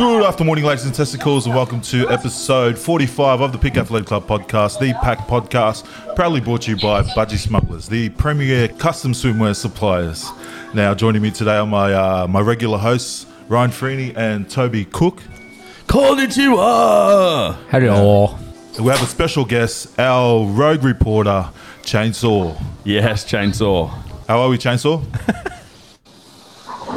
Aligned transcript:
Good 0.00 0.24
afternoon, 0.24 0.46
morning, 0.46 0.64
ladies 0.64 0.86
and 0.86 0.94
testicles, 0.94 1.44
and 1.44 1.54
welcome 1.54 1.82
to 1.82 2.08
episode 2.08 2.78
45 2.78 3.42
of 3.42 3.52
the 3.52 3.58
Pig 3.58 3.76
Athletic 3.76 4.08
Club 4.08 4.26
podcast, 4.26 4.80
the 4.80 4.94
PAC 4.94 5.18
podcast, 5.26 5.84
proudly 6.16 6.40
brought 6.40 6.62
to 6.62 6.70
you 6.70 6.78
by 6.78 7.02
Budgy 7.02 7.36
Smugglers, 7.36 7.86
the 7.86 8.08
premier 8.08 8.68
custom 8.68 9.12
swimwear 9.12 9.54
suppliers. 9.54 10.30
Now, 10.72 10.94
joining 10.94 11.20
me 11.20 11.30
today 11.30 11.58
are 11.58 11.66
my 11.66 11.92
uh, 11.92 12.26
my 12.26 12.40
regular 12.40 12.78
hosts, 12.78 13.26
Ryan 13.50 13.70
Freeney 13.72 14.16
and 14.16 14.48
Toby 14.48 14.86
Cook. 14.86 15.22
Konnichiwa! 15.86 17.56
Hello. 17.68 18.38
We 18.78 18.86
have 18.86 19.02
a 19.02 19.06
special 19.06 19.44
guest, 19.44 19.98
our 19.98 20.46
rogue 20.46 20.82
reporter, 20.82 21.50
Chainsaw. 21.82 22.58
Yes, 22.84 23.30
chainsaw. 23.30 23.90
How 24.26 24.40
are 24.40 24.48
we, 24.48 24.56
Chainsaw? 24.56 25.04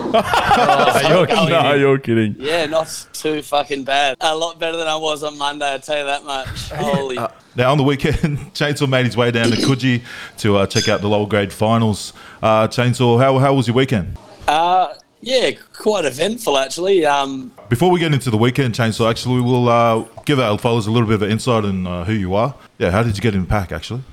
you're, 0.04 1.28
no, 1.50 1.74
you're 1.74 1.98
kidding. 2.00 2.36
Yeah, 2.40 2.66
not 2.66 3.08
too 3.14 3.42
fucking 3.42 3.84
bad. 3.84 4.18
A 4.22 4.36
lot 4.36 4.60
better 4.60 4.78
than 4.78 4.88
I 4.88 4.96
was 4.96 5.24
on 5.24 5.38
Monday, 5.38 5.74
I 5.74 5.78
tell 5.78 5.98
you 6.00 6.06
that 6.06 6.24
much. 6.24 6.48
Holy. 6.72 7.18
Now, 7.56 7.72
on 7.72 7.78
the 7.78 7.84
weekend, 7.84 8.38
Chainsaw 8.54 8.90
made 8.90 9.06
his 9.06 9.16
way 9.16 9.32
down 9.32 9.52
to 9.52 9.58
Coogee 9.58 10.04
to 10.40 10.58
uh, 10.58 10.68
check 10.68 10.88
out 10.88 11.02
the 11.02 11.10
lower 11.10 11.28
grade 11.28 11.54
finals. 11.54 12.14
Uh, 12.42 12.68
Chainsaw, 12.68 13.20
how, 13.20 13.38
how 13.40 13.54
was 13.54 13.68
your 13.68 13.76
weekend? 13.76 14.18
Uh, 14.48 14.94
yeah, 15.22 15.52
quite 15.74 16.06
eventful 16.06 16.58
actually. 16.58 17.06
Um, 17.06 17.52
Before 17.70 17.90
we 17.92 18.00
get 18.00 18.14
into 18.14 18.30
the 18.30 18.38
weekend, 18.38 18.74
Chainsaw, 18.76 19.10
actually, 19.10 19.42
we'll 19.42 19.70
uh, 19.70 20.06
give 20.26 20.40
our 20.40 20.58
followers 20.58 20.88
a 20.88 20.92
little 20.92 21.08
bit 21.08 21.16
of 21.16 21.22
an 21.22 21.32
insight 21.32 21.64
on 21.64 21.88
uh, 21.88 22.04
who 22.04 22.14
you 22.14 22.34
are. 22.36 22.56
Yeah, 22.78 22.92
how 22.92 23.04
did 23.04 23.16
you 23.16 23.22
get 23.22 23.36
in 23.36 23.42
the 23.42 23.48
pack, 23.48 23.72
actually? 23.72 24.04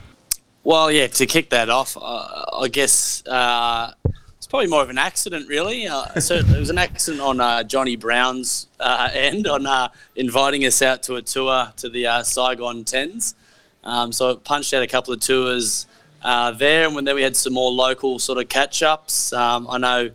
well, 0.62 0.91
yeah, 0.91 1.07
to 1.07 1.27
kick 1.27 1.51
that 1.51 1.70
off, 1.70 1.97
uh, 1.97 2.45
I 2.53 2.69
guess 2.69 3.27
uh, 3.27 3.92
it's 4.05 4.20
probably 4.51 4.67
more 4.67 4.83
of 4.83 4.91
an 4.91 4.98
accident, 4.98 5.48
really. 5.48 5.87
Uh, 5.87 6.19
so 6.20 6.34
it 6.34 6.59
was 6.59 6.70
an 6.70 6.77
accident 6.77 7.23
on 7.23 7.41
uh, 7.41 7.62
Johnny 7.62 7.97
Brown's 7.97 8.67
uh, 8.81 9.09
end 9.12 9.47
on 9.47 9.65
uh, 9.65 9.89
inviting 10.17 10.67
us 10.67 10.83
out 10.83 11.05
to 11.05 11.15
a 11.15 11.23
tour 11.23 11.73
to 11.77 11.89
the 11.89 12.07
uh, 12.07 12.23
Saigon 12.25 12.84
Tens. 12.84 13.37
Um, 13.84 14.12
so 14.12 14.33
I 14.33 14.34
punched 14.34 14.75
out 14.75 14.83
a 14.83 14.89
couple 14.89 15.15
of 15.15 15.20
tours 15.20 15.87
uh, 16.23 16.51
there, 16.51 16.87
and 16.89 17.07
then 17.07 17.15
we 17.15 17.23
had 17.23 17.37
some 17.37 17.55
more 17.55 17.70
local 17.70 18.19
sort 18.19 18.39
of 18.39 18.48
catch 18.48 18.83
ups. 18.83 19.33
Um, 19.33 19.67
I 19.70 19.79
know. 19.79 20.11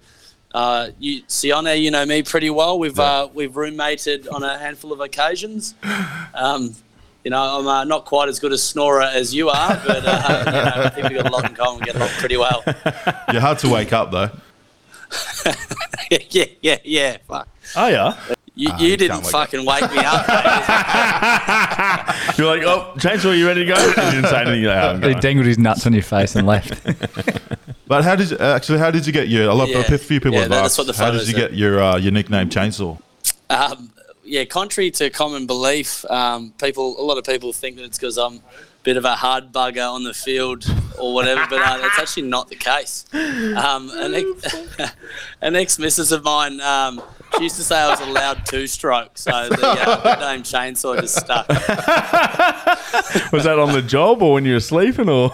Uh, 0.53 0.91
you, 0.99 1.21
Sione, 1.23 1.81
you 1.81 1.91
know 1.91 2.05
me 2.05 2.23
pretty 2.23 2.49
well. 2.49 2.79
We've 2.79 2.97
uh, 2.97 3.27
we've 3.33 3.57
roommated 3.57 4.29
on 4.29 4.41
a 4.41 4.57
handful 4.57 4.93
of 4.93 5.01
occasions. 5.01 5.75
Um, 6.33 6.75
you 7.25 7.31
know, 7.31 7.59
I'm 7.59 7.67
uh, 7.67 7.83
not 7.83 8.05
quite 8.05 8.29
as 8.29 8.39
good 8.39 8.53
a 8.53 8.57
snorer 8.57 9.01
as 9.01 9.33
you 9.35 9.49
are, 9.49 9.81
but 9.85 10.03
uh, 10.05 10.43
you 10.45 10.51
know, 10.53 10.83
I 10.85 10.89
think 10.89 11.09
we've 11.09 11.17
got 11.21 11.27
a 11.27 11.31
lot 11.33 11.49
in 11.49 11.55
common. 11.55 11.79
We 11.81 11.87
get 11.87 11.95
along 11.95 12.09
pretty 12.19 12.37
well. 12.37 12.63
You're 13.33 13.41
hard 13.41 13.59
to 13.59 13.67
wake 13.69 13.91
up, 13.91 14.11
though. 14.11 14.29
yeah, 16.29 16.45
yeah, 16.61 16.77
yeah. 16.83 17.17
Fuck. 17.27 17.47
Oh, 17.75 17.87
yeah? 17.87 18.15
You, 18.57 18.69
Ah, 18.71 18.79
you 18.79 18.87
you 18.87 18.95
didn't 18.97 19.21
wake 19.23 19.31
fucking 19.31 19.65
wake 19.65 19.81
me 19.91 19.97
up. 19.99 20.25
mate. 20.29 20.37
You're 22.37 22.47
like, 22.55 22.63
oh, 22.63 22.93
chainsaw, 22.97 23.37
you 23.37 23.45
ready 23.47 23.65
to 23.65 23.73
go? 23.73 23.77
You 23.85 23.93
didn't 24.11 24.27
say 24.29 24.41
anything. 24.43 24.63
Like, 24.63 25.03
"Oh, 25.03 25.09
He 25.09 25.15
dangled 25.15 25.45
his 25.45 25.57
nuts 25.57 25.85
on 25.85 25.91
your 25.93 26.03
face 26.03 26.35
and 26.37 26.47
left. 26.47 26.81
But 27.87 28.03
how 28.05 28.15
did 28.15 28.31
you, 28.31 28.37
actually? 28.37 28.79
How 28.79 28.91
did 28.91 29.05
you 29.05 29.11
get 29.13 29.27
your? 29.27 29.49
A 29.49 29.53
lot, 29.53 29.67
Yeah. 29.69 29.79
a 29.79 29.97
few 29.97 30.19
people 30.21 30.33
Yeah, 30.35 30.41
have 30.41 30.49
that's 30.51 30.65
asked. 30.67 30.77
what 30.77 30.87
the 30.87 30.93
How 31.03 31.11
did 31.11 31.27
you 31.27 31.35
are. 31.35 31.39
get 31.39 31.53
your 31.53 31.81
uh, 31.83 31.97
your 31.97 32.13
nickname 32.13 32.49
Chainsaw? 32.49 32.97
um, 33.49 33.91
yeah, 34.25 34.45
contrary 34.45 34.91
to 34.91 35.09
common 35.09 35.45
belief, 35.45 36.03
um, 36.09 36.51
people, 36.57 36.99
a 36.99 37.03
lot 37.03 37.17
of 37.17 37.23
people 37.23 37.53
think 37.53 37.77
that 37.77 37.83
it's 37.83 37.97
because 37.97 38.17
I'm 38.17 38.35
a 38.35 38.41
bit 38.83 38.97
of 38.97 39.05
a 39.05 39.15
hard 39.15 39.51
bugger 39.51 39.89
on 39.89 40.03
the 40.03 40.13
field 40.13 40.65
or 40.99 41.13
whatever, 41.13 41.45
but 41.49 41.61
uh, 41.61 41.77
that's 41.77 41.99
actually 41.99 42.23
not 42.23 42.49
the 42.49 42.55
case. 42.55 43.05
Um, 43.13 43.91
an, 43.93 44.13
ex- 44.79 44.93
an 45.41 45.55
ex-missus 45.55 46.11
of 46.11 46.23
mine, 46.23 46.59
um, 46.61 47.01
she 47.37 47.43
used 47.43 47.55
to 47.57 47.63
say 47.63 47.77
I 47.77 47.89
was 47.89 48.01
a 48.01 48.05
loud 48.05 48.45
two-stroke, 48.45 49.17
so 49.17 49.49
the 49.49 49.67
uh, 49.67 50.17
name 50.19 50.43
Chainsaw 50.43 50.99
just 50.99 51.15
stuck. 51.15 51.47
Was 53.31 53.43
that 53.43 53.59
on 53.59 53.73
the 53.73 53.81
job 53.81 54.21
or 54.21 54.33
when 54.33 54.45
you 54.45 54.53
were 54.53 54.59
sleeping? 54.59 55.09
or? 55.09 55.31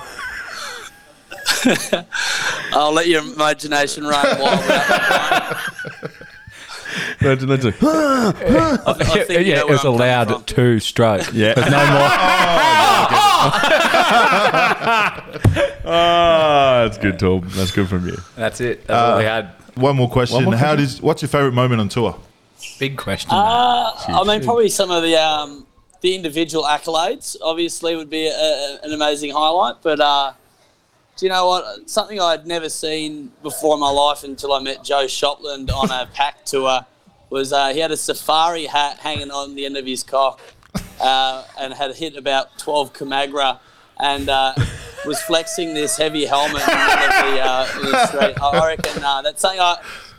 I'll 2.74 2.94
let 2.94 3.08
your 3.08 3.22
imagination 3.22 4.04
run 4.04 4.40
wild. 4.40 5.58
Without 7.22 7.42
Imagine 7.44 7.48
that's 7.50 7.66
a- 7.66 8.84
I 8.88 8.94
think 9.26 9.30
you 9.30 9.46
yeah, 9.46 9.56
know 9.56 9.62
it 9.62 9.66
where 9.66 9.72
was 9.74 9.80
I'm 9.80 9.84
coming 9.86 10.00
allowed 10.02 10.28
from. 10.30 10.44
two 10.46 10.80
stroke. 10.80 11.34
Yeah. 11.34 11.54
There's 11.54 11.72
no 11.72 11.86
more. 11.92 12.10
Ah, 15.84 16.84
that's 16.86 16.98
good, 17.00 17.18
Tom. 17.20 17.42
That's 17.50 17.72
good 17.72 17.88
from 17.90 18.08
you. 18.08 18.16
That's 18.36 18.62
it. 18.62 18.86
That's 18.86 19.00
all 19.12 19.18
we 19.18 19.24
had. 19.24 19.50
One 19.76 19.96
more 19.96 20.10
question. 20.10 20.44
more 20.44 20.56
how 20.56 20.76
did? 20.76 20.90
What's 21.00 21.22
your 21.22 21.30
favorite 21.30 21.54
moment 21.54 21.82
on 21.82 21.90
tour? 21.90 22.18
Big 22.80 22.98
question. 22.98 23.32
Uh, 23.32 23.92
I 24.08 24.24
mean, 24.26 24.44
probably 24.44 24.70
some 24.70 24.92
of 24.92 25.02
the 25.04 25.16
um, 25.18 25.66
the 26.02 26.14
individual 26.16 26.64
accolades 26.66 27.36
obviously 27.42 27.96
would 27.96 28.10
be 28.10 28.28
a, 28.28 28.32
a- 28.32 28.80
an 28.84 28.94
amazing 28.94 29.32
highlight. 29.32 29.78
But 29.82 30.00
uh, 30.00 30.34
do 31.18 31.26
you 31.26 31.32
know 31.32 31.48
what? 31.48 31.90
Something 31.90 32.20
I'd 32.22 32.46
never 32.46 32.70
seen 32.70 33.32
before 33.42 33.74
in 33.74 33.80
my 33.80 33.90
life 33.90 34.24
until 34.24 34.54
I 34.54 34.60
met 34.62 34.84
Joe 34.84 35.08
Shopland 35.08 35.72
on 35.72 35.90
a 35.90 36.06
pack 36.14 36.46
tour 36.46 36.86
was 37.32 37.52
uh, 37.52 37.70
he 37.70 37.80
had 37.80 37.90
a 37.92 37.98
safari 37.98 38.66
hat 38.66 39.00
hanging 39.00 39.32
on 39.32 39.56
the 39.56 39.66
end 39.66 39.78
of 39.78 39.86
his 39.88 40.04
cock 40.04 40.40
uh, 41.02 41.44
and 41.60 41.74
had 41.74 41.96
hit 41.96 42.16
about 42.16 42.56
12 42.60 42.94
Kamagra 42.94 43.58
and 44.00 44.30
uh, 44.30 44.54
was 45.06 45.20
flexing 45.24 45.74
this 45.74 45.98
heavy 45.98 46.26
helmet 46.26 46.62
in 46.62 46.68
the 46.68 46.96
middle 47.00 47.32
the, 47.32 47.42
uh, 47.42 47.66
the 47.82 48.08
street. 48.08 48.42
I 48.42 48.48
I 48.60 48.68
reckon 48.68 49.04
uh, 49.04 49.22
that's 49.24 49.42
something 49.42 49.60
I, 49.60 49.78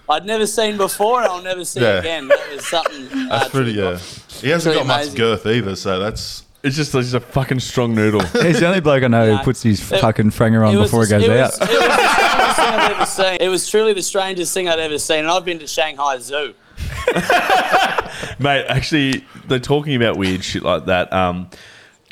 I'd 0.09 0.25
never 0.27 0.47
seen 0.47 0.77
before 0.77 1.21
and 1.23 1.29
I'll 1.31 1.43
never 1.43 1.65
see 1.65 1.81
Yeah. 1.81 1.99
again. 1.99 2.27
That 2.29 2.51
was 2.53 2.67
something. 2.67 3.07
Uh, 3.31 3.39
That's 3.39 3.51
pretty. 3.51 3.73
Yeah, 3.73 3.99
he 4.41 4.49
hasn't 4.51 4.75
Pretty 4.75 4.87
got 4.89 5.07
much 5.07 5.15
girth 5.15 5.47
either, 5.47 5.77
so 5.77 5.99
that's. 6.01 6.45
It's 6.65 6.77
just 6.77 6.93
he's 6.93 7.13
a 7.15 7.19
fucking 7.21 7.59
strong 7.59 7.93
noodle. 7.93 8.21
He's 8.41 8.61
the 8.61 8.67
only 8.69 8.81
bloke 8.81 9.03
I 9.03 9.09
know 9.09 9.27
No. 9.27 9.37
who 9.39 9.43
puts 9.43 9.65
his 9.65 9.81
It- 9.91 10.01
fucking 10.01 10.31
franger 10.31 10.65
on 10.65 10.73
It 10.73 10.79
was- 10.79 10.91
before 10.93 11.05
he 11.05 11.11
goes 11.11 11.25
it 11.25 11.31
out. 11.31 11.51
was- 11.59 11.61
It 11.61 11.69
was 11.69 11.89
the 11.89 12.13
strangest 12.53 12.57
thing 12.57 12.69
I've 12.79 12.91
ever 12.93 13.07
seen. 13.07 13.37
It 13.41 13.49
was 13.49 13.69
truly 13.69 13.93
the 13.95 14.03
strangest 14.03 14.55
thing 14.55 14.69
I'd 14.69 14.79
ever 14.79 14.99
seen. 14.99 15.19
And 15.21 15.29
I've 15.29 15.45
been 15.45 15.59
to 15.59 15.67
Shanghai 15.67 16.19
Zoo. 16.19 16.55
Mate, 18.39 18.65
actually, 18.69 19.25
they're 19.47 19.59
talking 19.59 19.95
about 19.95 20.17
weird 20.17 20.45
shit 20.45 20.63
like 20.63 20.87
that. 20.87 21.13
Um, 21.13 21.49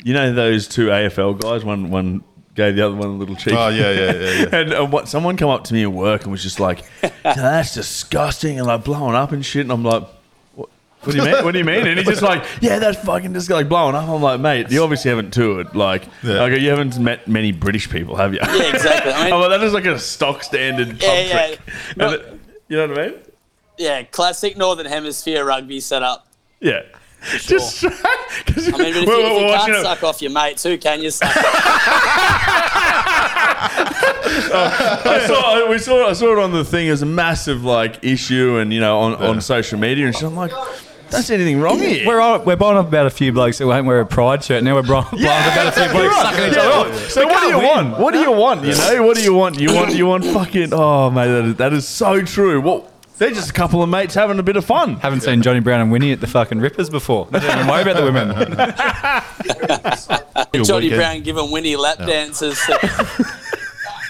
you 0.03 0.13
know 0.13 0.33
those 0.33 0.67
two 0.67 0.87
AFL 0.87 1.39
guys? 1.39 1.63
One 1.63 1.89
one 1.89 2.23
gave 2.55 2.75
the 2.75 2.85
other 2.85 2.95
one 2.95 3.07
a 3.09 3.13
little 3.13 3.35
cheek. 3.35 3.53
Oh 3.55 3.69
yeah, 3.69 3.91
yeah, 3.91 4.11
yeah. 4.11 4.31
yeah. 4.41 4.45
And 4.61 4.73
uh, 4.73 4.85
what 4.85 5.07
someone 5.07 5.37
come 5.37 5.49
up 5.49 5.63
to 5.65 5.73
me 5.73 5.83
at 5.83 5.91
work 5.91 6.23
and 6.23 6.31
was 6.31 6.43
just 6.43 6.59
like, 6.59 6.83
"That's 7.23 7.73
disgusting," 7.73 8.57
and 8.57 8.67
like 8.67 8.83
blowing 8.83 9.15
up 9.15 9.31
and 9.31 9.45
shit. 9.45 9.61
And 9.61 9.71
I'm 9.71 9.83
like, 9.83 10.03
"What? 10.55 10.69
What 11.01 11.11
do 11.11 11.17
you 11.17 11.23
mean? 11.31 11.43
What 11.45 11.51
do 11.51 11.59
you 11.59 11.65
mean?" 11.65 11.85
And 11.87 11.97
he's 11.99 12.07
just 12.07 12.21
like, 12.21 12.43
"Yeah, 12.61 12.79
that's 12.79 12.97
fucking 13.03 13.33
just 13.33 13.49
like 13.49 13.69
blowing 13.69 13.95
up." 13.95 14.07
I'm 14.07 14.21
like, 14.21 14.39
"Mate, 14.39 14.71
you 14.71 14.81
obviously 14.83 15.09
haven't 15.09 15.31
toured. 15.33 15.75
Like, 15.75 16.03
Yeah. 16.23 16.43
okay, 16.43 16.59
you 16.59 16.69
haven't 16.69 16.97
met 16.99 17.27
many 17.27 17.51
British 17.51 17.89
people, 17.89 18.15
have 18.15 18.33
you?" 18.33 18.39
Yeah, 18.41 18.73
exactly. 18.73 19.13
I 19.13 19.23
mean, 19.25 19.33
I'm 19.33 19.39
like, 19.41 19.49
that 19.51 19.63
is 19.63 19.73
like 19.73 19.85
a 19.85 19.99
stock 19.99 20.43
standard 20.43 20.89
pub 20.91 20.99
Yeah, 21.01 21.19
yeah. 21.21 21.47
trick. 21.47 21.59
No- 21.97 22.11
it- 22.13 22.37
you 22.69 22.77
know 22.77 22.87
what 22.87 22.99
I 22.99 23.07
mean? 23.07 23.15
Yeah, 23.81 24.03
classic 24.03 24.55
Northern 24.57 24.85
Hemisphere 24.85 25.43
rugby 25.43 25.79
setup. 25.79 26.27
Yeah. 26.59 26.83
sure. 27.23 27.59
Just 27.59 27.81
because 28.45 28.67
I 28.67 28.77
mean, 28.77 28.93
but 28.93 29.03
if 29.03 29.07
you, 29.07 29.11
if 29.11 29.41
you 29.41 29.73
can't 29.73 29.85
suck 29.85 30.03
off 30.03 30.21
your 30.21 30.31
mates, 30.31 30.63
who 30.63 30.77
can 30.77 31.01
you 31.01 31.11
suck 31.11 31.35
off? 31.35 31.45
I 34.53 35.25
saw, 35.27 35.69
we 35.69 35.77
saw, 35.77 36.07
I 36.09 36.13
saw 36.13 36.33
it 36.33 36.39
on 36.39 36.51
the 36.51 36.63
thing 36.65 36.89
as 36.89 37.01
a 37.01 37.05
massive 37.05 37.63
like 37.63 38.03
issue, 38.03 38.57
and 38.57 38.73
you 38.73 38.79
know, 38.79 38.99
on, 38.99 39.15
on 39.15 39.41
social 39.41 39.79
media, 39.79 40.05
and 40.07 40.15
shit. 40.15 40.23
I'm 40.23 40.35
like, 40.35 40.51
"That's 41.09 41.29
anything 41.29 41.59
wrong 41.61 41.79
here?" 41.79 42.07
We're, 42.07 42.19
on, 42.21 42.43
we're 42.45 42.55
blowing 42.55 42.77
up 42.77 42.87
about 42.87 43.05
a 43.05 43.11
few 43.11 43.31
blokes 43.31 43.59
that 43.59 43.67
won't 43.67 43.85
wear 43.85 43.99
a 43.99 44.05
pride 44.05 44.43
shirt. 44.43 44.63
Now 44.63 44.75
we're 44.75 44.83
blowing, 44.83 45.05
blowing 45.11 45.25
up 45.27 45.53
about 45.53 45.67
a 45.67 45.71
few 45.71 45.89
blokes 45.91 46.15
sucking 46.15 46.45
each 46.47 46.55
Yeah, 46.55 46.61
other 46.61 46.69
well, 46.69 46.91
off. 46.91 47.09
So 47.09 47.27
what 47.27 47.41
do 47.41 47.47
you 47.47 47.59
want? 47.59 47.99
What 47.99 48.13
do 48.13 48.19
you 48.19 48.31
want? 48.31 48.63
You 48.63 48.75
know, 48.75 49.03
what 49.05 49.15
do 49.15 49.23
you 49.23 49.33
want? 49.33 49.59
You 49.59 49.73
want 49.73 49.93
you 49.95 50.07
want 50.07 50.25
fucking 50.25 50.69
oh 50.73 51.11
mate, 51.11 51.27
that 51.27 51.45
is, 51.45 51.55
that 51.55 51.73
is 51.73 51.87
so 51.87 52.21
true. 52.23 52.61
What 52.61 52.90
they're 53.21 53.29
just 53.29 53.51
a 53.51 53.53
couple 53.53 53.83
of 53.83 53.89
mates 53.89 54.15
having 54.15 54.39
a 54.39 54.43
bit 54.43 54.55
of 54.55 54.65
fun. 54.65 54.95
Haven't 54.95 55.21
seen 55.21 55.43
Johnny 55.43 55.59
Brown 55.59 55.79
and 55.79 55.91
Winnie 55.91 56.11
at 56.11 56.21
the 56.21 56.27
fucking 56.27 56.59
Rippers 56.59 56.89
before. 56.89 57.27
Don't 57.29 57.43
even 57.43 57.67
worry 57.67 57.83
about 57.83 57.97
the 57.97 58.03
women. 58.03 58.29
Johnny 60.65 60.85
weekend. 60.85 60.99
Brown 60.99 61.21
giving 61.21 61.51
Winnie 61.51 61.75
lap 61.75 61.99
dances. 61.99 62.59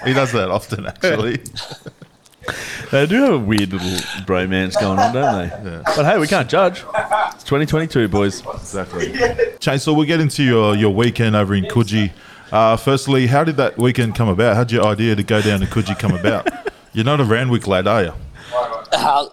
He 0.03 0.13
does 0.13 0.31
that 0.31 0.49
often, 0.49 0.87
actually. 0.87 1.41
They 2.89 3.05
do 3.05 3.21
have 3.21 3.33
a 3.33 3.37
weird 3.37 3.71
little 3.71 3.99
bromance 4.25 4.73
going 4.73 4.97
on, 4.97 5.13
don't 5.13 5.63
they? 5.63 5.81
But 5.95 6.05
hey, 6.05 6.17
we 6.17 6.25
can't 6.27 6.49
judge. 6.49 6.83
It's 7.35 7.43
2022, 7.43 8.07
boys. 8.07 8.39
exactly. 8.39 9.09
Chainsaw, 9.59 9.95
we'll 9.95 10.07
get 10.07 10.19
into 10.19 10.43
your, 10.43 10.75
your 10.75 10.89
weekend 10.89 11.35
over 11.35 11.53
in 11.53 11.65
Coogee. 11.65 12.11
Uh, 12.51 12.77
firstly, 12.77 13.27
how 13.27 13.43
did 13.43 13.57
that 13.57 13.77
weekend 13.77 14.15
come 14.15 14.27
about? 14.27 14.55
How 14.55 14.63
did 14.63 14.71
your 14.73 14.85
idea 14.87 15.15
to 15.15 15.23
go 15.23 15.39
down 15.39 15.59
to 15.59 15.67
Coogee 15.67 15.97
come 15.99 16.15
about? 16.15 16.49
You're 16.93 17.05
not 17.05 17.21
a 17.21 17.25
Randwick 17.25 17.67
lad, 17.67 17.85
are 17.85 18.03
you? 18.05 18.13
Uh, 18.53 19.30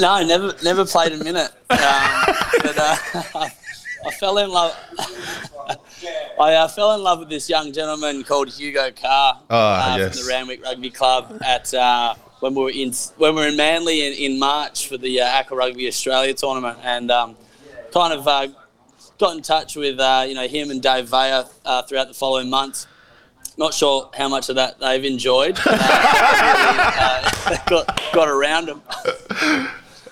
no, 0.00 0.24
never 0.24 0.54
never 0.62 0.84
played 0.84 1.12
a 1.12 1.22
minute. 1.22 1.50
Um, 1.70 1.78
but 2.62 2.78
uh, 2.78 2.96
I 4.06 4.10
fell 4.18 4.38
in 4.38 4.50
love. 4.50 4.76
I 6.40 6.54
uh, 6.54 6.68
fell 6.68 6.94
in 6.94 7.02
love 7.02 7.20
with 7.20 7.28
this 7.28 7.48
young 7.48 7.72
gentleman 7.72 8.22
called 8.22 8.50
Hugo 8.50 8.90
Carr 8.92 9.40
uh, 9.48 9.96
yes. 9.98 10.16
from 10.16 10.26
the 10.26 10.32
Randwick 10.32 10.64
Rugby 10.64 10.90
Club 10.90 11.40
at 11.44 11.72
uh, 11.74 12.14
when 12.40 12.54
we 12.54 12.62
were 12.62 12.70
in 12.70 12.92
when 13.16 13.34
we 13.34 13.40
were 13.42 13.48
in 13.48 13.56
Manly 13.56 14.06
in, 14.06 14.12
in 14.32 14.38
March 14.38 14.88
for 14.88 14.98
the 14.98 15.20
uh, 15.20 15.26
Aqua 15.26 15.56
Rugby 15.56 15.88
Australia 15.88 16.34
tournament, 16.34 16.78
and 16.82 17.10
um, 17.10 17.36
kind 17.92 18.12
of 18.12 18.28
uh, 18.28 18.48
got 19.18 19.36
in 19.36 19.42
touch 19.42 19.76
with 19.76 19.98
uh, 19.98 20.24
you 20.28 20.34
know 20.34 20.46
him 20.46 20.70
and 20.70 20.82
Dave 20.82 21.12
uh, 21.12 21.44
throughout 21.82 22.08
the 22.08 22.14
following 22.14 22.50
months. 22.50 22.86
Not 23.58 23.72
sure 23.72 24.10
how 24.14 24.28
much 24.28 24.48
of 24.50 24.56
that 24.56 24.78
they've 24.78 25.04
enjoyed. 25.04 25.58
Uh, 25.64 25.70
uh, 27.46 27.56
got 27.66 28.02
got 28.12 28.28
around 28.28 28.66
them. 28.66 28.82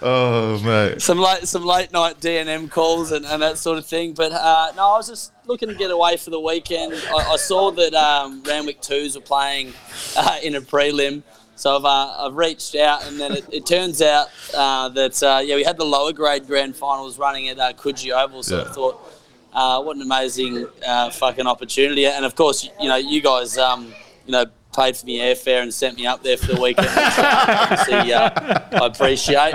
Oh, 0.06 0.60
mate. 0.62 1.00
some 1.00 1.18
late 1.18 1.46
some 1.46 1.64
late 1.64 1.92
night 1.92 2.20
D 2.20 2.36
and 2.38 2.48
M 2.48 2.68
calls 2.68 3.12
and, 3.12 3.24
and 3.24 3.42
that 3.42 3.58
sort 3.58 3.78
of 3.78 3.86
thing. 3.86 4.12
But 4.12 4.32
uh, 4.32 4.72
no, 4.76 4.82
I 4.94 4.96
was 4.96 5.08
just 5.08 5.32
looking 5.46 5.68
to 5.68 5.74
get 5.74 5.90
away 5.90 6.16
for 6.16 6.30
the 6.30 6.40
weekend. 6.40 6.94
I, 6.94 7.32
I 7.32 7.36
saw 7.36 7.70
that 7.72 7.94
um, 7.94 8.42
Randwick 8.46 8.80
Twos 8.80 9.14
were 9.14 9.20
playing 9.22 9.72
uh, 10.16 10.38
in 10.42 10.54
a 10.56 10.60
prelim, 10.60 11.22
so 11.56 11.76
I've, 11.76 11.84
uh, 11.84 12.26
I've 12.26 12.34
reached 12.36 12.74
out, 12.74 13.06
and 13.06 13.18
then 13.18 13.32
it, 13.32 13.44
it 13.52 13.66
turns 13.66 14.02
out 14.02 14.28
uh, 14.54 14.88
that 14.90 15.22
uh, 15.22 15.40
yeah, 15.44 15.56
we 15.56 15.64
had 15.64 15.76
the 15.78 15.86
lower 15.86 16.12
grade 16.12 16.46
grand 16.46 16.76
finals 16.76 17.18
running 17.18 17.48
at 17.48 17.58
uh, 17.58 17.72
Coogee 17.74 18.10
Oval. 18.12 18.42
So 18.42 18.56
Yeah. 18.58 18.64
I 18.64 18.72
thought. 18.72 19.13
Uh, 19.54 19.80
what 19.82 19.96
an 19.96 20.02
amazing 20.02 20.66
uh, 20.86 21.10
fucking 21.10 21.46
opportunity! 21.46 22.06
And 22.06 22.24
of 22.24 22.34
course, 22.34 22.68
you 22.80 22.88
know, 22.88 22.96
you 22.96 23.20
guys, 23.22 23.56
um, 23.56 23.92
you 24.26 24.32
know, 24.32 24.46
paid 24.74 24.96
for 24.96 25.06
the 25.06 25.18
airfare 25.18 25.62
and 25.62 25.72
sent 25.72 25.96
me 25.96 26.06
up 26.06 26.22
there 26.24 26.36
for 26.36 26.46
the 26.54 26.60
weekend. 26.60 26.88
which, 26.88 28.12
uh, 28.12 28.30
I 28.72 28.86
appreciate. 28.86 29.54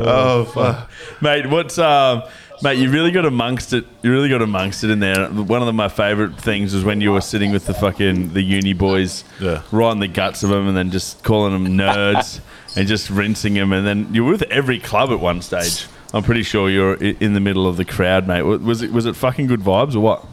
Oh, 0.00 0.44
fuck. 0.54 0.90
mate. 1.20 1.46
What's 1.48 1.78
um, 1.78 2.22
mate? 2.62 2.78
You 2.78 2.90
really 2.90 3.10
got 3.10 3.26
amongst 3.26 3.72
it. 3.72 3.84
You 4.02 4.10
really 4.10 4.28
got 4.28 4.40
amongst 4.42 4.84
it 4.84 4.90
in 4.90 5.00
there. 5.00 5.28
One 5.28 5.60
of 5.60 5.66
the, 5.66 5.72
my 5.72 5.88
favorite 5.88 6.38
things 6.40 6.74
was 6.74 6.84
when 6.84 7.00
you 7.00 7.12
were 7.12 7.20
sitting 7.20 7.52
with 7.52 7.66
the 7.66 7.74
fucking 7.74 8.32
the 8.32 8.42
uni 8.42 8.72
boys, 8.72 9.24
Yeah. 9.40 9.62
right 9.72 9.92
in 9.92 9.98
the 9.98 10.08
guts 10.08 10.42
of 10.42 10.50
them, 10.50 10.66
and 10.68 10.76
then 10.76 10.90
just 10.90 11.22
calling 11.24 11.52
them 11.52 11.76
nerds 11.76 12.40
and 12.76 12.88
just 12.88 13.10
rinsing 13.10 13.54
them. 13.54 13.72
And 13.72 13.86
then 13.86 14.14
you 14.14 14.24
were 14.24 14.32
with 14.32 14.42
every 14.44 14.78
club 14.78 15.10
at 15.10 15.20
one 15.20 15.42
stage. 15.42 15.86
I'm 16.14 16.22
pretty 16.22 16.42
sure 16.42 16.70
you're 16.70 16.94
in 16.94 17.34
the 17.34 17.40
middle 17.40 17.66
of 17.66 17.76
the 17.76 17.84
crowd, 17.84 18.26
mate. 18.26 18.42
Was 18.42 18.82
it 18.82 18.92
was 18.92 19.06
it 19.06 19.14
fucking 19.14 19.46
good 19.46 19.60
vibes 19.60 19.94
or 19.94 20.00
what? 20.00 20.24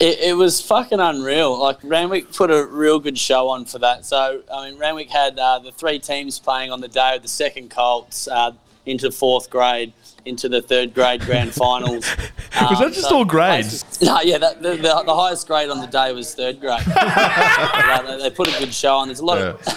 It, 0.00 0.18
it 0.18 0.36
was 0.36 0.60
fucking 0.62 0.98
unreal. 0.98 1.58
Like 1.58 1.78
Randwick 1.84 2.32
put 2.32 2.50
a 2.50 2.64
real 2.66 2.98
good 2.98 3.18
show 3.18 3.48
on 3.48 3.64
for 3.64 3.78
that. 3.78 4.04
So 4.06 4.42
I 4.52 4.68
mean, 4.68 4.78
Randwick 4.78 5.10
had 5.10 5.38
uh, 5.38 5.58
the 5.60 5.72
three 5.72 5.98
teams 5.98 6.38
playing 6.38 6.72
on 6.72 6.80
the 6.80 6.88
day 6.88 7.16
of 7.16 7.22
the 7.22 7.28
second 7.28 7.70
Colts 7.70 8.26
uh, 8.26 8.52
into 8.86 9.10
fourth 9.12 9.50
grade, 9.50 9.92
into 10.24 10.48
the 10.48 10.62
third 10.62 10.94
grade 10.94 11.20
grand 11.20 11.52
finals. 11.54 12.06
Was 12.60 12.78
that 12.80 12.92
just 12.92 13.12
all 13.12 13.24
grades? 13.24 13.84
No, 14.02 14.20
yeah, 14.22 14.38
that, 14.38 14.62
the, 14.62 14.70
the, 14.70 15.02
the 15.04 15.14
highest 15.14 15.46
grade 15.46 15.68
on 15.68 15.78
the 15.80 15.86
day 15.86 16.12
was 16.12 16.34
third 16.34 16.60
grade. 16.60 16.82
Uh, 16.96 18.02
they, 18.02 18.22
they 18.22 18.30
put 18.30 18.48
a 18.48 18.58
good 18.58 18.72
show 18.72 18.94
on. 18.94 19.08
There's 19.08 19.20
a 19.20 19.24
lot 19.24 19.38
of 19.38 19.60
Yeah. 19.66 19.74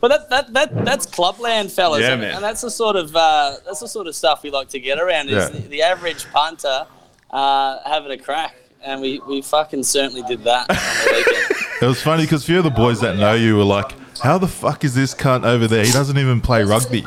But 0.00 0.08
that, 0.08 0.30
that, 0.30 0.52
that 0.54 0.84
that's 0.84 1.06
clubland, 1.06 1.70
fellas, 1.72 2.00
Yeah, 2.02 2.12
and, 2.12 2.20
man. 2.20 2.34
and 2.36 2.44
that's 2.44 2.60
the 2.62 2.70
sort 2.70 2.96
of 2.96 3.14
uh, 3.14 3.56
that's 3.64 3.80
the 3.80 3.88
sort 3.88 4.06
of 4.06 4.14
stuff 4.16 4.42
we 4.42 4.50
like 4.50 4.68
to 4.70 4.80
get 4.80 4.98
around. 4.98 5.28
Is 5.28 5.34
Yeah. 5.34 5.48
the, 5.48 5.68
the 5.68 5.82
average 5.82 6.30
punter 6.30 6.86
uh, 7.30 7.78
having 7.84 8.10
a 8.10 8.18
crack, 8.18 8.56
and 8.82 9.00
we, 9.00 9.20
we 9.28 9.42
fucking 9.42 9.82
certainly 9.84 10.22
did 10.22 10.42
that 10.44 10.68
on 10.70 10.76
the. 10.76 11.56
It 11.82 11.86
was 11.86 12.02
funny 12.02 12.24
because 12.24 12.42
a 12.42 12.46
few 12.46 12.58
of 12.58 12.64
the 12.64 12.70
boys 12.70 13.00
that 13.00 13.16
know 13.16 13.32
you 13.32 13.56
were 13.56 13.64
like, 13.64 13.94
how 14.18 14.36
the 14.36 14.46
fuck 14.46 14.84
is 14.84 14.94
this 14.94 15.14
cunt 15.14 15.44
over 15.46 15.66
there? 15.66 15.82
He 15.82 15.90
doesn't 15.90 16.18
even 16.18 16.42
play 16.42 16.62
rugby. 16.62 17.04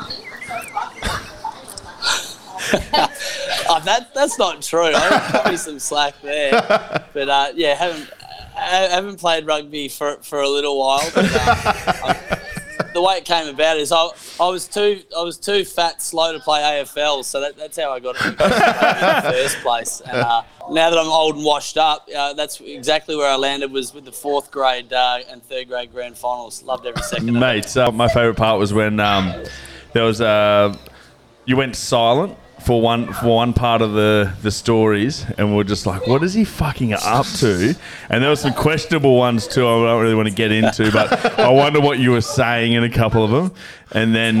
oh, 3.68 3.80
that 3.84 4.10
that's 4.14 4.38
not 4.38 4.62
true. 4.62 4.86
I 4.86 5.28
cut 5.30 5.50
me 5.50 5.56
some 5.56 5.78
slack 5.78 6.14
there, 6.22 6.50
but 7.12 7.28
uh, 7.28 7.52
yeah, 7.54 7.74
haven't 7.74 8.10
I 8.56 8.88
haven't 8.90 9.18
played 9.20 9.46
rugby 9.46 9.88
for, 9.88 10.16
for 10.22 10.40
a 10.40 10.48
little 10.48 10.78
while. 10.78 11.08
But, 11.14 11.24
uh, 11.32 11.38
I- 11.38 12.40
the 12.94 13.02
way 13.02 13.16
it 13.18 13.24
came 13.24 13.48
about 13.48 13.76
is 13.76 13.92
I, 13.92 14.08
I 14.40 14.48
was 14.48 14.66
too 14.66 15.02
I 15.16 15.22
was 15.22 15.36
too 15.36 15.64
fat, 15.64 16.00
slow 16.00 16.32
to 16.32 16.40
play 16.40 16.60
AFL, 16.60 17.24
so 17.24 17.40
that, 17.40 17.56
that's 17.56 17.76
how 17.76 17.90
I 17.90 18.00
got 18.00 18.16
it 18.16 18.24
in 18.26 18.36
the 18.36 19.30
first 19.30 19.58
place. 19.58 20.00
And 20.00 20.16
uh, 20.16 20.42
now 20.70 20.90
that 20.90 20.98
I'm 20.98 21.08
old 21.08 21.36
and 21.36 21.44
washed 21.44 21.76
up, 21.76 22.08
uh, 22.16 22.32
that's 22.32 22.60
exactly 22.60 23.16
where 23.16 23.28
I 23.28 23.36
landed. 23.36 23.72
Was 23.72 23.92
with 23.92 24.04
the 24.04 24.12
fourth 24.12 24.50
grade 24.50 24.92
uh, 24.92 25.18
and 25.28 25.42
third 25.42 25.68
grade 25.68 25.92
grand 25.92 26.16
finals. 26.16 26.62
Loved 26.62 26.86
every 26.86 27.02
second. 27.02 27.28
of 27.30 27.36
it. 27.36 27.38
Mate, 27.40 27.64
so 27.66 27.90
my 27.90 28.08
favourite 28.08 28.36
part 28.36 28.58
was 28.58 28.72
when 28.72 29.00
um, 29.00 29.44
there 29.92 30.04
was 30.04 30.20
uh, 30.20 30.74
you 31.44 31.56
went 31.56 31.76
silent 31.76 32.38
for 32.64 32.80
one 32.80 33.12
for 33.12 33.36
one 33.36 33.52
part 33.52 33.82
of 33.82 33.92
the 33.92 34.32
the 34.42 34.50
stories, 34.50 35.26
and 35.36 35.54
we 35.54 35.60
are 35.60 35.64
just 35.64 35.84
like, 35.84 36.06
what 36.06 36.22
is 36.22 36.32
he 36.32 36.44
fucking 36.44 36.94
up 36.94 37.26
to? 37.26 37.74
And 38.08 38.22
there 38.22 38.30
were 38.30 38.36
some 38.36 38.54
questionable 38.54 39.16
ones 39.16 39.46
too. 39.46 39.66
I 39.68 39.84
don't 39.84 40.02
really 40.02 40.14
want 40.14 40.28
to 40.28 40.34
get 40.34 40.50
into, 40.50 40.90
but 40.90 41.38
I 41.38 41.50
wonder 41.50 41.80
what 41.80 41.98
you 41.98 42.10
were 42.12 42.22
saying 42.22 42.72
in 42.72 42.82
a 42.82 42.88
couple 42.88 43.22
of 43.22 43.30
them. 43.30 43.52
And 43.92 44.14
then 44.14 44.38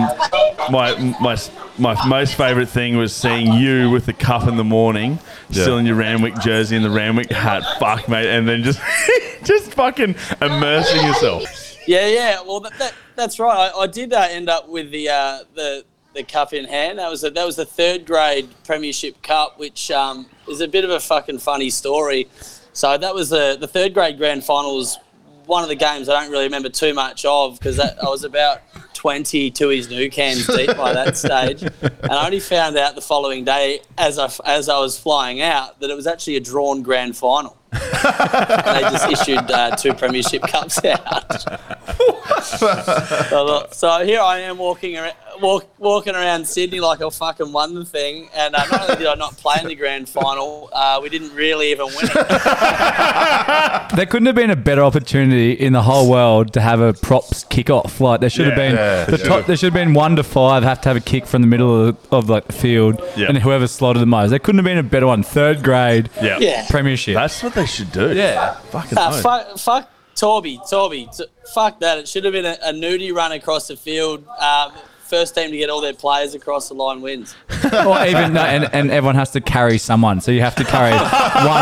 my 0.70 1.16
my 1.20 1.36
my 1.78 2.08
most 2.08 2.34
favourite 2.34 2.68
thing 2.68 2.96
was 2.96 3.14
seeing 3.14 3.52
you 3.52 3.90
with 3.90 4.06
the 4.06 4.14
cup 4.14 4.48
in 4.48 4.56
the 4.56 4.64
morning, 4.64 5.18
still 5.50 5.76
in 5.76 5.84
your 5.84 5.96
Randwick 5.96 6.38
jersey 6.40 6.76
and 6.76 6.84
the 6.84 6.90
Randwick 6.90 7.30
hat. 7.30 7.62
Fuck, 7.78 8.08
mate, 8.08 8.26
and 8.26 8.48
then 8.48 8.62
just 8.62 8.80
just 9.44 9.74
fucking 9.74 10.14
immersing 10.40 11.06
yourself. 11.06 11.44
Yeah, 11.86 12.06
yeah. 12.06 12.40
Well, 12.40 12.60
that, 12.60 12.78
that 12.78 12.94
that's 13.16 13.38
right. 13.38 13.70
I, 13.74 13.80
I 13.80 13.86
did 13.86 14.14
uh, 14.14 14.26
end 14.30 14.48
up 14.48 14.68
with 14.68 14.90
the 14.90 15.10
uh, 15.10 15.38
the 15.54 15.84
the 16.14 16.22
cup 16.22 16.52
in 16.52 16.64
hand. 16.64 16.98
That 16.98 17.10
was 17.10 17.24
a, 17.24 17.30
that 17.30 17.44
was 17.44 17.56
the 17.56 17.66
third 17.66 18.06
grade 18.06 18.48
Premiership 18.64 19.22
Cup, 19.22 19.58
which 19.58 19.90
um, 19.90 20.26
is 20.48 20.60
a 20.60 20.68
bit 20.68 20.84
of 20.84 20.90
a 20.90 21.00
fucking 21.00 21.38
funny 21.38 21.70
story. 21.70 22.28
So 22.72 22.96
that 22.96 23.14
was 23.14 23.30
the 23.30 23.56
the 23.58 23.68
third 23.68 23.94
grade 23.94 24.18
grand 24.18 24.44
final 24.44 24.76
was 24.76 24.98
one 25.46 25.62
of 25.62 25.68
the 25.68 25.76
games 25.76 26.08
I 26.08 26.22
don't 26.22 26.32
really 26.32 26.44
remember 26.44 26.70
too 26.70 26.94
much 26.94 27.24
of 27.24 27.58
because 27.58 27.78
I 27.78 27.92
was 28.02 28.24
about 28.24 28.62
twenty 28.94 29.50
to 29.50 29.68
his 29.68 29.90
new 29.90 30.10
cans 30.10 30.46
deep 30.46 30.76
by 30.76 30.92
that 30.92 31.16
stage, 31.18 31.62
and 31.62 32.12
I 32.12 32.24
only 32.24 32.40
found 32.40 32.76
out 32.76 32.94
the 32.94 33.02
following 33.02 33.44
day 33.44 33.80
as 33.98 34.18
I 34.18 34.30
as 34.44 34.68
I 34.68 34.78
was 34.78 34.98
flying 34.98 35.42
out 35.42 35.80
that 35.80 35.90
it 35.90 35.94
was 35.94 36.06
actually 36.06 36.36
a 36.36 36.40
drawn 36.40 36.82
grand 36.82 37.16
final. 37.16 37.56
And 37.74 38.76
they 38.76 38.82
just 38.90 39.08
issued 39.10 39.50
uh, 39.50 39.74
two 39.76 39.94
premiership 39.94 40.42
cups 40.48 40.84
out. 40.84 41.42
so, 42.44 43.66
so 43.70 44.04
here 44.04 44.20
I 44.20 44.40
am 44.40 44.58
walking 44.58 44.96
around, 44.96 45.14
walk, 45.40 45.66
walking 45.78 46.14
around 46.14 46.46
Sydney 46.46 46.80
like 46.80 47.00
I 47.02 47.08
fucking 47.10 47.52
won 47.52 47.74
the 47.74 47.84
thing, 47.84 48.28
and 48.34 48.54
uh, 48.54 48.64
not 48.70 48.82
only 48.82 48.96
did 48.96 49.06
I 49.06 49.14
not 49.14 49.36
play 49.36 49.56
in 49.60 49.68
the 49.68 49.74
grand 49.74 50.08
final, 50.08 50.70
uh, 50.72 51.00
we 51.02 51.08
didn't 51.08 51.34
really 51.34 51.70
even 51.70 51.86
win 51.86 51.96
it. 52.02 52.14
There 53.94 54.06
couldn't 54.06 54.26
have 54.26 54.34
been 54.34 54.50
a 54.50 54.56
better 54.56 54.82
opportunity 54.82 55.52
in 55.52 55.72
the 55.72 55.82
whole 55.82 56.10
world 56.10 56.52
to 56.54 56.60
have 56.60 56.80
a 56.80 56.92
props 56.94 57.44
kickoff. 57.44 58.00
Like 58.00 58.20
there 58.20 58.30
should 58.30 58.46
have 58.46 58.56
been 58.56 58.74
yeah, 58.74 59.04
the 59.04 59.18
sure. 59.18 59.26
top, 59.26 59.46
there 59.46 59.56
should 59.56 59.72
have 59.72 59.74
been 59.74 59.94
one 59.94 60.16
to 60.16 60.24
five 60.24 60.62
have 60.64 60.80
to 60.82 60.88
have 60.88 60.96
a 60.96 61.00
kick 61.00 61.26
from 61.26 61.42
the 61.42 61.48
middle 61.48 61.88
of, 61.88 61.96
of 62.12 62.28
like 62.28 62.46
the 62.46 62.52
field, 62.52 63.00
Yeah. 63.16 63.26
and 63.28 63.38
whoever 63.38 63.66
slotted 63.68 64.02
the 64.02 64.06
most. 64.06 64.30
There 64.30 64.38
couldn't 64.38 64.58
have 64.58 64.64
been 64.64 64.78
a 64.78 64.82
better 64.82 65.06
one. 65.06 65.22
Third 65.22 65.62
grade 65.62 66.10
Yeah. 66.20 66.38
Yeah. 66.40 66.66
premiership. 66.68 67.14
That's 67.14 67.42
what 67.42 67.54
they 67.54 67.63
should 67.66 67.92
do. 67.92 68.14
Yeah. 68.14 68.54
Fucking 68.70 68.98
oath. 68.98 69.22
fuck, 69.22 69.58
fuck 69.58 69.90
Torby, 70.14 70.58
Torby, 70.70 71.14
t- 71.16 71.24
fuck 71.54 71.80
that. 71.80 71.98
It 71.98 72.08
should 72.08 72.24
have 72.24 72.32
been 72.32 72.44
a, 72.46 72.56
a 72.62 72.72
nudie 72.72 73.12
run 73.12 73.32
across 73.32 73.66
the 73.68 73.76
field. 73.76 74.24
Um, 74.38 74.72
first 75.00 75.34
team 75.34 75.50
to 75.50 75.56
get 75.56 75.68
all 75.70 75.80
their 75.80 75.92
players 75.92 76.34
across 76.34 76.68
the 76.68 76.74
line 76.74 77.00
wins. 77.02 77.34
or 77.64 78.04
even 78.06 78.32
no, 78.32 78.40
and, 78.42 78.68
and 78.72 78.90
everyone 78.90 79.16
has 79.16 79.30
to 79.32 79.40
carry 79.40 79.76
someone, 79.76 80.20
so 80.20 80.30
you 80.30 80.40
have 80.40 80.54
to 80.54 80.64
carry 80.64 80.92
one 80.92 81.02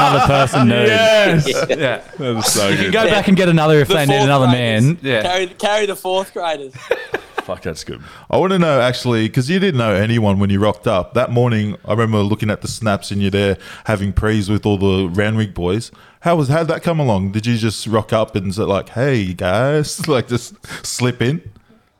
other 0.01 0.21
person. 0.27 0.69
Nude. 0.69 0.89
Yes. 0.89 1.47
Yeah. 1.69 2.03
That 2.19 2.19
was 2.19 2.53
so 2.53 2.69
You 2.69 2.77
can 2.77 2.85
good. 2.87 2.93
go 2.93 3.05
back 3.09 3.29
and 3.29 3.37
get 3.37 3.49
another 3.49 3.81
if 3.81 3.89
The 3.89 3.95
they 3.95 4.07
need 4.07 4.13
fourth 4.17 4.25
another 4.25 4.47
graders. 4.47 4.85
man. 4.85 4.99
Yeah. 5.03 5.23
Carry, 5.23 5.47
carry 5.49 5.87
the 5.87 5.97
fourth 5.97 6.33
graders. 6.35 6.75
Fuck, 7.45 7.63
that's 7.63 7.83
good. 7.83 8.01
I 8.31 8.37
want 8.37 8.53
to 8.53 8.59
know 8.59 8.81
actually 8.81 9.27
because 9.27 9.51
you 9.51 9.59
didn't 9.59 9.79
know 9.79 9.93
anyone 9.95 10.39
when 10.39 10.49
you 10.49 10.61
rocked 10.61 10.87
up 10.87 11.15
that 11.15 11.33
morning. 11.33 11.77
I 11.85 11.91
remember 11.91 12.19
looking 12.19 12.51
at 12.51 12.63
the 12.63 12.69
snaps 12.69 13.11
and 13.11 13.21
you're 13.21 13.33
there 13.33 13.59
having 13.87 14.13
prees 14.13 14.49
with 14.49 14.65
all 14.65 14.79
the 14.79 15.09
Randwick 15.09 15.53
boys. 15.53 15.91
How 16.21 16.37
was 16.37 16.49
how 16.49 16.59
would 16.61 16.69
that 16.69 16.85
come 16.85 17.01
along? 17.01 17.33
Did 17.33 17.47
you 17.47 17.57
just 17.57 17.85
rock 17.89 18.13
up 18.13 18.37
and 18.37 18.55
say 18.55 18.63
like, 18.63 18.91
"Hey 18.91 19.35
guys," 19.35 20.07
like 20.09 20.29
just 20.29 20.55
slip 20.87 21.21
in? 21.21 21.43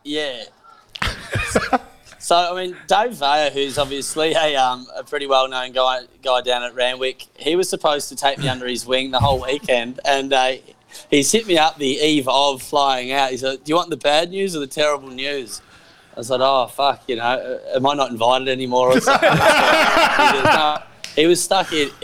Yeah. 0.05 0.45
so 2.21 2.37
I 2.37 2.55
mean, 2.55 2.77
Dave 2.87 3.15
Vaya, 3.15 3.51
who's 3.51 3.79
obviously 3.79 4.35
a 4.35 4.55
um, 4.55 4.87
a 4.95 5.03
pretty 5.03 5.27
well 5.27 5.49
known 5.49 5.73
guy 5.73 6.03
guy 6.23 6.41
down 6.43 6.63
at 6.63 6.73
Randwick, 6.77 7.27
he 7.37 7.57
was 7.57 7.69
supposed 7.69 8.09
to 8.11 8.17
take 8.17 8.39
me 8.39 8.49
under 8.49 8.69
his 8.69 8.87
wing 8.87 9.11
the 9.11 9.19
whole 9.19 9.43
weekend, 9.43 9.99
and 10.05 10.33
uh, 10.33 10.53
he's 11.11 11.31
hit 11.31 11.47
me 11.47 11.59
up 11.59 11.79
the 11.79 11.87
eve 11.87 12.29
of 12.29 12.63
flying 12.63 13.13
out. 13.13 13.31
He 13.31 13.37
said, 13.37 13.65
"Do 13.65 13.71
you 13.71 13.77
want 13.77 13.91
the 13.91 13.97
bad 13.97 14.31
news 14.31 14.57
or 14.57 14.61
the 14.61 14.67
terrible 14.67 15.09
news?" 15.09 15.63
I 16.17 16.23
said, 16.23 16.41
"Oh 16.41 16.67
fuck, 16.67 17.03
you 17.09 17.17
know, 17.17 17.23
uh, 17.23 17.77
am 17.77 17.87
I 17.87 17.95
not 17.95 18.11
invited 18.11 18.49
anymore?" 18.49 18.97
Or 18.97 19.01
something? 19.01 19.31
he, 19.31 19.37
goes, 19.37 20.45
no. 20.45 20.79
he 21.17 21.27
was 21.27 21.43
stuck 21.43 21.73
in. 21.73 21.91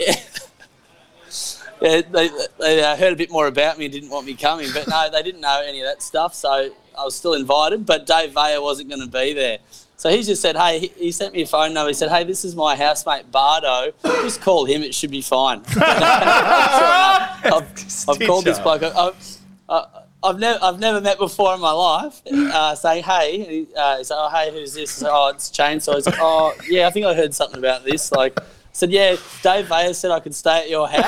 yeah, 1.81 2.01
they, 2.01 2.29
they 2.59 2.95
heard 2.97 3.13
a 3.13 3.15
bit 3.15 3.31
more 3.31 3.47
about 3.47 3.77
me 3.77 3.85
and 3.85 3.93
didn't 3.93 4.09
want 4.09 4.25
me 4.25 4.33
coming. 4.33 4.67
But 4.73 4.87
no, 4.87 5.09
they 5.11 5.23
didn't 5.23 5.41
know 5.41 5.61
any 5.65 5.81
of 5.81 5.87
that 5.87 6.01
stuff. 6.01 6.33
So 6.33 6.49
I 6.97 7.03
was 7.03 7.15
still 7.15 7.33
invited, 7.33 7.85
but 7.85 8.05
Dave 8.05 8.33
Vaya 8.33 8.61
wasn't 8.61 8.89
going 8.89 9.01
to 9.01 9.07
be 9.07 9.33
there. 9.33 9.59
So 9.99 10.09
he 10.09 10.23
just 10.23 10.41
said, 10.41 10.55
hey, 10.55 10.79
he, 10.79 10.87
he 10.95 11.11
sent 11.11 11.33
me 11.33 11.41
a 11.41 11.45
phone 11.45 11.73
number. 11.73 11.89
He 11.89 11.93
said, 11.93 12.09
hey, 12.09 12.23
this 12.23 12.45
is 12.45 12.55
my 12.55 12.73
housemate 12.73 13.29
Bardo. 13.33 13.91
Just 14.01 14.39
call 14.39 14.63
him. 14.63 14.81
It 14.81 14.95
should 14.95 15.11
be 15.11 15.21
fine. 15.21 15.61
Sure 15.73 15.83
enough, 15.83 17.45
I've, 17.45 18.05
I've 18.07 18.27
called 18.27 18.45
this 18.45 18.59
bloke. 18.59 18.81
I've, 18.83 19.37
uh, 19.67 19.85
I've 20.23 20.39
never, 20.39 20.57
I've 20.63 20.79
never 20.79 21.01
met 21.01 21.17
before 21.17 21.53
in 21.53 21.59
my 21.59 21.71
life. 21.71 22.21
Uh, 22.31 22.75
saying, 22.75 23.03
"Hey," 23.03 23.41
and 23.41 23.51
he, 23.51 23.67
uh, 23.75 23.97
he 23.97 24.03
said, 24.05 24.15
"Oh, 24.17 24.29
hey, 24.29 24.51
who's 24.51 24.73
this?" 24.73 24.97
I 24.97 25.05
said, 25.05 25.09
"Oh, 25.11 25.27
it's 25.29 25.49
Chainsaw." 25.49 25.95
He's 25.95 26.05
like, 26.05 26.15
"Oh, 26.19 26.53
yeah, 26.69 26.87
I 26.87 26.91
think 26.91 27.05
I 27.05 27.13
heard 27.13 27.33
something 27.33 27.59
about 27.59 27.83
this." 27.83 28.11
Like, 28.11 28.39
I 28.39 28.43
said, 28.71 28.91
"Yeah, 28.91 29.15
Dave 29.43 29.67
Vaya 29.67 29.93
said 29.93 30.11
I 30.11 30.19
could 30.19 30.35
stay 30.35 30.59
at 30.59 30.69
your 30.69 30.87
house. 30.87 31.03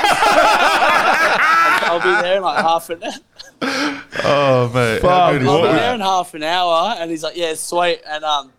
I'll 1.83 1.99
be 1.99 2.21
there 2.21 2.37
in 2.37 2.43
like 2.43 2.63
half 2.63 2.89
an 2.89 3.03
hour." 3.03 3.13
Oh 4.23 4.71
mate, 4.73 5.01
how 5.01 5.31
good 5.31 5.41
is 5.43 5.47
I'll 5.47 5.61
be 5.61 5.67
that? 5.67 5.79
there 5.79 5.93
in 5.95 6.01
half 6.01 6.33
an 6.33 6.43
hour, 6.43 6.95
and 6.97 7.09
he's 7.09 7.23
like, 7.23 7.37
"Yeah, 7.37 7.53
sweet." 7.55 8.01
And 8.07 8.23
um, 8.23 8.51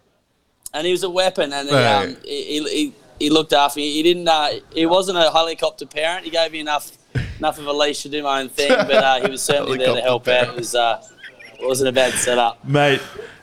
and 0.74 0.86
he 0.86 0.92
was 0.92 1.02
a 1.02 1.10
weapon, 1.10 1.52
and 1.52 1.68
he, 1.68 1.74
Right. 1.74 2.04
um, 2.06 2.16
he, 2.24 2.44
he, 2.44 2.68
he, 2.70 2.92
he 3.18 3.30
looked 3.30 3.52
after 3.52 3.78
me. 3.78 3.92
He 3.92 4.02
didn't. 4.02 4.28
Uh, 4.28 4.48
he 4.74 4.86
wasn't 4.86 5.18
a 5.18 5.30
helicopter 5.30 5.86
parent. 5.86 6.24
He 6.24 6.30
gave 6.30 6.52
me 6.52 6.60
enough 6.60 6.90
enough 7.38 7.58
of 7.58 7.66
a 7.66 7.72
leash 7.72 8.02
to 8.02 8.08
do 8.08 8.22
my 8.22 8.40
own 8.40 8.48
thing, 8.48 8.70
but 8.70 8.92
uh, 8.92 9.20
he 9.20 9.30
was 9.30 9.42
certainly 9.42 9.78
there 9.78 9.94
to 9.94 10.00
help 10.00 10.28
out. 10.28 10.48
It 10.48 10.56
was 10.56 10.74
uh, 10.74 11.02
it 11.60 11.66
wasn't 11.66 11.88
a 11.88 11.92
bad 11.92 12.14
setup. 12.14 12.64
Mate, 12.64 13.00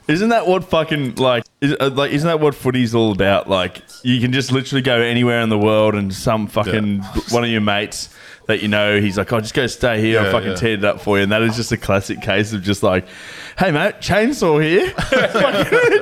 isn't 0.08 0.28
that 0.30 0.46
what 0.46 0.64
fucking 0.64 1.14
like 1.16 1.44
is, 1.60 1.74
uh, 1.80 1.90
like 1.94 2.10
isn't 2.12 2.26
that 2.26 2.40
what 2.40 2.54
footy's 2.54 2.94
all 2.94 3.12
about? 3.12 3.48
Like 3.48 3.82
you 4.02 4.20
can 4.20 4.32
just 4.32 4.52
literally 4.52 4.82
go 4.82 5.00
anywhere 5.00 5.40
in 5.40 5.48
the 5.50 5.58
world 5.58 5.94
and 5.94 6.12
some 6.14 6.46
fucking 6.46 7.00
one 7.30 7.44
of 7.44 7.50
your 7.50 7.60
mates 7.60 8.08
that 8.50 8.60
you 8.62 8.68
know 8.68 9.00
he's 9.00 9.16
like, 9.16 9.32
"I 9.32 9.36
oh, 9.36 9.40
just 9.40 9.54
go 9.54 9.66
stay 9.66 10.00
here. 10.00 10.20
Yeah, 10.20 10.26
I'll 10.26 10.32
fucking 10.32 10.50
yeah. 10.50 10.56
tear 10.56 10.74
it 10.74 10.84
up 10.84 11.00
for 11.00 11.16
you." 11.16 11.22
And 11.22 11.32
that 11.32 11.42
is 11.42 11.56
just 11.56 11.72
a 11.72 11.76
classic 11.76 12.20
case 12.20 12.52
of 12.52 12.62
just 12.62 12.82
like, 12.82 13.06
"Hey 13.58 13.70
mate, 13.70 13.96
chainsaw 13.96 14.62
here, 14.62 14.90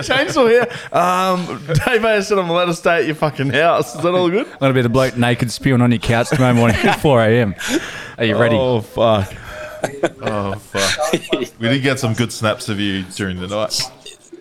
chainsaw 0.02 0.48
here." 0.48 0.66
Um, 0.92 1.64
Dave 1.84 2.04
Ayers 2.04 2.28
said 2.28 2.38
I'm 2.38 2.50
allowed 2.50 2.66
to 2.66 2.74
stay 2.74 2.98
at 2.98 3.06
your 3.06 3.14
fucking 3.14 3.50
house. 3.50 3.94
Is 3.94 4.02
that 4.02 4.14
all 4.14 4.30
good? 4.30 4.46
I'm 4.46 4.58
gonna 4.58 4.74
be 4.74 4.82
the 4.82 4.88
bloke 4.88 5.16
naked 5.16 5.50
spewing 5.50 5.80
on 5.80 5.90
your 5.90 6.00
couch 6.00 6.30
tomorrow 6.30 6.54
morning 6.54 6.76
at 6.76 7.00
4 7.00 7.22
a.m. 7.22 7.54
Are 8.18 8.24
you 8.24 8.36
ready? 8.36 8.56
Oh 8.56 8.80
fuck. 8.80 9.32
Oh 10.22 10.54
fuck. 10.54 11.12
we 11.60 11.68
did 11.68 11.82
get 11.82 12.00
some 12.00 12.14
good 12.14 12.32
snaps 12.32 12.68
of 12.68 12.80
you 12.80 13.04
during 13.14 13.40
the 13.40 13.46
night. 13.46 13.80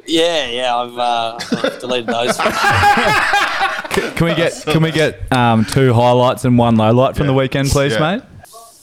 Yeah, 0.07 0.47
yeah, 0.47 0.75
I've, 0.75 0.97
uh, 0.97 1.37
I've 1.37 1.79
deleted 1.79 2.07
those. 2.07 2.37
Can 4.15 4.25
we 4.27 4.35
get 4.35 4.53
can 4.65 4.81
we 4.83 4.91
get 4.91 5.31
um, 5.31 5.65
two 5.65 5.93
highlights 5.93 6.45
and 6.45 6.57
one 6.57 6.75
low 6.75 6.91
light 6.91 7.15
from 7.15 7.25
Yeah. 7.25 7.31
the 7.31 7.37
weekend, 7.37 7.69
please, 7.69 7.93
Yeah. 7.93 8.15
mate? 8.17 8.23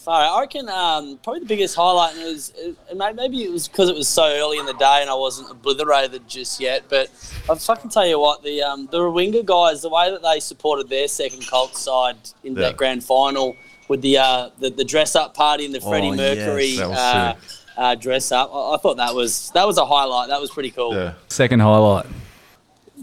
All 0.06 0.18
right, 0.20 0.28
I 0.28 0.40
reckon 0.40 0.68
um, 0.68 1.18
probably 1.22 1.40
the 1.40 1.46
biggest 1.46 1.74
highlight 1.76 2.14
and 2.14 2.22
it 2.22 2.26
was 2.26 2.52
it, 2.56 2.76
maybe 3.16 3.42
it 3.44 3.50
was 3.50 3.68
because 3.68 3.88
it 3.88 3.94
was 3.96 4.06
so 4.08 4.24
early 4.24 4.58
in 4.58 4.66
the 4.66 4.74
day 4.74 4.98
and 5.00 5.08
I 5.08 5.14
wasn't 5.14 5.50
obliterated 5.50 6.28
just 6.28 6.60
yet. 6.60 6.82
But 6.90 7.08
I'll 7.48 7.56
fucking 7.56 7.90
tell 7.90 8.06
you 8.06 8.18
what, 8.18 8.42
the 8.42 8.62
um, 8.62 8.86
the 8.90 8.98
Rawinga 8.98 9.44
guys, 9.46 9.80
the 9.82 9.88
way 9.88 10.10
that 10.10 10.22
they 10.22 10.40
supported 10.40 10.88
their 10.90 11.08
second 11.08 11.46
Colts 11.48 11.80
side 11.80 12.16
in 12.42 12.54
Yeah. 12.54 12.62
that 12.62 12.76
grand 12.76 13.02
final 13.04 13.56
with 13.88 14.02
the 14.02 14.18
uh, 14.18 14.50
the, 14.58 14.68
the 14.70 14.84
dress 14.84 15.16
up 15.16 15.34
party 15.34 15.64
and 15.64 15.74
the 15.74 15.80
Freddie 15.80 16.08
Oh, 16.10 16.14
Mercury 16.16 16.66
yes, 16.66 16.80
uh, 16.98 17.34
uh, 17.78 17.94
dress 17.94 18.30
up, 18.30 18.50
I, 18.52 18.74
I 18.74 18.76
thought 18.78 18.98
that 18.98 19.14
was 19.14 19.50
that 19.54 19.66
was 19.66 19.78
a 19.78 19.86
highlight. 19.86 20.28
That 20.28 20.40
was 20.40 20.50
pretty 20.50 20.70
cool. 20.70 20.94
Yeah. 20.94 21.14
Second 21.28 21.60
highlight. 21.60 22.04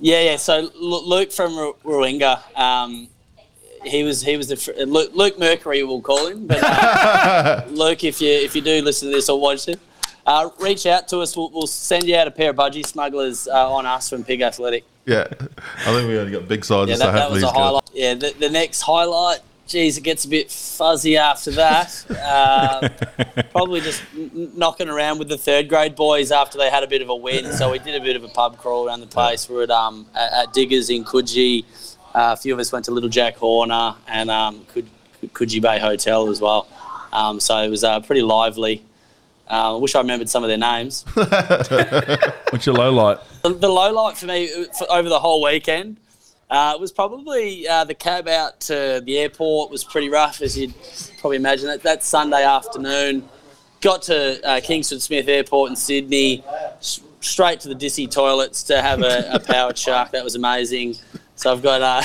Yeah, 0.01 0.21
yeah. 0.21 0.35
So 0.37 0.69
Lu- 0.75 1.05
Luke 1.05 1.31
from 1.31 1.55
Ru- 1.57 1.75
Ruinga, 1.85 2.41
um, 2.59 3.07
he 3.85 4.03
was 4.03 4.21
he 4.21 4.35
was 4.35 4.47
the 4.49 4.55
fr- 4.57 4.71
Luke, 4.85 5.11
Luke 5.13 5.39
Mercury, 5.39 5.83
we'll 5.83 6.01
call 6.01 6.27
him. 6.27 6.47
But 6.47 6.59
uh, 6.63 7.63
Luke, 7.69 8.03
if 8.03 8.19
you 8.21 8.29
if 8.31 8.55
you 8.55 8.61
do 8.61 8.81
listen 8.81 9.09
to 9.09 9.15
this 9.15 9.29
or 9.29 9.39
watch 9.39 9.67
it, 9.67 9.79
uh, 10.25 10.49
reach 10.59 10.85
out 10.85 11.07
to 11.09 11.19
us. 11.19 11.37
We'll, 11.37 11.49
we'll 11.51 11.67
send 11.67 12.05
you 12.05 12.15
out 12.15 12.27
a 12.27 12.31
pair 12.31 12.49
of 12.49 12.55
budgie 12.55 12.85
smugglers 12.85 13.47
uh, 13.47 13.71
on 13.71 13.85
us 13.85 14.09
from 14.09 14.23
Pig 14.23 14.41
Athletic. 14.41 14.83
Yeah. 15.05 15.27
I 15.29 15.93
think 15.93 16.07
we 16.07 16.17
only 16.19 16.31
got 16.31 16.47
big 16.47 16.63
sizes, 16.65 16.89
Yeah, 16.99 17.05
so 17.05 17.11
that, 17.11 17.17
that 17.17 17.31
was 17.31 17.43
a 17.43 17.45
good. 17.47 17.55
highlight. 17.55 17.89
Yeah, 17.93 18.13
the, 18.15 18.33
the 18.39 18.49
next 18.49 18.81
highlight. 18.81 19.39
Geez, 19.71 19.97
it 19.97 20.01
gets 20.01 20.25
a 20.25 20.27
bit 20.27 20.51
fuzzy 20.51 21.15
after 21.15 21.49
that. 21.51 22.05
Uh, 22.11 22.89
probably 23.51 23.79
just 23.79 24.03
n- 24.13 24.29
n- 24.35 24.51
knocking 24.53 24.89
around 24.89 25.17
with 25.17 25.29
the 25.29 25.37
third 25.37 25.69
grade 25.69 25.95
boys 25.95 26.29
after 26.29 26.57
they 26.57 26.69
had 26.69 26.83
a 26.83 26.87
bit 26.87 27.01
of 27.01 27.07
a 27.07 27.15
win. 27.15 27.53
So 27.53 27.71
we 27.71 27.79
did 27.79 27.95
a 27.95 28.03
bit 28.03 28.17
of 28.17 28.25
a 28.25 28.27
pub 28.27 28.57
crawl 28.57 28.85
around 28.85 28.99
the 28.99 29.07
place. 29.07 29.47
We 29.47 29.55
were 29.55 29.63
at, 29.63 29.71
um, 29.71 30.07
at, 30.13 30.33
at 30.33 30.53
Diggers 30.53 30.89
in 30.89 31.05
Coogee. 31.05 31.63
Uh, 32.13 32.35
a 32.35 32.35
few 32.35 32.53
of 32.53 32.59
us 32.59 32.69
went 32.73 32.83
to 32.83 32.91
Little 32.91 33.07
Jack 33.07 33.37
Horner 33.37 33.95
and 34.09 34.29
um, 34.29 34.65
Coogee 35.27 35.61
Bay 35.61 35.79
Hotel 35.79 36.27
as 36.27 36.41
well. 36.41 36.67
Um, 37.13 37.39
so 37.39 37.57
it 37.59 37.69
was 37.69 37.85
uh, 37.85 38.01
pretty 38.01 38.23
lively. 38.23 38.83
Uh, 39.49 39.75
I 39.75 39.79
wish 39.79 39.95
I 39.95 40.01
remembered 40.01 40.27
some 40.27 40.43
of 40.43 40.49
their 40.49 40.57
names. 40.57 41.03
What's 41.13 42.65
your 42.65 42.75
low 42.75 42.91
light? 42.91 43.19
The, 43.43 43.53
the 43.53 43.69
low 43.69 43.93
light 43.93 44.17
for 44.17 44.25
me 44.25 44.51
uh, 44.53 44.65
for, 44.77 44.91
over 44.91 45.07
the 45.07 45.19
whole 45.19 45.41
weekend 45.41 45.95
uh, 46.51 46.73
it 46.75 46.81
was 46.81 46.91
probably 46.91 47.65
uh, 47.65 47.85
the 47.85 47.93
cab 47.95 48.27
out 48.27 48.59
to 48.59 49.01
the 49.05 49.17
airport 49.17 49.71
was 49.71 49.85
pretty 49.85 50.09
rough, 50.09 50.41
as 50.41 50.57
you'd 50.57 50.73
probably 51.19 51.37
imagine. 51.37 51.67
That, 51.67 51.81
that 51.83 52.03
Sunday 52.03 52.43
afternoon, 52.43 53.27
got 53.79 54.01
to 54.03 54.45
uh, 54.45 54.59
Kingsford 54.61 55.01
Smith 55.01 55.29
Airport 55.29 55.69
in 55.69 55.75
Sydney, 55.77 56.43
s- 56.79 56.99
straight 57.21 57.61
to 57.61 57.69
the 57.69 57.75
Dissy 57.75 58.11
toilets 58.11 58.63
to 58.63 58.81
have 58.81 59.01
a, 59.01 59.31
a 59.31 59.39
powered 59.39 59.77
shark. 59.77 60.11
That 60.11 60.25
was 60.25 60.35
amazing. 60.35 60.97
So 61.35 61.53
I've 61.53 61.63
got 61.63 61.81
uh, 61.81 62.03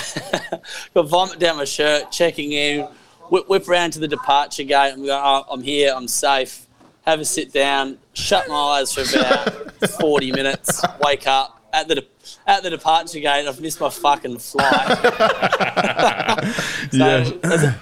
got 0.94 1.08
vomit 1.08 1.40
down 1.40 1.56
my 1.56 1.64
shirt, 1.64 2.12
checking 2.12 2.52
in, 2.52 2.82
whip, 3.30 3.48
whip 3.48 3.68
around 3.68 3.94
to 3.94 3.98
the 3.98 4.08
departure 4.08 4.62
gate. 4.62 4.92
I'm 4.92 5.04
going, 5.04 5.10
oh, 5.10 5.44
I'm 5.50 5.60
here, 5.60 5.92
I'm 5.94 6.06
safe. 6.06 6.66
Have 7.04 7.18
a 7.18 7.24
sit 7.24 7.52
down, 7.52 7.98
shut 8.14 8.48
my 8.48 8.54
eyes 8.54 8.94
for 8.94 9.02
about 9.02 9.90
40 10.00 10.30
minutes, 10.30 10.84
wake 11.00 11.26
up 11.26 11.55
at 11.76 11.88
the 11.88 12.04
at 12.46 12.62
the 12.62 12.70
departure 12.70 13.20
gate. 13.20 13.46
I've 13.46 13.60
missed 13.60 13.80
my 13.80 13.90
fucking 13.90 14.38
flight. 14.38 14.98
so, 16.90 17.38
as 17.44 17.64
a, 17.64 17.80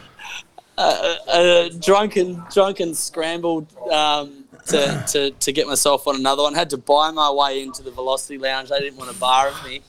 a, 0.79 1.19
a 1.29 1.71
drunken, 1.71 2.43
drunken 2.53 2.95
scrambled 2.95 3.67
um, 3.91 4.45
to, 4.67 5.05
to, 5.09 5.31
to 5.31 5.53
get 5.53 5.67
myself 5.67 6.07
on 6.09 6.17
another 6.17 6.43
one. 6.43 6.55
Had 6.55 6.71
to 6.71 6.79
buy 6.79 7.11
my 7.11 7.31
way 7.31 7.63
into 7.63 7.83
the 7.83 7.91
Velocity 7.91 8.39
Lounge. 8.39 8.71
They 8.71 8.81
didn't 8.81 8.99
want 8.99 9.11
to 9.13 9.19
bar 9.19 9.49
of 9.49 9.65
me. 9.65 9.83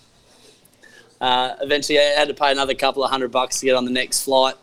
Uh, 1.19 1.55
eventually, 1.61 1.97
I 1.97 2.03
had 2.03 2.27
to 2.27 2.33
pay 2.33 2.51
another 2.51 2.75
couple 2.75 3.03
of 3.03 3.09
hundred 3.09 3.31
bucks 3.31 3.59
to 3.59 3.65
get 3.65 3.75
on 3.75 3.85
the 3.85 3.91
next 3.91 4.23
flight. 4.23 4.55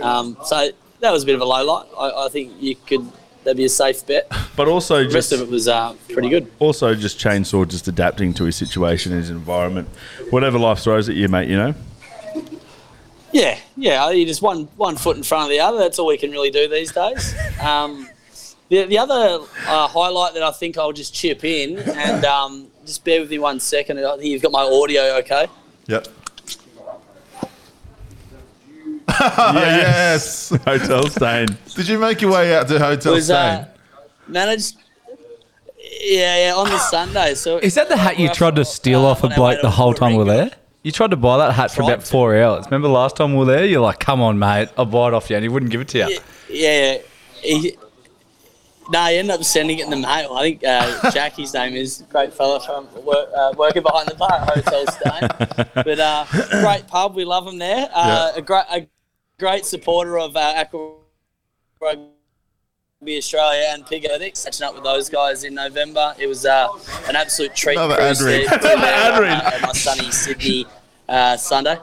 Um, 0.00 0.36
so 0.44 0.70
that 1.00 1.10
was 1.10 1.22
a 1.22 1.26
bit 1.26 1.34
of 1.34 1.40
a 1.40 1.44
low 1.44 1.64
light. 1.64 1.86
I, 1.98 2.26
I 2.26 2.28
think 2.28 2.52
you 2.60 2.76
could. 2.76 3.10
That'd 3.46 3.56
be 3.58 3.64
a 3.64 3.68
safe 3.68 4.04
bet. 4.04 4.30
But 4.56 4.66
also 4.66 5.04
The 5.04 5.14
rest 5.14 5.30
just 5.30 5.32
of 5.32 5.40
it 5.42 5.48
was 5.48 5.68
uh, 5.68 5.94
pretty 6.12 6.28
good. 6.28 6.50
also 6.58 6.96
just 6.96 7.16
chainsaw, 7.20 7.66
just 7.68 7.86
adapting 7.86 8.34
to 8.34 8.44
his 8.44 8.56
situation, 8.56 9.12
his 9.12 9.30
environment, 9.30 9.88
whatever 10.30 10.58
life 10.58 10.80
throws 10.80 11.08
at 11.08 11.14
you, 11.14 11.28
mate. 11.28 11.48
You 11.48 11.56
know. 11.56 11.74
Yeah, 13.32 13.58
yeah. 13.76 14.10
You 14.10 14.26
just 14.26 14.42
one 14.42 14.64
one 14.76 14.96
foot 14.96 15.16
in 15.16 15.22
front 15.22 15.44
of 15.44 15.50
the 15.50 15.60
other. 15.60 15.78
That's 15.78 15.98
all 16.00 16.06
we 16.08 16.16
can 16.18 16.32
really 16.32 16.50
do 16.50 16.68
these 16.68 16.90
days. 16.90 17.34
Um, 17.60 18.08
the 18.68 18.84
the 18.86 18.98
other 18.98 19.44
uh, 19.66 19.86
highlight 19.86 20.34
that 20.34 20.42
I 20.42 20.50
think 20.50 20.76
I'll 20.76 20.92
just 20.92 21.14
chip 21.14 21.44
in 21.44 21.78
and 21.78 22.24
um, 22.24 22.66
just 22.84 23.04
bear 23.04 23.20
with 23.20 23.30
me 23.30 23.38
one 23.38 23.60
second. 23.60 23.98
I 24.04 24.16
think 24.16 24.24
you've 24.26 24.42
got 24.42 24.52
my 24.52 24.62
audio 24.62 25.16
okay. 25.18 25.46
Yep. 25.86 26.08
yes. 29.54 30.50
Hotel 30.50 31.06
Steyne. 31.08 31.48
Did 31.74 31.88
you 31.88 31.98
make 31.98 32.20
your 32.20 32.32
way 32.32 32.54
out 32.54 32.68
to 32.68 32.78
Hotel 32.78 33.14
was 33.14 33.26
Steyne? 33.26 33.60
uh, 33.60 33.68
managed. 34.28 34.76
Yeah, 36.00 36.48
yeah, 36.48 36.54
on 36.54 36.68
the 36.68 36.78
Sunday. 36.78 37.34
So 37.34 37.58
Is 37.58 37.74
that 37.74 37.88
the 37.88 37.96
hat 37.96 38.18
you 38.18 38.28
tried 38.28 38.56
to 38.56 38.64
steal 38.64 39.04
off 39.04 39.24
a 39.24 39.28
bloke 39.28 39.60
the 39.62 39.70
whole 39.70 39.94
time 39.94 40.12
we 40.12 40.18
were 40.18 40.24
there? 40.24 40.50
You 40.82 40.92
tried 40.92 41.10
to 41.10 41.16
buy 41.16 41.38
that 41.38 41.52
hat 41.52 41.70
for 41.70 41.82
Tried 41.82 41.94
about 41.94 42.06
four 42.06 42.36
hours. 42.36 42.66
Remember 42.66 42.88
last 42.88 43.16
time 43.16 43.32
we 43.32 43.38
were 43.38 43.44
there? 43.44 43.64
You're 43.64 43.80
like, 43.80 43.98
come 43.98 44.20
on, 44.20 44.38
mate, 44.38 44.68
I'll 44.78 44.84
buy 44.84 45.08
it 45.08 45.14
off 45.14 45.30
you. 45.30 45.36
And 45.36 45.42
he 45.42 45.48
wouldn't 45.48 45.72
give 45.72 45.80
it 45.80 45.88
to 45.88 45.98
you. 45.98 46.18
Yeah, 46.48 46.94
yeah. 46.94 46.98
He, 47.42 47.76
no, 48.92 49.04
he 49.06 49.16
ended 49.16 49.34
up 49.34 49.42
sending 49.42 49.78
it 49.80 49.84
in 49.84 49.90
the 49.90 49.96
mail. 49.96 50.32
I 50.34 50.42
think 50.42 50.64
uh, 50.64 51.10
Jackie's 51.12 51.52
name 51.54 51.74
is 51.74 52.04
great 52.08 52.32
fella 52.32 52.60
from 52.60 52.86
work, 53.04 53.28
uh, 53.36 53.52
working 53.56 53.82
behind 53.82 54.08
the 54.08 54.14
bar 54.14 54.32
at 54.32 54.48
Hotel 54.48 54.86
Steyne. 54.86 55.66
But 55.84 55.98
uh, 55.98 56.24
great 56.62 56.86
pub, 56.86 57.16
we 57.16 57.24
love 57.24 57.46
him 57.46 57.58
there. 57.58 57.88
Uh, 57.92 58.32
a 58.36 58.42
great, 58.42 58.64
a 58.70 58.88
great 59.38 59.66
supporter 59.66 60.18
of 60.18 60.36
uh, 60.36 60.54
Aqua 60.56 60.94
Rugby 61.80 63.16
Australia 63.18 63.66
and 63.70 63.86
Pig 63.86 64.04
Athletics. 64.04 64.44
Catching 64.44 64.66
up 64.66 64.74
with 64.74 64.84
those 64.84 65.08
guys 65.08 65.44
in 65.44 65.54
November. 65.54 66.14
It 66.18 66.26
was 66.26 66.44
uh, 66.46 66.68
an 67.08 67.16
absolute 67.16 67.54
treat. 67.54 67.76
Another 67.76 67.96
cruise 67.96 68.20
ad 68.20 68.26
read. 68.26 68.48
there- 68.62 68.76
ad 68.78 69.62
uh, 69.62 69.66
my 69.66 69.72
sunny 69.72 70.10
Sydney 70.10 70.66
uh, 71.08 71.36
Sunday. 71.36 71.76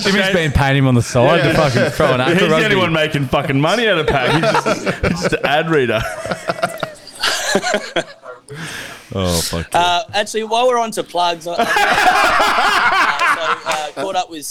Jimmy's 0.00 0.32
been 0.32 0.52
paying 0.52 0.76
him 0.78 0.86
on 0.86 0.94
the 0.94 1.02
side 1.02 1.42
to 1.42 1.54
fucking 1.54 1.90
throw 1.92 2.14
an 2.14 2.20
He's 2.20 2.36
aqua 2.36 2.48
the 2.48 2.54
only 2.54 2.62
rugby. 2.64 2.76
one 2.76 2.92
making 2.92 3.26
fucking 3.26 3.60
money 3.60 3.88
out 3.88 3.98
of 3.98 4.06
pack. 4.06 4.30
He's 4.32 4.52
just, 4.52 4.84
he's 5.02 5.20
just 5.22 5.32
an 5.34 5.46
ad 5.46 5.70
reader. 5.70 6.00
oh 9.14 9.40
fuck. 9.42 9.68
Uh, 9.72 10.04
actually, 10.12 10.44
while 10.44 10.66
we're 10.66 10.78
on 10.78 10.90
to 10.92 11.02
plugs, 11.04 11.46
I, 11.46 11.54
I, 11.56 11.64
uh, 13.66 13.92
so, 13.94 14.00
uh, 14.00 14.04
caught 14.04 14.16
up 14.16 14.30
with 14.30 14.44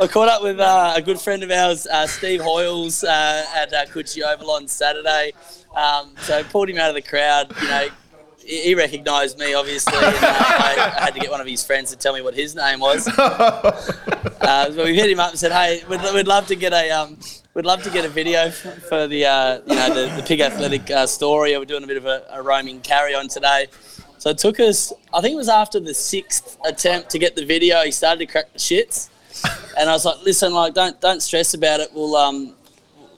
I 0.00 0.08
caught 0.10 0.28
up 0.28 0.42
with 0.42 0.58
uh, 0.58 0.94
a 0.96 1.02
good 1.02 1.20
friend 1.20 1.42
of 1.42 1.50
ours, 1.50 1.86
uh, 1.86 2.06
Steve 2.06 2.40
Hoiles, 2.40 3.04
uh, 3.04 3.44
at 3.54 3.72
uh, 3.72 3.84
Coogee 3.86 4.22
Oval 4.22 4.50
on 4.50 4.66
Saturday. 4.66 5.32
Um, 5.76 6.14
so 6.22 6.38
I 6.38 6.42
pulled 6.42 6.68
him 6.68 6.78
out 6.78 6.88
of 6.88 6.94
the 6.94 7.02
crowd. 7.02 7.52
You 7.60 7.68
know, 7.68 7.88
he, 8.38 8.62
he 8.62 8.74
recognised 8.74 9.38
me, 9.38 9.54
obviously. 9.54 9.96
And, 9.96 10.16
uh, 10.16 10.18
I, 10.20 10.94
I 10.98 11.04
had 11.04 11.14
to 11.14 11.20
get 11.20 11.30
one 11.30 11.40
of 11.40 11.46
his 11.46 11.64
friends 11.64 11.90
to 11.90 11.96
tell 11.96 12.14
me 12.14 12.22
what 12.22 12.34
his 12.34 12.54
name 12.54 12.80
was. 12.80 13.08
Uh, 14.42 14.68
but 14.70 14.86
we 14.86 14.96
hit 14.96 15.08
him 15.08 15.20
up 15.20 15.30
and 15.30 15.38
said, 15.38 15.52
"Hey, 15.52 15.84
we'd, 15.88 16.00
we'd 16.12 16.26
love 16.26 16.48
to 16.48 16.56
get 16.56 16.72
a 16.72 16.90
um, 16.90 17.16
we'd 17.54 17.64
love 17.64 17.80
to 17.84 17.90
get 17.90 18.04
a 18.04 18.08
video 18.08 18.50
for 18.50 19.06
the 19.06 19.24
uh, 19.24 19.60
you 19.64 19.76
know 19.76 19.94
the, 19.94 20.16
the 20.16 20.22
pig 20.26 20.40
athletic 20.40 20.90
uh, 20.90 21.06
story. 21.06 21.56
We're 21.56 21.64
doing 21.64 21.84
a 21.84 21.86
bit 21.86 21.96
of 21.96 22.06
a, 22.06 22.26
a 22.28 22.42
roaming 22.42 22.80
carry 22.80 23.14
on 23.14 23.28
today." 23.28 23.68
So 24.22 24.30
it 24.30 24.38
took 24.38 24.60
us, 24.60 24.92
I 25.12 25.20
think 25.20 25.32
it 25.32 25.36
was 25.36 25.48
after 25.48 25.80
the 25.80 25.92
sixth 25.92 26.56
attempt 26.64 27.10
to 27.10 27.18
get 27.18 27.34
the 27.34 27.44
video, 27.44 27.82
he 27.82 27.90
started 27.90 28.20
to 28.20 28.26
crack 28.26 28.52
the 28.52 28.58
shits. 28.60 29.10
And 29.76 29.88
I 29.88 29.92
was 29.92 30.04
like, 30.04 30.22
listen, 30.22 30.52
like, 30.52 30.74
don't 30.74 31.00
don't 31.00 31.22
stress 31.22 31.54
about 31.54 31.80
it. 31.80 31.88
We'll 31.94 32.16
um, 32.16 32.54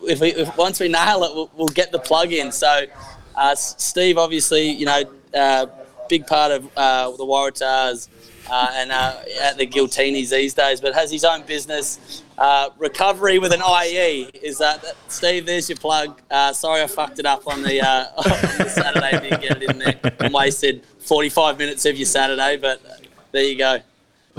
if 0.02 0.20
we 0.20 0.28
if, 0.34 0.56
once 0.56 0.80
we 0.80 0.88
nail 0.88 1.24
it, 1.24 1.34
we'll, 1.34 1.50
we'll 1.56 1.68
get 1.68 1.92
the 1.92 1.98
plug 1.98 2.32
in. 2.32 2.52
So 2.52 2.86
uh, 3.34 3.54
Steve, 3.54 4.18
obviously, 4.18 4.70
you 4.70 4.86
know, 4.86 5.02
uh, 5.34 5.66
big 6.08 6.26
part 6.26 6.52
of 6.52 6.68
uh, 6.76 7.10
the 7.12 7.24
Waratahs 7.24 8.08
uh, 8.50 8.70
and 8.74 8.92
uh, 8.92 9.16
at 9.42 9.56
the 9.58 9.66
Giltinis 9.66 10.30
these 10.30 10.54
days, 10.54 10.80
but 10.80 10.94
has 10.94 11.10
his 11.10 11.24
own 11.24 11.42
business. 11.42 12.22
Uh, 12.36 12.68
recovery 12.78 13.38
with 13.38 13.52
an 13.52 13.62
IE 13.62 14.28
is 14.42 14.58
that, 14.58 14.82
that- 14.82 14.96
Steve? 15.08 15.46
There's 15.46 15.68
your 15.68 15.78
plug. 15.78 16.20
Sorry, 16.52 16.82
I 16.82 16.86
fucked 16.88 17.20
it 17.20 17.26
up 17.26 17.46
on 17.46 17.62
the, 17.62 17.80
on 18.16 18.24
the 18.58 18.68
Saturday. 18.68 19.28
Didn't 19.28 19.40
get 19.40 19.62
it 19.62 19.70
in 19.70 19.78
there. 19.78 20.12
And 20.20 20.34
wasted 20.34 20.84
45 21.00 21.58
minutes 21.58 21.84
of 21.86 21.96
your 21.96 22.06
Saturday, 22.06 22.56
but 22.56 22.82
there 23.30 23.44
you 23.44 23.56
go. 23.56 23.78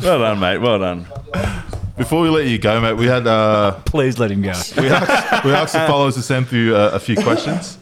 Well 0.01 0.19
done, 0.19 0.39
mate. 0.39 0.57
Well 0.57 0.79
done. 0.79 1.73
Before 1.97 2.21
we 2.21 2.29
let 2.29 2.47
you 2.47 2.57
go, 2.57 2.81
mate, 2.81 2.93
we 2.93 3.05
had 3.05 3.25
uh, 3.25 3.79
Please 3.85 4.19
let 4.19 4.29
him 4.31 4.41
go. 4.41 4.51
we 4.77 4.89
asked, 4.89 5.45
we 5.45 5.51
asked 5.53 5.73
the 5.73 5.79
followers 5.87 6.15
to 6.15 6.21
send 6.21 6.47
through 6.47 6.75
uh, 6.75 6.91
a 6.93 6.99
few 6.99 7.15
questions. 7.15 7.77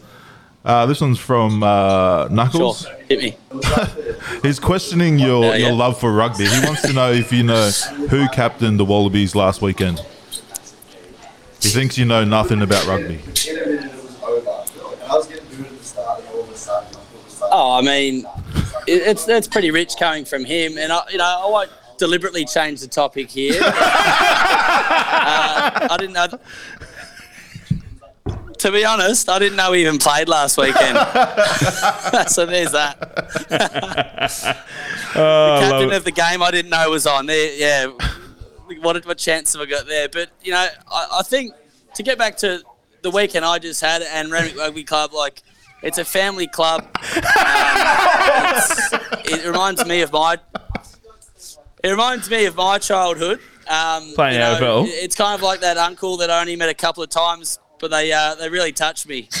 Uh, 0.64 0.86
this 0.86 1.00
one's 1.00 1.18
from 1.18 1.62
uh, 1.62 2.26
Sure, 2.28 2.30
Knuckles. 2.30 2.86
hit 3.08 3.18
me. 3.18 3.36
He's 4.42 4.58
questioning 4.60 5.18
your, 5.18 5.44
Yeah, 5.44 5.50
yeah. 5.56 5.66
your 5.66 5.72
love 5.76 5.98
for 5.98 6.12
rugby. 6.12 6.46
He 6.46 6.64
wants 6.64 6.82
to 6.82 6.92
know 6.92 7.12
if 7.12 7.32
you 7.32 7.42
know 7.42 7.68
who 8.08 8.26
captained 8.28 8.78
the 8.78 8.84
Wallabies 8.84 9.34
last 9.34 9.60
weekend. 9.60 9.98
He 11.60 11.70
thinks 11.70 11.98
you 11.98 12.04
know 12.04 12.24
nothing 12.24 12.62
about 12.62 12.86
rugby. 12.86 13.20
Oh, 17.50 17.78
I 17.78 17.82
mean, 17.82 18.26
it's 18.86 19.28
it's 19.28 19.46
pretty 19.48 19.70
rich 19.70 19.94
coming 19.98 20.24
from 20.24 20.44
him, 20.44 20.76
and 20.78 20.92
I, 20.92 21.02
you 21.10 21.18
know, 21.18 21.24
I 21.24 21.48
won't 21.50 21.70
deliberately 21.98 22.44
change 22.44 22.80
the 22.80 22.88
topic 22.88 23.30
here. 23.30 23.60
uh, 23.62 23.70
I 25.90 25.96
didn't 25.98 26.14
know. 26.14 26.28
To 28.58 28.72
be 28.72 28.84
honest, 28.84 29.28
I 29.28 29.38
didn't 29.38 29.56
know 29.56 29.72
he 29.72 29.82
even 29.82 29.98
played 29.98 30.28
last 30.28 30.56
weekend. 30.56 30.96
so 32.28 32.46
there's 32.46 32.72
that. 32.72 32.96
Oh, 35.16 35.58
Captain 35.60 35.92
of 35.92 36.02
the 36.02 36.10
game, 36.10 36.42
I 36.42 36.50
didn't 36.50 36.72
know 36.72 36.90
was 36.90 37.06
on 37.06 37.26
there. 37.26 37.54
Yeah, 37.54 37.86
what 38.80 39.06
what 39.06 39.16
chance 39.16 39.52
have 39.52 39.62
I 39.62 39.66
got 39.66 39.86
there? 39.86 40.08
But 40.08 40.30
you 40.42 40.50
know, 40.50 40.66
I, 40.90 41.08
I 41.20 41.22
think 41.22 41.54
to 41.94 42.02
get 42.02 42.18
back 42.18 42.36
to 42.38 42.64
the 43.02 43.12
weekend 43.12 43.44
I 43.44 43.60
just 43.60 43.80
had 43.80 44.02
and 44.02 44.32
Randwick 44.32 44.58
Rugby 44.58 44.82
Club, 44.82 45.12
like 45.12 45.40
it's 45.84 45.98
a 45.98 46.04
family 46.04 46.46
club. 46.46 46.80
Um, 46.80 47.22
it 49.26 49.46
reminds 49.46 49.84
me 49.86 50.00
of 50.00 50.12
my. 50.12 50.38
It 51.84 51.90
reminds 51.90 52.30
me 52.30 52.46
of 52.46 52.56
my 52.56 52.78
childhood. 52.78 53.40
Um, 53.68 54.12
Playing 54.14 54.34
you 54.34 54.40
know, 54.40 54.58
AFL. 54.60 54.84
It's 54.88 55.14
kind 55.14 55.34
of 55.34 55.42
like 55.42 55.60
that 55.60 55.76
uncle 55.76 56.16
that 56.16 56.30
I 56.30 56.40
only 56.40 56.56
met 56.56 56.70
a 56.70 56.74
couple 56.74 57.02
of 57.02 57.10
times, 57.10 57.58
but 57.78 57.90
they 57.90 58.10
uh, 58.10 58.34
they 58.36 58.48
really 58.48 58.72
touched 58.72 59.06
me. 59.06 59.28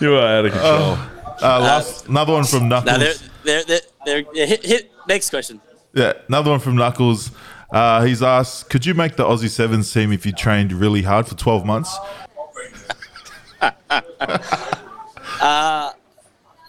You 0.00 0.16
are 0.16 0.26
out 0.26 0.46
of 0.46 0.52
control. 0.52 0.98
Uh, 1.42 1.60
last, 1.60 2.08
another 2.08 2.32
one 2.32 2.44
from 2.44 2.68
No, 2.68 2.80
they're 2.80 2.98
Knuckles. 2.98 3.30
they're 3.42 3.64
they're, 3.64 3.80
they're, 4.04 4.24
they're 4.34 4.46
hit, 4.46 4.64
hit 4.64 4.92
next 5.08 5.30
question. 5.30 5.60
Yeah, 5.92 6.12
another 6.28 6.50
one 6.50 6.60
from 6.60 6.76
Knuckles. 6.76 7.30
Uh, 7.70 8.04
he's 8.04 8.22
asked, 8.22 8.70
could 8.70 8.86
you 8.86 8.94
make 8.94 9.16
the 9.16 9.24
Aussie 9.24 9.48
Sevens 9.48 9.92
team 9.92 10.12
if 10.12 10.24
you 10.26 10.32
trained 10.32 10.72
really 10.72 11.02
hard 11.02 11.26
for 11.26 11.34
12 11.34 11.64
months? 11.64 11.96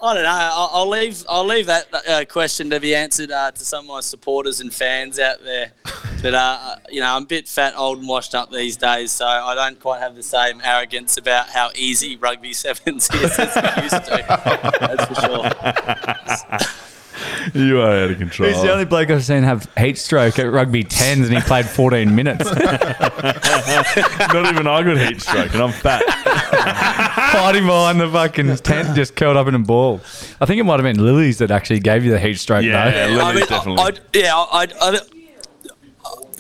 I 0.06 0.14
don't 0.14 0.24
know. 0.24 0.30
I'll, 0.30 0.70
I'll 0.74 0.90
leave. 0.90 1.26
I'll 1.28 1.46
leave 1.46 1.66
that 1.66 1.94
uh, 2.08 2.26
question 2.26 2.70
to 2.70 2.80
be 2.80 2.94
answered 2.94 3.32
uh, 3.32 3.52
to 3.52 3.66
some 3.66 3.86
of 3.86 3.90
my 3.90 4.02
supporters 4.02 4.62
and 4.62 4.74
fans 4.74 5.20
out 5.20 5.44
there. 5.44 5.72
But 6.22 6.34
uh, 6.34 6.78
you 6.90 7.02
know, 7.02 7.16
I'm 7.16 7.24
a 7.24 7.26
bit 7.28 7.48
fat, 7.48 7.76
old, 7.78 8.00
and 8.00 8.08
washed 8.08 8.34
up 8.34 8.50
these 8.50 8.78
days, 8.78 9.12
so 9.12 9.28
I 9.28 9.54
don't 9.54 9.80
quite 9.80 10.00
have 10.00 10.16
the 10.16 10.24
same 10.24 10.60
arrogance 10.64 11.18
about 11.18 11.50
how 11.50 11.70
easy 11.76 12.16
rugby 12.16 12.52
sevens 12.54 13.08
is 13.14 13.38
as 13.38 13.56
I 13.56 13.84
used 13.84 14.06
to. 14.06 14.26
That's 14.80 15.06
for 15.06 16.70
sure. 16.72 16.82
You 17.54 17.82
are 17.82 17.92
out 17.92 18.12
of 18.12 18.18
control. 18.18 18.50
He's 18.50 18.62
the 18.62 18.72
only 18.72 18.86
bloke 18.86 19.10
I've 19.10 19.24
seen 19.24 19.44
have 19.44 19.70
heat 19.78 19.98
stroke 19.98 20.40
at 20.40 20.52
rugby 20.52 20.84
tens, 20.84 21.28
and 21.28 21.36
he 21.36 21.42
played 21.42 21.66
14 21.66 22.14
minutes. 22.16 22.46
Not 22.56 22.66
even 24.52 24.68
I 24.68 24.84
got 24.84 24.98
heat 24.98 25.22
stroke, 25.22 25.54
and 25.54 25.64
I'm 25.64 25.72
fat. 25.72 26.04
Hiding 26.08 27.66
behind 27.66 28.00
the 28.00 28.10
fucking 28.10 28.56
tent, 28.58 28.96
just 28.96 29.16
curled 29.16 29.38
up 29.38 29.48
in 29.48 29.56
a 29.56 29.60
ball. 29.60 30.02
I 30.42 30.46
think 30.46 30.60
it 30.60 30.64
might 30.64 30.80
have 30.80 30.84
been 30.84 31.04
Lilies 31.04 31.38
that 31.40 31.52
actually 31.52 31.80
gave 31.80 32.04
you 32.04 32.12
the 32.12 32.20
heat 32.20 32.40
stroke. 32.40 32.64
Yeah, 32.64 33.08
though. 33.08 33.14
Lily's 33.14 33.22
I 33.22 33.34
mean, 33.34 33.46
definitely. 33.46 33.84
I, 33.84 33.88
I, 33.88 33.92
yeah, 34.14 34.36
I, 34.36 34.68
I, 34.82 35.00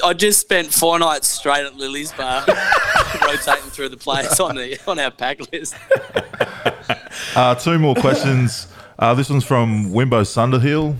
I 0.09 0.13
just 0.13 0.39
spent 0.39 0.73
four 0.73 0.99
nights 0.99 1.27
straight 1.27 1.65
at 1.65 1.75
Lily's 1.75 2.11
bar, 2.13 2.43
rotating 3.21 3.69
through 3.69 3.89
the 3.89 3.97
place 3.97 4.39
on 4.39 4.55
the 4.55 4.79
on 4.87 4.99
our 4.99 5.11
pack 5.11 5.39
list. 5.51 5.75
Uh, 7.35 7.55
two 7.55 7.79
more 7.79 7.95
questions. 7.95 8.67
Uh, 8.97 9.13
this 9.13 9.29
one's 9.29 9.43
from 9.43 9.91
Wimbo 9.91 10.21
Sunderhill. 10.21 10.95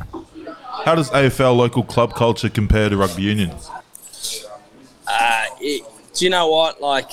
How 0.83 0.95
does 0.95 1.09
AFL 1.11 1.55
local 1.55 1.83
club 1.83 2.13
culture 2.13 2.49
compare 2.49 2.89
to 2.89 2.97
rugby 2.97 3.23
union? 3.23 3.51
Uh, 5.07 5.45
it, 5.61 5.83
do 6.13 6.25
you 6.25 6.31
know 6.31 6.49
what? 6.49 6.81
Like, 6.81 7.09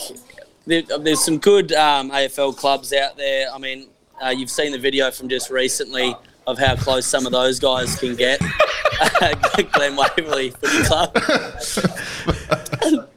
there, 0.66 0.82
there's 0.82 1.24
some 1.24 1.38
good 1.38 1.72
um, 1.72 2.10
AFL 2.10 2.56
clubs 2.56 2.92
out 2.92 3.16
there. 3.16 3.46
I 3.52 3.58
mean, 3.58 3.88
uh, 4.22 4.30
you've 4.30 4.50
seen 4.50 4.72
the 4.72 4.78
video 4.78 5.10
from 5.10 5.28
just 5.28 5.50
recently 5.50 6.14
of 6.46 6.58
how 6.58 6.74
close 6.74 7.06
some 7.06 7.26
of 7.26 7.32
those 7.32 7.60
guys 7.60 7.96
can 7.96 8.16
get. 8.16 8.40
Glen 9.72 9.96
Waverley 9.96 10.50
Footy 10.50 10.82
Club. 10.84 11.12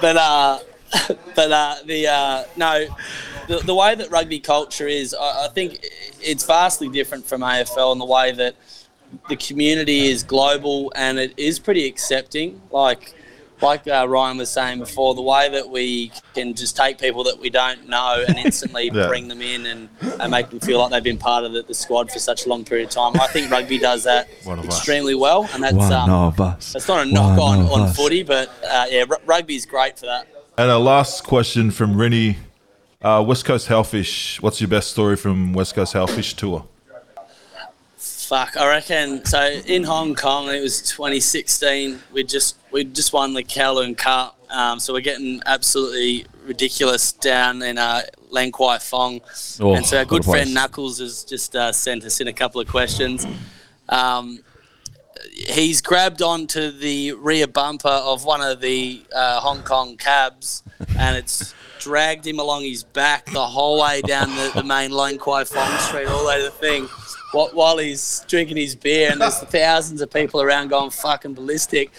but 0.00 0.16
uh, 0.16 0.58
but 1.34 1.52
uh, 1.52 1.74
the 1.84 2.06
uh, 2.06 2.44
no, 2.56 2.86
the, 3.48 3.58
the 3.58 3.74
way 3.74 3.94
that 3.94 4.10
rugby 4.10 4.40
culture 4.40 4.86
is, 4.88 5.14
I, 5.14 5.46
I 5.46 5.48
think 5.48 5.84
it's 6.20 6.44
vastly 6.44 6.88
different 6.88 7.26
from 7.26 7.40
AFL 7.42 7.92
in 7.92 7.98
the 7.98 8.04
way 8.04 8.32
that 8.32 8.54
the 9.28 9.36
community 9.36 10.06
is 10.08 10.22
global 10.22 10.92
and 10.96 11.18
it 11.18 11.32
is 11.36 11.58
pretty 11.58 11.86
accepting. 11.86 12.60
Like 12.70 13.14
like 13.62 13.88
uh, 13.88 14.06
Ryan 14.06 14.36
was 14.36 14.50
saying 14.50 14.80
before, 14.80 15.14
the 15.14 15.22
way 15.22 15.48
that 15.48 15.70
we 15.70 16.12
can 16.34 16.52
just 16.52 16.76
take 16.76 16.98
people 16.98 17.24
that 17.24 17.38
we 17.38 17.48
don't 17.48 17.88
know 17.88 18.22
and 18.28 18.36
instantly 18.36 18.90
Yeah. 18.92 19.06
bring 19.06 19.28
them 19.28 19.40
in 19.40 19.64
and, 19.64 19.88
and 20.20 20.30
make 20.30 20.50
them 20.50 20.60
feel 20.60 20.78
like 20.78 20.90
they've 20.90 21.02
been 21.02 21.16
part 21.16 21.44
of 21.44 21.54
the, 21.54 21.62
the 21.62 21.72
squad 21.72 22.10
for 22.10 22.18
such 22.18 22.44
a 22.44 22.50
long 22.50 22.66
period 22.66 22.88
of 22.88 22.90
time. 22.90 23.18
I 23.18 23.28
think 23.28 23.50
rugby 23.50 23.78
does 23.78 24.04
that 24.04 24.28
of 24.46 24.58
us. 24.58 24.66
extremely 24.66 25.14
well, 25.14 25.48
and 25.54 25.62
that's 25.62 25.74
One 25.74 25.90
um, 25.90 26.10
of 26.10 26.38
us. 26.38 26.74
that's 26.74 26.86
not 26.86 27.06
a 27.06 27.10
knock 27.10 27.38
One 27.38 27.60
on, 27.60 27.66
on 27.68 27.80
us. 27.88 27.96
footy, 27.96 28.22
but 28.24 28.50
uh, 28.62 28.86
yeah, 28.90 29.04
r- 29.08 29.20
rugby's 29.24 29.64
great 29.64 29.98
for 29.98 30.04
that. 30.04 30.26
And 30.58 30.70
a 30.70 30.78
last 30.78 31.24
question 31.24 31.70
from 31.70 31.98
Rennie. 31.98 32.38
Uh, 33.02 33.22
West 33.26 33.44
Coast 33.44 33.66
Hellfish. 33.66 34.40
What's 34.40 34.58
your 34.58 34.68
best 34.68 34.90
story 34.90 35.14
from 35.14 35.52
West 35.52 35.74
Coast 35.74 35.92
Hellfish 35.92 36.32
tour? 36.32 36.66
Fuck, 37.98 38.56
I 38.56 38.66
reckon. 38.66 39.22
So 39.26 39.38
in 39.66 39.84
Hong 39.84 40.14
Kong, 40.14 40.48
it 40.48 40.62
was 40.62 40.80
2016. 40.80 42.00
We 42.10 42.24
just 42.24 42.56
we 42.70 42.84
just 42.84 43.12
won 43.12 43.34
the 43.34 43.44
Kowloon 43.44 43.98
Cup, 43.98 44.38
um, 44.48 44.80
so 44.80 44.94
we're 44.94 45.00
getting 45.00 45.42
absolutely 45.44 46.26
ridiculous 46.46 47.12
down 47.12 47.60
in 47.60 47.76
uh, 47.76 48.02
Lan 48.30 48.50
Kwai 48.50 48.78
Fong. 48.78 49.20
Oh, 49.60 49.74
and 49.74 49.84
so 49.84 49.98
our 49.98 50.06
good 50.06 50.24
friend. 50.24 50.54
Knuckles 50.54 51.00
has 51.00 51.22
just 51.22 51.54
uh, 51.54 51.70
sent 51.70 52.02
us 52.04 52.20
in 52.20 52.28
a 52.28 52.32
couple 52.32 52.62
of 52.62 52.66
questions. 52.66 53.26
Um, 53.90 54.40
he's 55.32 55.80
grabbed 55.80 56.22
onto 56.22 56.70
the 56.70 57.12
rear 57.12 57.46
bumper 57.46 57.88
of 57.88 58.24
one 58.24 58.40
of 58.40 58.60
the 58.60 59.02
uh, 59.14 59.40
Hong 59.40 59.62
Kong 59.62 59.96
cabs, 59.96 60.62
and 60.98 61.16
it's 61.16 61.54
dragged 61.78 62.26
him 62.26 62.38
along 62.38 62.62
his 62.62 62.82
back 62.82 63.26
the 63.26 63.46
whole 63.46 63.80
way 63.80 64.02
down 64.02 64.28
the, 64.30 64.52
the 64.56 64.64
main 64.64 64.90
Lan 64.90 65.18
Kwai 65.18 65.44
Fong 65.44 65.78
Street, 65.78 66.06
all 66.06 66.26
the 66.26 66.44
the 66.44 66.50
thing, 66.50 66.88
while, 67.32 67.50
while 67.52 67.78
he's 67.78 68.24
drinking 68.26 68.56
his 68.56 68.74
beer, 68.74 69.10
and 69.10 69.20
there's 69.20 69.38
thousands 69.38 70.00
of 70.00 70.10
people 70.10 70.40
around 70.40 70.68
going 70.68 70.90
fucking 70.90 71.34
ballistic. 71.34 71.90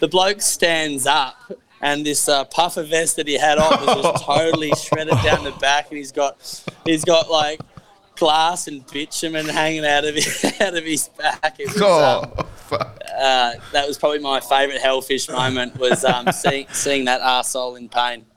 The 0.00 0.08
bloke 0.08 0.40
stands 0.42 1.06
up. 1.06 1.36
And 1.82 2.04
this 2.04 2.28
uh, 2.28 2.44
puffer 2.44 2.82
vest 2.82 3.16
that 3.16 3.26
he 3.26 3.38
had 3.38 3.56
on 3.56 3.70
was 3.86 4.02
just 4.02 4.24
totally 4.24 4.70
shredded 4.72 5.16
down 5.24 5.44
the 5.44 5.52
back, 5.52 5.88
and 5.88 5.96
he's 5.96 6.12
got, 6.12 6.36
he's 6.84 7.06
got 7.06 7.30
like 7.30 7.58
glass 8.20 8.68
and 8.68 8.86
bitumen 8.92 9.46
hanging 9.46 9.84
out 9.84 10.04
of 10.04 10.14
his, 10.14 10.44
out 10.60 10.76
of 10.76 10.84
his 10.84 11.08
back. 11.18 11.56
It 11.58 11.66
was, 11.72 11.82
Oh, 11.82 12.22
um, 12.38 12.46
fuck. 12.54 13.00
uh, 13.18 13.52
that 13.72 13.88
was 13.88 13.98
probably 13.98 14.20
my 14.20 14.38
favourite 14.38 14.80
hellfish 14.80 15.28
moment 15.28 15.76
was 15.78 16.04
um, 16.04 16.30
seeing 16.32 16.66
seeing 16.72 17.06
that 17.06 17.20
arsehole 17.22 17.76
in 17.76 17.88
pain. 17.88 18.24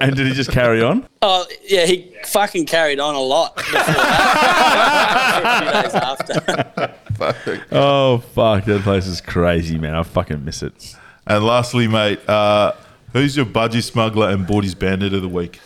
And 0.00 0.16
did 0.16 0.26
he 0.26 0.32
just 0.34 0.50
carry 0.50 0.82
on? 0.82 1.06
Oh 1.22 1.46
yeah, 1.64 1.86
he 1.86 2.12
fucking 2.26 2.66
carried 2.66 2.98
on 3.00 3.14
a 3.14 3.20
lot 3.20 3.54
before 3.56 3.72
that. 3.72 5.42
a 5.44 5.62
few 5.62 5.82
days 5.82 5.94
after. 5.94 7.66
Oh 7.70 8.18
fuck, 8.34 8.64
that 8.64 8.82
place 8.82 9.06
is 9.06 9.20
crazy, 9.20 9.78
man. 9.78 9.94
I 9.94 10.02
fucking 10.02 10.44
miss 10.44 10.62
it. 10.62 10.96
And 11.26 11.44
lastly, 11.44 11.86
mate, 11.86 12.28
uh, 12.28 12.72
who's 13.12 13.36
your 13.36 13.46
budgie 13.46 13.82
smuggler 13.82 14.28
and 14.30 14.44
Bordy's 14.46 14.74
bandit 14.74 15.14
of 15.14 15.22
the 15.22 15.28
week? 15.28 15.60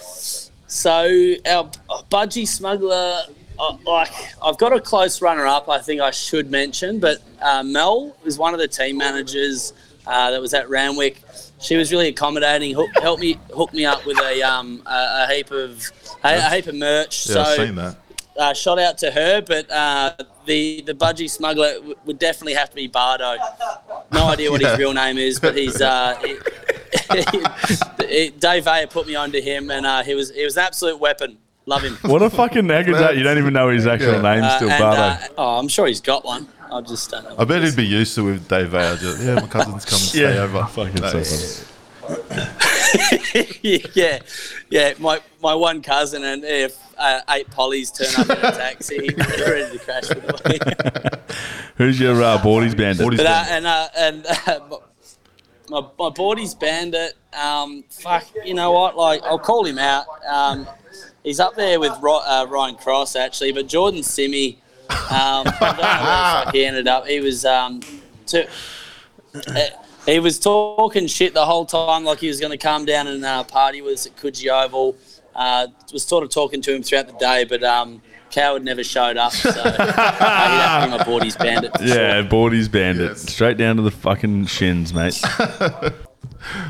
So 0.67 1.35
our 1.47 1.71
budgie 2.11 2.47
smuggler, 2.47 3.23
uh, 3.59 3.77
like 3.87 4.11
I've 4.43 4.59
got 4.59 4.73
a 4.73 4.81
close 4.81 5.23
runner-up. 5.23 5.69
I 5.69 5.79
think 5.79 6.01
I 6.01 6.11
should 6.11 6.51
mention, 6.51 6.99
but 6.99 7.23
uh, 7.41 7.63
Mel 7.63 8.17
was 8.25 8.39
one 8.39 8.53
of 8.53 8.61
the 8.61 8.69
team 8.69 8.97
managers 8.97 9.73
uh, 10.07 10.31
that 10.31 10.41
was 10.41 10.55
at 10.55 10.69
Randwick. 10.69 11.23
She 11.61 11.77
was 11.77 11.91
really 11.93 12.09
accommodating. 12.09 12.75
Hook, 12.75 12.91
helped 13.01 13.23
me 13.23 13.39
hook 13.55 13.73
me 13.73 13.87
up 13.87 14.05
with 14.05 14.19
a 14.21 14.43
um 14.43 14.83
a, 14.87 15.27
a 15.29 15.35
heap 15.35 15.51
of 15.51 15.91
a, 16.23 16.37
a 16.37 16.51
heap 16.51 16.67
of 16.67 16.75
merch. 16.75 17.27
Yeah, 17.27 17.35
so 17.35 17.41
I've 17.43 17.57
seen 17.57 17.75
that. 17.77 17.97
Uh, 18.39 18.53
shot 18.55 18.79
out 18.79 18.99
to 18.99 19.11
her, 19.11 19.41
but 19.43 19.71
uh, 19.71 20.13
the 20.47 20.83
the 20.83 20.95
budgie 20.95 21.29
smuggler 21.31 21.75
w- 21.75 21.95
would 22.05 22.19
definitely 22.19 22.55
have 22.55 22.71
to 22.71 22.77
be 22.77 22.87
Bardo. 22.87 23.37
No 24.13 24.27
idea 24.29 24.51
what 24.51 24.61
Yeah. 24.61 24.71
his 24.71 24.79
real 24.79 24.93
name 24.93 25.19
is, 25.19 25.41
but 25.41 25.57
he's 25.57 25.81
uh, 25.81 26.17
he- 26.23 26.37
he- 28.09 28.31
Dave 28.31 28.67
Ayer 28.69 28.87
put 28.87 29.07
me 29.07 29.15
onto 29.15 29.41
him, 29.41 29.71
and 29.71 29.85
uh, 29.87 30.03
he 30.03 30.15
was 30.15 30.31
he 30.33 30.45
was 30.45 30.57
an 30.57 30.65
absolute 30.65 30.99
weapon. 30.99 31.39
Love 31.69 31.83
him. 31.83 31.99
What 32.03 32.23
a 32.23 32.31
fucking 32.31 32.67
nag 32.67 32.89
is 32.89 32.97
that? 32.99 33.17
You 33.17 33.25
don't 33.25 33.39
even 33.39 33.53
know 33.53 33.71
his 33.71 33.87
actual 33.89 34.13
Yeah. 34.13 34.23
name 34.23 34.45
Uh, 34.45 34.57
still, 34.57 34.71
and, 34.71 34.81
Bardo. 34.81 35.01
uh, 35.03 35.19
oh, 35.37 35.59
I'm 35.59 35.67
sure 35.69 35.87
he's 35.89 36.01
got 36.01 36.25
one. 36.25 36.47
I 36.73 36.81
just 36.81 37.11
don't 37.11 37.25
know. 37.25 37.35
I 37.39 37.45
bet 37.45 37.63
he'd 37.65 37.75
be 37.77 37.85
used 37.87 38.15
to 38.17 38.25
with 38.25 38.47
Dave 38.49 38.73
Ayer. 38.75 38.97
Just, 38.97 39.21
yeah, 39.23 39.35
my 39.35 39.47
cousin's 39.49 39.85
coming 39.85 40.03
to 40.03 40.07
stay 40.09 40.39
over. 40.45 40.65
Fucking 40.67 40.95
No, 41.03 41.23
so 41.23 41.67
funny. 42.07 42.49
yeah, 43.95 44.19
yeah. 44.71 44.95
My 44.99 45.21
my 45.43 45.55
one 45.55 45.83
cousin 45.83 46.25
and 46.25 46.45
if 46.45 46.79
uh, 46.99 47.21
eight 47.31 47.51
pollies 47.51 47.91
turn 47.91 48.09
up 48.19 48.39
in 48.39 48.45
a 48.45 48.53
taxi, 48.53 49.09
they're 49.11 49.51
ready 49.51 49.79
to 49.79 49.85
crash 49.85 50.09
with 50.09 50.47
me. 50.47 50.59
Who's 51.77 52.01
your 52.01 52.23
uh, 52.23 52.39
Bordy's 52.39 52.75
bandit? 52.75 53.07
Bordy's 53.07 53.19
But 53.19 53.27
uh, 53.27 53.45
and 53.49 53.67
uh, 53.67 53.89
and 53.97 54.27
uh, 54.47 54.61
my 55.69 55.87
my 55.99 56.11
body's 56.11 56.55
bandit. 56.55 57.15
Um, 57.33 57.85
fuck, 57.91 58.27
you 58.45 58.55
know 58.55 58.73
what? 58.73 58.97
Like 58.97 59.23
I'll 59.25 59.39
call 59.39 59.65
him 59.65 59.79
out. 59.79 60.07
Um, 60.27 60.67
he's 61.23 61.41
up 61.41 61.55
there 61.55 61.79
with 61.81 61.93
Ro- 62.01 62.23
uh, 62.25 62.47
Ryan 62.49 62.77
Cross 62.77 63.17
actually, 63.17 63.53
but 63.53 63.67
Jordan 63.67 64.03
Simi. 64.03 64.59
Um, 64.89 64.97
I 65.11 65.45
don't 65.45 65.61
know 65.61 65.67
where 65.67 66.39
the 66.39 66.45
fuck 66.45 66.55
he 66.55 66.65
ended 66.65 66.89
up. 66.89 67.07
He 67.07 67.19
was 67.19 67.45
um, 67.45 67.81
to, 68.27 68.47
uh, 69.35 69.61
he 70.07 70.19
was 70.21 70.39
talking 70.39 71.07
shit 71.07 71.35
the 71.35 71.45
whole 71.45 71.67
time, 71.67 72.05
like 72.05 72.21
he 72.21 72.29
was 72.29 72.41
going 72.41 72.53
to 72.53 72.59
come 72.59 72.85
down 72.85 73.07
and 73.07 73.25
uh, 73.25 73.45
party 73.45 73.83
with 73.83 73.95
us 73.95 74.07
at 74.07 74.17
Coogee 74.17 74.49
Oval. 74.49 74.97
Uh, 75.35 75.67
was 75.93 76.03
sort 76.05 76.25
of 76.25 76.31
talking 76.31 76.63
to 76.63 76.75
him 76.75 76.83
throughout 76.83 77.07
the 77.07 77.13
day, 77.15 77.45
but 77.45 77.63
um, 77.63 78.01
Coward 78.31 78.65
never 78.65 78.83
showed 78.83 79.19
up, 79.19 79.33
so 79.33 79.51
uh, 79.51 79.71
he'd 79.71 79.93
have 79.93 81.07
to 81.07 81.21
be 81.21 81.31
bandit. 81.39 81.71
Yeah, 81.83 82.23
sure. 82.23 82.31
Bordy's 82.31 82.69
bandit. 82.69 83.11
Yes. 83.11 83.33
Straight 83.33 83.59
down 83.59 83.77
to 83.77 83.83
the 83.83 83.91
fucking 83.91 84.47
shins, 84.47 84.95
mate. 84.95 85.21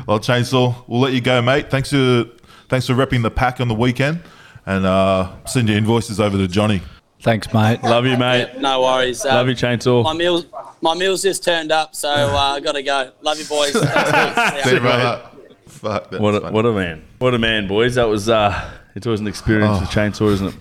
Well, 0.07 0.19
Chainsaw, 0.19 0.75
we'll 0.87 1.01
let 1.01 1.13
you 1.13 1.21
go, 1.21 1.41
mate. 1.41 1.69
Thanks 1.69 1.91
for 1.91 2.25
thanks 2.69 2.87
for 2.87 2.93
repping 2.93 3.21
the 3.21 3.31
pack 3.31 3.59
on 3.61 3.67
the 3.67 3.75
weekend, 3.75 4.21
and 4.65 4.85
uh, 4.85 5.35
send 5.45 5.69
your 5.69 5.77
invoices 5.77 6.19
over 6.19 6.37
to 6.37 6.47
Johnny. 6.47 6.81
Thanks, 7.27 7.53
mate. 7.53 7.83
Love 7.83 8.05
you, 8.05 8.15
mate. 8.15 8.57
No 8.57 8.83
worries. 8.83 9.25
Uh, 9.25 9.33
Love 9.35 9.49
you, 9.49 9.53
Chainsaw. 9.53 10.01
My 10.01 10.13
meals, 10.13 10.45
my 10.79 10.93
meals 10.95 11.21
just 11.21 11.43
turned 11.43 11.73
up, 11.73 11.93
so 11.93 12.07
uh, 12.09 12.37
I 12.55 12.61
got 12.61 12.71
to 12.71 12.81
go. 12.83 13.11
Love 13.21 13.37
you, 13.37 13.43
boys. 13.43 13.73
See 13.73 13.79
you, 13.79 14.79
brother. 14.79 15.29
Fuck, 15.67 16.09
that's 16.09 16.21
What 16.21 16.35
a, 16.35 16.39
funny. 16.39 16.53
what 16.55 16.65
a 16.65 16.71
man. 16.71 17.03
What 17.19 17.33
a 17.33 17.37
man, 17.37 17.67
boys. 17.67 17.95
That 17.95 18.05
was 18.05 18.29
uh 18.29 18.71
it's 18.95 19.05
always 19.05 19.19
an 19.19 19.27
experience 19.27 19.77
with 19.81 19.89
Chainsaw, 19.89 20.31
isn't 20.31 20.47
it? 20.47 20.55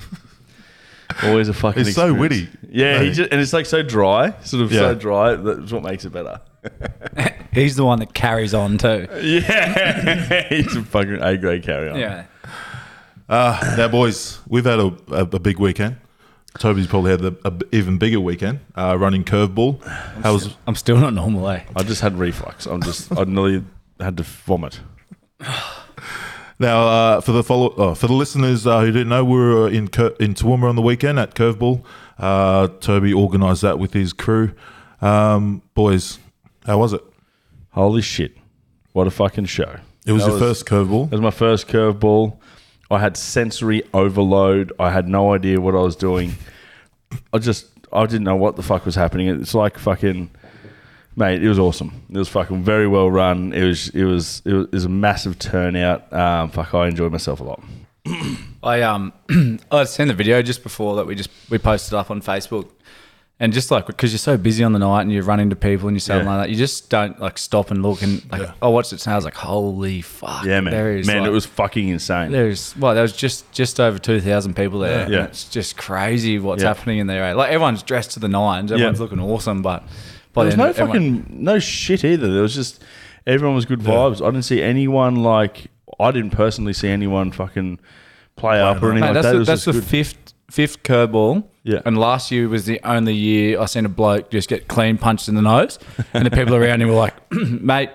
Always 1.22 1.48
a 1.48 1.55
fucking 1.55 1.85
He's 1.85 1.94
so 1.94 2.12
witty. 2.12 2.48
Yeah, 2.68 3.00
he 3.00 3.12
just, 3.12 3.31
and 3.31 3.40
it's 3.40 3.52
like 3.52 3.66
so 3.66 3.85
dry, 3.85 4.35
sort 4.42 4.64
of 4.64 4.72
Yeah. 4.72 4.81
so 4.81 4.94
dry. 4.96 5.37
That's 5.37 5.70
what 5.70 5.85
makes 5.85 6.05
it 6.05 6.11
better. 6.12 6.40
He's 7.52 7.76
the 7.76 7.85
one 7.85 8.00
that 8.00 8.12
carries 8.12 8.55
on 8.55 8.76
too. 8.76 9.07
Yeah, 9.22 10.42
he's 10.48 10.74
a 10.74 10.83
fucking 10.83 11.22
A 11.22 11.37
grade 11.38 11.62
carry 11.62 11.90
on. 11.90 11.98
Yeah. 12.00 12.24
Uh, 13.29 13.74
now, 13.79 13.87
boys, 13.87 14.40
we've 14.48 14.64
had 14.64 14.81
a, 14.81 14.87
a, 15.12 15.20
a 15.22 15.38
big 15.38 15.61
weekend. 15.61 15.96
Toby's 16.59 16.87
probably 16.87 17.11
had 17.11 17.25
a, 17.25 17.37
a 17.45 17.51
b- 17.51 17.66
even 17.73 17.99
bigger 17.99 18.21
weekend 18.21 18.61
uh, 18.77 18.97
running 18.99 19.25
curveball. 19.25 19.83
How 20.23 20.33
was 20.35 20.57
I'm 20.66 20.75
still 20.75 20.97
not 20.97 21.14
normal, 21.14 21.49
eh? 21.49 21.62
I 21.75 21.83
just 21.83 22.01
had 22.01 22.19
reflux. 22.19 22.66
I'm 22.66 22.83
just 22.83 23.16
I 23.16 23.25
nearly 23.25 23.64
had 24.01 24.16
to 24.19 24.23
vomit. 24.23 24.81
now 26.59 26.88
uh, 26.88 27.21
for 27.21 27.33
the 27.33 27.42
follow 27.42 27.75
oh, 27.77 27.95
for 27.95 28.07
the 28.07 28.14
listeners 28.14 28.66
uh, 28.66 28.81
who 28.81 28.87
didn't 28.87 29.09
know, 29.09 29.25
we 29.25 29.38
were 29.38 29.69
in 29.69 29.88
Cur- 29.88 30.14
in 30.21 30.35
Toowoomba 30.35 30.69
on 30.69 30.77
the 30.77 30.83
weekend 30.83 31.19
at 31.19 31.35
Curveball. 31.35 31.85
Uh, 32.19 32.69
Toby 32.81 33.12
organised 33.12 33.62
that 33.62 33.79
with 33.79 33.92
his 33.92 34.12
crew. 34.12 34.53
Um, 35.01 35.62
boys, 35.75 36.19
how 36.64 36.79
was 36.79 36.92
it? 36.95 37.03
Holy 37.71 38.01
shit! 38.01 38.37
What 38.92 39.07
a 39.07 39.11
fucking 39.11 39.45
show! 39.47 39.77
It 40.07 40.12
was 40.12 40.25
That 40.25 40.31
your 40.31 40.38
first 40.38 40.66
curveball. 40.66 41.07
It 41.07 41.12
was 41.12 41.21
my 41.21 41.31
first 41.31 41.69
curveball. 41.69 42.38
I 42.90 42.99
had 42.99 43.16
sensory 43.16 43.83
overload. 43.92 44.72
I 44.79 44.90
had 44.90 45.09
no 45.09 45.35
idea 45.35 45.61
what 45.61 45.75
I 45.75 45.81
was 45.81 45.96
doing. 45.96 46.35
I 47.33 47.38
just 47.38 47.66
I 47.92 48.07
didn't 48.07 48.25
know 48.25 48.37
what 48.37 48.57
the 48.57 48.62
fuck 48.62 48.85
was 48.85 48.94
happening. 48.94 49.29
It's 49.29 49.55
like 49.55 49.79
fucking 49.79 50.31
mate. 51.16 51.42
It 51.42 51.49
was 51.49 51.59
awesome. 51.59 52.03
It 52.11 52.18
was 52.18 52.29
fucking 52.29 52.62
very 52.62 52.87
well 52.87 53.11
run. 53.11 53.53
It 53.53 53.64
was 53.64 53.88
it 53.90 54.05
was 54.05 54.42
it 54.44 54.53
was, 54.53 54.64
it 54.66 54.72
was 54.72 54.85
a 54.85 54.90
massive 54.90 55.38
turnout. 55.38 56.12
Um, 56.12 56.51
fuck, 56.51 56.75
I 56.75 56.88
enjoyed 56.88 57.12
myself 57.12 57.40
a 57.40 57.44
lot. 57.44 57.62
I 58.62 58.83
um 58.83 59.12
I 59.70 59.85
seen 59.85 60.09
the 60.09 60.14
video 60.14 60.42
just 60.42 60.62
before 60.62 60.96
that 60.96 61.07
we 61.07 61.14
just 61.14 61.31
we 61.51 61.59
posted 61.59 61.94
up 61.94 62.11
on 62.11 62.20
Facebook, 62.22 62.68
and 63.38 63.53
just 63.53 63.70
like 63.70 63.87
because 63.87 64.12
you're 64.12 64.18
so 64.18 64.37
busy 64.38 64.64
on 64.64 64.72
the 64.72 64.79
night 64.79 65.03
and 65.03 65.12
you 65.12 65.20
run 65.22 65.40
into 65.40 65.55
people 65.57 65.88
and 65.88 65.94
you 65.96 66.01
something 66.01 66.27
Yeah. 66.27 66.37
like 66.37 66.46
that, 66.46 66.51
you 66.51 66.57
just 66.57 66.88
don't 66.88 67.20
like 67.20 67.37
stop 67.37 67.70
and 67.70 67.83
look 67.83 68.01
and 68.03 68.22
like 68.33 68.49
I 68.62 68.68
watched 68.68 68.92
it 68.94 69.05
and 69.05 69.12
I 69.12 69.16
was 69.16 69.25
like, 69.27 69.35
holy 69.35 70.01
fuck, 70.01 70.44
Yeah, 70.46 70.61
man. 70.62 70.72
there 70.72 70.96
is 70.96 71.07
man, 71.07 71.20
like- 71.20 71.29
it 71.29 71.33
was 71.33 71.44
fucking 71.46 71.88
insane. 71.88 72.33
There's 72.33 72.75
well, 72.77 72.94
there 72.94 73.03
was 73.03 73.14
just 73.14 73.51
just 73.53 73.79
over 73.79 73.99
two 73.99 74.20
thousand 74.20 74.57
people 74.57 74.79
there. 74.81 75.01
and 75.05 75.12
Yeah. 75.12 75.25
it's 75.25 75.44
just 75.44 75.77
crazy 75.77 76.38
what's 76.38 76.62
Yeah. 76.62 76.68
happening 76.75 76.99
in 76.99 77.07
there. 77.09 77.25
eh? 77.25 77.35
Like 77.35 77.51
everyone's 77.51 77.83
dressed 77.83 78.12
to 78.12 78.20
the 78.20 78.29
nines, 78.29 78.72
everyone's 78.72 78.99
Yeah. 78.99 79.03
looking 79.03 79.20
awesome, 79.20 79.61
but 79.62 79.83
by 80.33 80.42
There 80.44 80.46
was 80.49 80.57
no 80.57 80.64
everyone- 80.68 80.92
fucking 80.92 81.27
no 81.31 81.59
shit 81.59 82.05
either. 82.05 82.33
There 82.33 82.42
was 82.42 82.55
just 82.55 82.83
everyone 83.27 83.55
was 83.57 83.64
good 83.66 83.81
vibes. 83.81 84.22
I 84.22 84.31
didn't 84.31 84.44
see 84.44 84.62
anyone 84.62 85.16
like 85.16 85.66
I 86.01 86.11
didn't 86.11 86.31
personally 86.31 86.72
see 86.72 86.88
anyone 86.88 87.33
fucking 87.33 87.81
play 88.37 88.61
up 88.61 88.83
or 88.83 88.92
anything 88.92 89.01
Mate, 89.01 89.07
like 89.09 89.14
that's 89.14 89.27
that. 89.27 89.38
The, 89.38 89.44
that's 89.44 89.64
the 89.66 89.72
good. 89.72 89.85
fifth 89.85 90.35
fifth 90.51 90.83
curveball. 90.83 91.44
Yeah. 91.66 91.81
And 91.85 91.98
last 91.98 92.31
year 92.31 92.48
was 92.48 92.64
the 92.64 92.81
only 92.85 93.12
year 93.14 93.61
I 93.61 93.64
seen 93.66 93.85
a 93.85 93.88
bloke 93.88 94.31
just 94.31 94.48
get 94.48 94.68
clean 94.68 94.98
punched 94.98 95.29
in 95.29 95.35
the 95.35 95.42
nose, 95.42 95.79
and 96.14 96.24
the 96.24 96.31
people 96.31 96.55
around 96.55 96.81
him 96.81 96.88
were 96.88 96.94
like, 96.94 97.14
"Mate, 97.33 97.90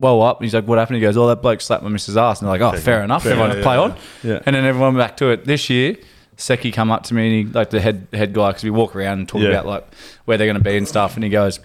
well 0.00 0.20
up." 0.22 0.38
And 0.40 0.44
he's 0.44 0.54
like, 0.54 0.66
"What 0.66 0.78
happened?" 0.78 0.96
He 0.96 1.00
goes, 1.00 1.16
"Oh, 1.16 1.28
that 1.28 1.40
bloke 1.40 1.60
slapped 1.60 1.84
my 1.84 1.88
missus' 1.90 2.16
ass." 2.16 2.40
And 2.40 2.48
they're 2.48 2.58
like, 2.58 2.74
"Oh, 2.74 2.76
fair 2.78 3.04
enough. 3.04 3.24
everyone 3.24 3.56
yeah, 3.56 3.62
play 3.62 3.76
yeah. 3.76 3.80
on." 3.80 3.96
Yeah. 4.24 4.40
And 4.46 4.56
then 4.56 4.64
everyone 4.64 4.96
back 4.96 5.16
to 5.18 5.28
it. 5.30 5.44
This 5.44 5.70
year, 5.70 5.96
Seki 6.36 6.72
come 6.72 6.90
up 6.90 7.04
to 7.04 7.14
me 7.14 7.38
and 7.40 7.48
he 7.48 7.52
like 7.54 7.70
the 7.70 7.80
head 7.80 8.08
head 8.12 8.32
guy 8.32 8.48
because 8.50 8.64
we 8.64 8.70
walk 8.70 8.96
around 8.96 9.20
and 9.20 9.28
talk 9.28 9.42
Yeah. 9.42 9.50
about 9.50 9.66
like 9.66 9.86
where 10.24 10.36
they're 10.36 10.48
going 10.48 10.58
to 10.58 10.64
be 10.64 10.76
and 10.76 10.88
stuff. 10.88 11.14
And 11.14 11.22
he 11.22 11.30
goes, 11.30 11.60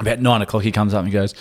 about 0.00 0.20
nine 0.20 0.40
o'clock, 0.40 0.62
he 0.62 0.72
comes 0.72 0.94
up 0.94 1.00
and 1.00 1.08
he 1.08 1.12
goes, 1.12 1.34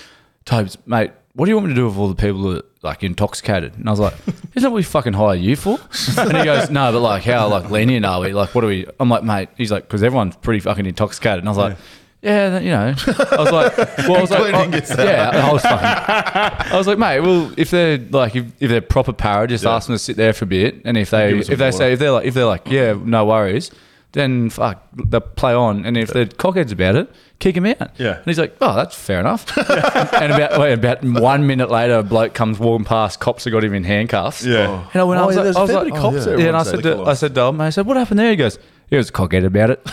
Tobes, 0.43 0.77
mate, 0.86 1.12
what 1.38 1.45
do 1.45 1.52
you 1.52 1.56
want 1.56 1.67
me 1.67 1.73
to 1.76 1.80
do 1.80 1.86
with 1.86 1.97
all 2.00 2.10
the 2.10 2.15
people 2.15 2.50
that 2.54 2.65
like 2.82 3.04
intoxicated? 3.04 3.76
And 3.76 3.88
I 3.88 3.91
was 3.91 4.00
like, 4.00 4.15
isn't 4.28 4.54
that 4.56 4.71
what 4.71 4.78
we 4.78 4.82
fucking 4.82 5.13
hire 5.13 5.36
you 5.36 5.56
for? 5.56 5.80
And 6.17 6.36
he 6.36 6.43
goes, 6.43 6.71
no, 6.71 6.91
but 6.91 7.00
like 7.00 7.23
how 7.23 7.47
like 7.47 7.69
lenient 7.69 8.08
are 8.08 8.21
we? 8.21 8.34
Like 8.34 8.56
what 8.56 8.63
are 8.63 8.67
we? 8.67 8.88
I'm 9.00 9.08
like, 9.08 9.23
mate, 9.23 9.50
he's 9.56 9.71
like, 9.71 9.84
because 9.84 10.02
everyone's 10.02 10.36
pretty 10.36 10.62
fucking 10.62 10.88
intoxicated. 10.88 11.39
And 11.39 11.47
I 11.47 11.52
was 11.52 11.58
like, 11.60 11.78
yeah, 12.23 12.58
you 12.58 12.71
know, 12.71 12.88
I 12.88 13.38
was 13.38 13.52
like, 13.52 13.78
well, 14.00 14.15
I 14.15 14.21
was 14.21 14.32
like, 14.32 14.45
Including 14.47 14.73
oh, 14.73 14.78
yourself. 14.78 15.00
yeah, 15.00 15.47
I 15.47 15.54
was 15.54 15.62
fucking, 15.62 16.71
I 16.73 16.76
was 16.76 16.88
like, 16.88 16.97
mate, 16.97 17.19
well, 17.19 17.54
if 17.56 17.69
they're 17.69 18.00
like, 18.00 18.36
if, 18.36 18.45
if 18.60 18.71
they're 18.71 18.82
proper 18.82 19.13
para, 19.13 19.45
just 19.45 19.63
ask 19.63 19.86
them 19.86 19.93
to 19.93 20.00
sit 20.00 20.17
there 20.17 20.34
for 20.34 20.45
a 20.45 20.47
bit, 20.47 20.82
and 20.86 20.97
if 20.97 21.12
they 21.12 21.38
us 21.38 21.50
if 21.50 21.60
they 21.60 21.65
water. 21.65 21.78
say 21.78 21.93
if 21.93 22.00
they're 22.00 22.12
like 22.12 22.26
if 22.26 22.34
they're 22.34 22.47
like, 22.47 22.65
yeah, 22.65 22.97
no 23.00 23.26
worries, 23.26 23.69
then 24.17 24.49
fuck, 24.49 24.84
they 24.93 25.19
play 25.19 25.53
on, 25.53 25.86
and 25.86 25.95
if 25.97 26.10
they're 26.10 26.25
cockheads 26.25 26.71
about 26.71 26.95
it, 26.95 27.10
kick 27.39 27.56
him 27.56 27.65
out. 27.65 27.91
Yeah. 27.97 28.17
and 28.17 28.25
he's 28.25 28.38
like, 28.39 28.56
oh, 28.62 28.75
that's 28.75 28.95
fair 28.95 29.19
enough. 29.19 29.56
and 29.58 30.34
about 30.34 30.60
wait, 30.60 30.73
about 30.73 31.03
one 31.03 31.47
minute 31.47 31.69
later, 31.71 31.99
a 31.99 32.03
bloke 32.03 32.34
comes 32.34 32.60
walking 32.60 32.86
past, 32.86 33.19
cops 33.19 33.43
have 33.45 33.53
got 33.53 33.63
him 33.63 33.73
in 33.73 33.84
handcuffs. 33.84 34.43
Yeah. 34.45 34.88
And 34.93 35.01
I 35.01 35.03
went, 35.06 35.19
I 35.19 35.23
Oh, 35.23 35.27
was 35.27 35.36
yeah, 35.36 35.41
like, 35.41 35.45
there's 35.45 35.56
I 35.56 35.60
a 35.60 35.62
was 35.63 35.71
fair 35.71 35.80
like, 35.80 35.86
bit 35.86 35.93
of 35.95 36.01
cops 36.01 36.25
there, 36.25 36.39
yeah, 36.39 36.47
and 36.47 36.58
I 36.58 36.60
everyone 36.62 36.65
said, 36.65 36.84
said. 36.84 36.97
to, 37.03 37.10
I 37.10 37.13
said, 37.13 37.36
to 37.36 37.41
him, 37.43 37.62
I 37.62 37.69
said, 37.69 37.86
what 37.86 37.97
happened 37.97 38.19
there? 38.19 38.30
He 38.32 38.36
goes, 38.36 38.60
he 38.89 38.95
was 38.97 39.10
a 39.10 39.13
cockhead 39.13 39.45
about 39.45 39.69
it. 39.69 39.82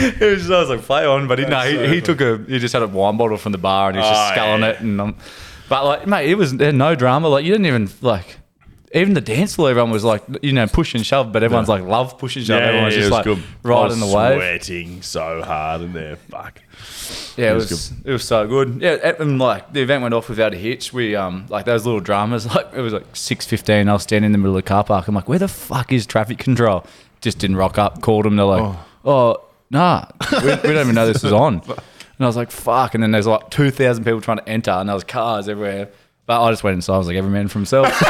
it 0.00 0.20
was 0.20 0.38
just, 0.40 0.50
I 0.50 0.60
was 0.60 0.68
like, 0.68 0.82
play 0.82 1.04
on, 1.06 1.26
but 1.28 1.38
he, 1.38 1.44
no, 1.46 1.60
he, 1.60 1.88
he 1.96 2.00
took 2.00 2.20
a, 2.20 2.38
he 2.46 2.58
just 2.58 2.72
had 2.72 2.82
a 2.82 2.86
wine 2.88 3.16
bottle 3.16 3.36
from 3.36 3.52
the 3.52 3.58
bar 3.58 3.88
and 3.88 3.96
he 3.96 4.00
was 4.00 4.08
just 4.10 4.30
Oh, 4.30 4.34
sculling 4.34 4.60
yeah. 4.62 4.68
it, 4.70 4.80
and 4.80 5.00
um, 5.00 5.16
but 5.68 5.84
like, 5.84 6.06
mate, 6.06 6.30
it 6.30 6.34
was 6.36 6.56
there 6.56 6.72
no 6.72 6.94
drama. 6.94 7.28
Like 7.28 7.44
you 7.44 7.52
didn't 7.52 7.66
even 7.66 7.88
like. 8.00 8.38
Even 8.94 9.14
the 9.14 9.20
dance 9.20 9.54
floor, 9.54 9.70
everyone 9.70 9.90
was 9.90 10.04
like, 10.04 10.22
you 10.42 10.52
know, 10.52 10.66
push 10.66 10.94
and 10.94 11.04
shove, 11.04 11.32
but 11.32 11.42
everyone's 11.42 11.68
like, 11.68 11.82
love 11.82 12.18
push 12.18 12.36
and 12.36 12.46
shove. 12.46 12.62
everyone 12.62 12.86
was 12.86 12.96
it 12.96 13.00
just 13.00 13.10
like 13.10 13.26
riding 13.62 14.00
the 14.00 14.06
wave. 14.06 14.38
Sweating 14.38 15.02
so 15.02 15.42
hard 15.42 15.82
in 15.82 15.92
there. 15.92 16.16
Fuck. 16.16 16.62
Yeah, 17.36 17.48
it 17.48 17.50
It 17.50 17.54
was, 17.54 17.70
was 17.70 17.92
it 18.04 18.12
was 18.12 18.24
so 18.24 18.46
good. 18.46 18.80
Yeah, 18.80 19.14
and, 19.18 19.38
like 19.38 19.72
the 19.72 19.80
event 19.82 20.02
went 20.02 20.14
off 20.14 20.28
without 20.28 20.54
a 20.54 20.56
hitch. 20.56 20.92
We 20.92 21.14
um 21.16 21.46
like 21.48 21.64
those 21.64 21.84
little 21.84 22.00
dramas. 22.00 22.46
Like 22.54 22.72
it 22.74 22.80
was 22.80 22.92
like 22.92 23.14
six 23.14 23.44
fifteen. 23.46 23.88
I 23.88 23.92
was 23.92 24.02
standing 24.02 24.26
in 24.26 24.32
the 24.32 24.38
middle 24.38 24.56
of 24.56 24.64
the 24.64 24.68
car 24.68 24.84
park. 24.84 25.06
I'm 25.06 25.14
like, 25.14 25.28
where 25.28 25.38
the 25.38 25.48
fuck 25.48 25.92
is 25.92 26.06
traffic 26.06 26.38
control? 26.38 26.84
Just 27.20 27.38
didn't 27.38 27.56
rock 27.56 27.78
up. 27.78 28.00
Called 28.00 28.24
them. 28.24 28.36
They're 28.36 28.46
like, 28.46 28.76
oh, 29.04 29.42
nah, 29.70 30.06
we, 30.32 30.38
we 30.38 30.54
don't 30.54 30.78
even 30.78 30.94
know 30.94 31.06
this 31.06 31.24
is 31.24 31.32
on. 31.32 31.62
And 32.18 32.24
I 32.24 32.28
was 32.28 32.34
like, 32.36 32.50
fuck. 32.50 32.94
And 32.94 33.02
then 33.02 33.12
there's 33.12 33.28
like 33.28 33.48
two 33.48 33.70
thousand 33.70 34.02
people 34.02 34.20
trying 34.20 34.38
to 34.38 34.48
enter, 34.48 34.72
and 34.72 34.88
there 34.88 34.94
was 34.94 35.04
cars 35.04 35.48
everywhere. 35.48 35.88
But 36.28 36.42
I 36.44 36.50
just 36.52 36.62
went 36.62 36.74
inside. 36.74 36.94
I 36.94 36.98
was 36.98 37.06
like, 37.06 37.16
every 37.16 37.30
man 37.30 37.48
for 37.48 37.58
himself. 37.58 37.88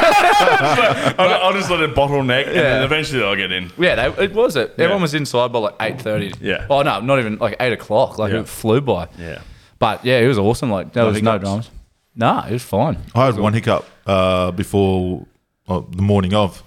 I'll, 0.53 1.45
I'll 1.45 1.53
just 1.53 1.69
let 1.69 1.79
it 1.79 1.95
bottleneck, 1.95 2.47
and 2.47 2.55
then 2.55 2.83
eventually 2.83 3.23
I'll 3.23 3.35
get 3.35 3.51
in. 3.51 3.71
yeah, 3.77 3.95
they, 4.09 4.25
it 4.25 4.33
was 4.33 4.55
it. 4.57 4.73
Everyone 4.77 5.01
was 5.01 5.13
inside 5.13 5.51
by 5.53 5.59
like 5.59 5.75
eight 5.79 6.01
thirty. 6.01 6.33
Yeah. 6.41 6.67
Oh 6.69 6.81
no, 6.81 6.99
not 6.99 7.19
even 7.19 7.37
like 7.37 7.55
eight 7.61 7.73
o'clock. 7.73 8.17
Like 8.17 8.33
Yeah. 8.33 8.41
it 8.41 8.47
flew 8.49 8.81
by. 8.81 9.07
Yeah. 9.17 9.41
But 9.79 10.03
yeah, 10.03 10.19
it 10.19 10.27
was 10.27 10.37
awesome. 10.37 10.69
Like 10.69 10.91
there 10.93 11.05
was 11.05 11.21
no 11.21 11.31
hiccups? 11.33 11.43
dramas. 11.49 11.69
Nah, 12.15 12.45
it 12.47 12.51
was 12.53 12.63
fine. 12.63 12.97
I 13.15 13.27
had 13.27 13.37
one 13.37 13.53
hiccup 13.53 13.85
uh, 14.05 14.51
before 14.51 15.25
uh, 15.69 15.81
the 15.89 16.01
morning 16.01 16.33
of. 16.33 16.61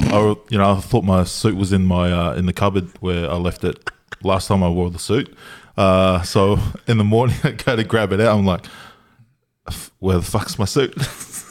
I, 0.00 0.36
you 0.50 0.58
know, 0.58 0.72
I 0.72 0.80
thought 0.80 1.04
my 1.04 1.24
suit 1.24 1.56
was 1.56 1.72
in 1.72 1.84
my 1.86 2.12
uh, 2.12 2.34
in 2.34 2.44
the 2.46 2.52
cupboard 2.52 2.88
where 3.00 3.30
I 3.30 3.34
left 3.36 3.64
it 3.64 3.90
last 4.22 4.46
time 4.48 4.62
I 4.62 4.68
wore 4.68 4.90
the 4.90 4.98
suit. 4.98 5.34
Uh, 5.76 6.20
so 6.22 6.58
in 6.86 6.98
the 6.98 7.04
morning, 7.04 7.36
I 7.44 7.52
go 7.52 7.76
to 7.76 7.84
grab 7.84 8.12
it 8.12 8.20
out. 8.20 8.36
I'm 8.38 8.44
like, 8.44 8.64
"F- 8.66 8.70
"Where 9.98 10.16
the 10.16 10.22
fuck's 10.22 10.58
my 10.58 10.64
suit?" 10.64 10.94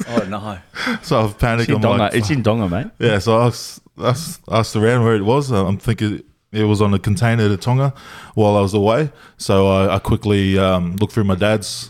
Oh 0.10 0.20
no. 0.30 0.60
so 1.02 1.20
I've 1.22 1.40
panicked. 1.40 1.72
I'm 1.72 1.82
Donga. 1.82 2.04
like, 2.04 2.14
it's 2.14 2.30
in 2.30 2.44
Donga, 2.44 2.70
mate. 2.70 2.88
Yeah, 3.00 3.18
so 3.18 3.38
I 3.40 3.48
asked, 3.48 3.82
asked, 3.98 4.42
asked 4.48 4.76
around 4.76 5.04
where 5.04 5.16
it 5.16 5.24
was. 5.24 5.52
Uh, 5.52 5.66
I'm 5.66 5.80
thinking 5.80 6.24
it 6.52 6.64
was 6.66 6.82
on 6.84 6.94
a 6.94 7.00
container 7.00 7.48
to 7.50 7.58
Tonga 7.58 7.94
while 8.36 8.56
I 8.56 8.62
was 8.62 8.76
away. 8.76 9.12
So 9.38 9.68
I, 9.68 9.96
I 9.96 10.00
quickly 10.00 10.58
um, 10.60 10.96
looked 10.98 11.14
through 11.14 11.24
my 11.24 11.34
dad's 11.36 11.90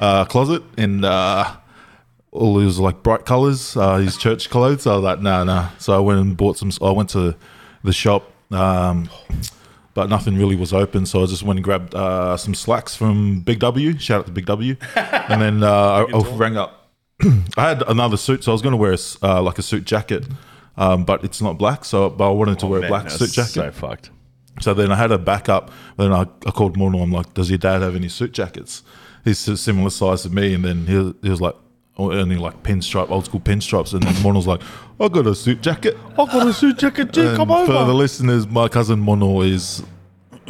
uh, 0.00 0.24
closet 0.24 0.62
and 0.76 1.04
uh, 1.04 1.56
all 2.32 2.58
his 2.58 2.78
like 2.78 3.02
bright 3.02 3.24
colors, 3.24 3.76
uh, 3.76 3.96
his 3.98 4.16
church 4.16 4.50
clothes. 4.50 4.86
I 4.86 4.94
was 4.96 5.04
like, 5.04 5.20
no, 5.20 5.44
no. 5.44 5.68
So 5.78 5.94
I 5.96 6.00
went 6.00 6.20
and 6.20 6.36
bought 6.36 6.58
some. 6.58 6.70
I 6.82 6.90
went 6.90 7.10
to 7.10 7.36
the 7.84 7.92
shop. 7.92 8.30
Um, 8.50 9.08
but 9.96 10.08
nothing 10.08 10.36
really 10.36 10.54
was 10.54 10.72
open, 10.72 11.06
so 11.06 11.22
I 11.22 11.26
just 11.26 11.42
went 11.42 11.58
and 11.58 11.64
grabbed 11.64 11.94
uh, 11.94 12.36
some 12.36 12.54
slacks 12.54 12.94
from 12.94 13.40
Big 13.40 13.58
W. 13.58 13.98
Shout 13.98 14.20
out 14.20 14.26
to 14.26 14.32
Big 14.32 14.46
W, 14.46 14.76
and 14.94 15.42
then 15.42 15.62
uh, 15.64 16.06
I, 16.06 16.16
I 16.16 16.36
rang 16.36 16.56
up 16.56 16.86
I 17.56 17.68
had 17.68 17.82
another 17.88 18.16
suit, 18.16 18.44
so 18.44 18.52
I 18.52 18.54
was 18.54 18.62
going 18.62 18.72
to 18.72 18.76
wear 18.76 18.92
a 18.92 18.98
uh, 19.26 19.42
like 19.42 19.58
a 19.58 19.62
suit 19.62 19.84
jacket, 19.84 20.26
um, 20.76 21.04
but 21.04 21.24
it's 21.24 21.40
not 21.40 21.58
black. 21.58 21.84
So, 21.84 22.10
but 22.10 22.28
I 22.28 22.32
wanted 22.32 22.58
to 22.60 22.66
wear 22.66 22.84
a 22.84 22.88
black 22.88 23.10
suit 23.10 23.32
jacket. 23.32 23.52
So 23.52 23.70
fucked. 23.72 24.10
So 24.60 24.74
then 24.74 24.92
I 24.92 24.96
had 24.96 25.12
a 25.12 25.18
backup. 25.18 25.70
Then 25.96 26.12
I, 26.12 26.26
I 26.46 26.50
called 26.50 26.76
Mono. 26.76 26.98
I'm 26.98 27.12
like, 27.12 27.32
"Does 27.34 27.48
your 27.50 27.58
dad 27.58 27.82
have 27.82 27.96
any 27.96 28.08
suit 28.08 28.32
jackets?" 28.32 28.82
He's 29.24 29.48
a 29.48 29.56
similar 29.56 29.90
size 29.90 30.22
to 30.22 30.30
me, 30.30 30.54
and 30.54 30.64
then 30.64 30.86
he, 30.86 31.14
he 31.22 31.30
was 31.30 31.40
like, 31.40 31.56
oh, 31.96 32.12
"Only 32.12 32.36
like 32.36 32.62
pinstripe, 32.62 33.10
old 33.10 33.24
school 33.26 33.40
pinstripes." 33.40 33.92
And 33.94 34.02
then 34.02 34.22
Mono's 34.22 34.46
like, 34.46 34.60
"I 35.00 35.08
got 35.08 35.26
a 35.26 35.34
suit 35.34 35.60
jacket." 35.62 35.96
I 36.12 36.24
got 36.26 36.46
a 36.46 36.52
suit 36.52 36.78
jacket, 36.78 37.12
come 37.12 37.50
And 37.50 37.66
for 37.66 37.84
the 37.84 37.94
listeners, 37.94 38.46
my 38.46 38.68
cousin 38.68 39.00
Mono 39.00 39.42
is 39.42 39.82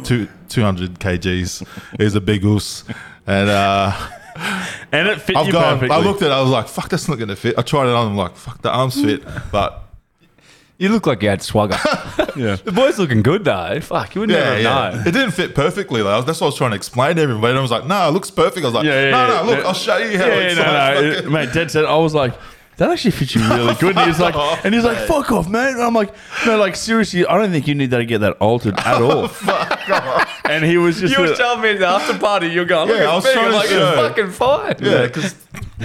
two, 0.03 0.27
200 0.49 0.99
kgs. 0.99 1.67
He's 1.97 2.15
a 2.15 2.21
big 2.21 2.43
oos. 2.43 2.83
And 3.25 3.49
uh, 3.49 3.91
and 4.91 5.07
it 5.07 5.21
fit 5.21 5.35
I've 5.35 5.47
you 5.47 5.51
gone, 5.51 5.79
perfectly. 5.79 5.95
I 5.95 5.99
looked 5.99 6.21
at 6.21 6.29
it, 6.29 6.33
I 6.33 6.41
was 6.41 6.49
like, 6.49 6.67
fuck, 6.67 6.89
that's 6.89 7.07
not 7.07 7.17
going 7.17 7.29
to 7.29 7.35
fit. 7.35 7.57
I 7.57 7.61
tried 7.61 7.87
it 7.87 7.93
on, 7.93 8.07
I'm 8.07 8.17
like, 8.17 8.35
fuck, 8.35 8.61
the 8.61 8.71
arms 8.71 8.95
fit. 9.01 9.23
But 9.51 9.86
You 10.79 10.89
look 10.89 11.07
like 11.07 11.23
you 11.23 11.29
had 11.29 11.41
swagger. 11.41 11.75
yeah. 12.35 12.55
the 12.57 12.71
boy's 12.73 12.99
looking 12.99 13.23
good 13.23 13.43
though. 13.43 13.79
Fuck, 13.81 14.13
you 14.15 14.21
would 14.21 14.29
yeah, 14.29 14.37
never 14.43 14.59
yeah. 14.61 14.89
know. 14.91 15.01
It 15.07 15.11
didn't 15.11 15.31
fit 15.31 15.55
perfectly, 15.55 16.03
though. 16.03 16.21
That's 16.21 16.39
what 16.39 16.47
I 16.47 16.49
was 16.49 16.55
trying 16.57 16.71
to 16.71 16.75
explain 16.77 17.15
to 17.15 17.21
everybody. 17.21 17.49
And 17.51 17.57
I 17.59 17.61
was 17.61 17.71
like, 17.71 17.85
no, 17.87 18.07
it 18.07 18.11
looks 18.11 18.29
perfect. 18.29 18.63
I 18.63 18.67
was 18.67 18.73
like, 18.75 18.85
Yeah, 18.85 19.05
yeah, 19.05 19.09
no, 19.11 19.17
yeah. 19.27 19.41
no, 19.41 19.43
look, 19.47 19.59
Yeah. 19.59 19.67
I'll 19.67 19.73
show 19.73 19.97
you 19.97 20.17
how 20.19 20.25
Yeah, 20.27 20.33
it's 20.35 20.55
no, 20.57 20.61
like 20.63 21.03
no, 21.03 21.13
fucking- 21.15 21.31
mate. 21.31 21.53
Dead 21.53 21.71
set. 21.71 21.85
I 21.85 21.95
was 21.97 22.13
like, 22.13 22.33
that 22.77 22.91
actually 22.91 23.09
fits 23.09 23.33
you 23.33 23.41
really 23.49 23.73
good. 23.75 23.95
And 23.95 24.01
he 24.01 24.07
was 24.07 24.19
like, 24.19 24.35
off, 24.35 24.59
and 24.65 24.75
he's 24.75 24.83
like, 24.83 24.97
fuck 25.07 25.31
off, 25.31 25.49
mate. 25.49 25.71
And 25.71 25.81
I'm 25.81 25.95
like, 25.95 26.13
no, 26.45 26.57
like 26.57 26.75
seriously, 26.75 27.25
I 27.25 27.35
don't 27.39 27.49
think 27.51 27.67
you 27.67 27.73
need 27.73 27.89
that 27.89 27.97
to 27.97 28.05
get 28.05 28.19
that 28.19 28.33
altered 28.33 28.77
at 28.77 29.01
all. 29.01 29.31
and 30.45 30.63
he 30.63 30.77
was 30.77 30.99
just, 30.99 31.11
You 31.17 31.23
were 31.23 31.31
a- 31.31 31.35
telling 31.35 31.61
me 31.61 31.69
at 31.71 31.79
the 31.79 31.87
after 31.87 32.19
party, 32.19 32.47
you're 32.49 32.65
going, 32.65 32.87
look 32.89 32.97
Yeah, 32.99 33.05
at 33.05 33.09
I 33.09 33.15
was 33.15 33.25
me. 33.25 33.33
trying 33.33 33.45
I'm 33.45 33.51
to 33.51 33.57
like, 33.57 33.69
show. 33.69 33.89
it's 33.89 34.15
fucking 34.15 34.29
fine. 34.31 34.75
Yeah, 34.79 35.07
because 35.07 35.35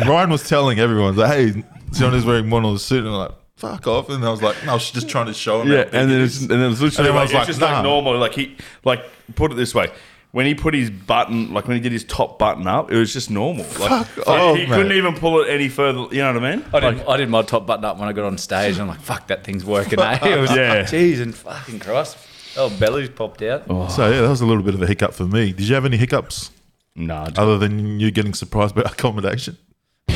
Ryan 0.06 0.28
was 0.28 0.46
telling 0.46 0.78
everyone, 0.80 1.16
like, 1.16 1.32
hey, 1.32 1.64
Sion's 1.92 2.26
wearing 2.26 2.48
Mono's 2.50 2.84
suit. 2.84 2.98
And 2.98 3.08
I'm 3.08 3.14
like, 3.14 3.30
fuck 3.62 3.86
off. 3.86 4.08
And 4.10 4.24
I 4.24 4.30
was 4.30 4.42
like, 4.42 4.56
no, 4.64 4.72
I 4.72 4.74
was 4.74 4.90
just 4.90 5.08
trying 5.08 5.26
to 5.26 5.34
show 5.34 5.62
him. 5.62 5.68
yeah. 5.72 5.82
And 5.82 6.10
then 6.10 6.20
it 6.20 6.24
it's, 6.24 6.36
is. 6.36 6.42
and 6.42 6.50
then 6.50 6.70
it's 6.72 6.80
literally 6.80 7.08
And 7.08 7.16
like, 7.16 7.24
everyone's 7.24 7.30
it's 7.30 7.34
like, 7.34 7.46
just 7.46 7.60
nah. 7.60 7.72
like 7.76 7.82
normal. 7.84 8.18
Like 8.18 8.34
he, 8.34 8.56
like 8.84 9.04
put 9.34 9.52
it 9.52 9.54
this 9.54 9.74
way. 9.74 9.90
When 10.32 10.46
he 10.46 10.54
put 10.54 10.72
his 10.72 10.88
button, 10.90 11.52
like 11.52 11.68
when 11.68 11.76
he 11.76 11.82
did 11.82 11.92
his 11.92 12.04
top 12.04 12.38
button 12.38 12.66
up, 12.66 12.90
it 12.90 12.96
was 12.96 13.12
just 13.12 13.30
normal. 13.30 13.66
Like, 13.78 14.06
Fuck 14.06 14.26
off, 14.26 14.56
he 14.56 14.62
mate. 14.66 14.74
couldn't 14.74 14.92
even 14.92 15.14
pull 15.14 15.42
it 15.42 15.48
any 15.50 15.68
further. 15.68 16.06
You 16.10 16.22
know 16.22 16.32
what 16.34 16.42
I 16.44 16.56
mean? 16.56 16.64
I 16.72 16.80
did, 16.80 17.06
I 17.06 17.16
did 17.18 17.28
my 17.28 17.42
top 17.42 17.66
button 17.66 17.84
up 17.84 17.98
when 17.98 18.08
I 18.08 18.12
got 18.14 18.24
on 18.24 18.38
stage. 18.38 18.78
I'm 18.78 18.88
like, 18.88 19.00
fuck, 19.00 19.26
that 19.28 19.44
thing's 19.44 19.64
working. 19.64 20.00
Eh? 20.00 20.18
It 20.22 20.40
was, 20.40 20.50
Yeah. 20.50 20.84
Jeez, 20.84 21.20
and 21.20 21.34
fucking 21.34 21.80
Christ. 21.80 22.16
Oh, 22.56 22.70
belly's 22.80 23.10
popped 23.10 23.42
out. 23.42 23.66
So, 23.90 24.10
yeah, 24.10 24.22
that 24.22 24.28
was 24.28 24.40
a 24.40 24.46
little 24.46 24.62
bit 24.62 24.74
of 24.74 24.80
a 24.82 24.86
hiccup 24.86 25.12
for 25.14 25.24
me. 25.24 25.52
Did 25.52 25.68
you 25.68 25.74
have 25.74 25.84
any 25.84 25.96
hiccups 25.98 26.50
Nah, 26.94 27.28
other 27.36 27.56
than 27.58 28.00
you 28.00 28.10
getting 28.10 28.32
surprised 28.34 28.74
by 28.74 28.82
accommodation? 28.86 29.56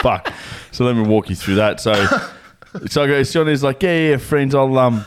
fuck. 0.00 0.32
So 0.72 0.84
let 0.84 0.96
me 0.96 1.02
walk 1.02 1.30
you 1.30 1.36
through 1.36 1.56
that. 1.56 1.80
So, 1.80 1.92
so 2.86 3.02
I 3.02 3.06
go. 3.06 3.22
Johnny's 3.22 3.62
like, 3.62 3.82
yeah, 3.82 4.10
yeah, 4.10 4.16
friends, 4.16 4.54
I'll 4.54 4.76
um, 4.78 5.04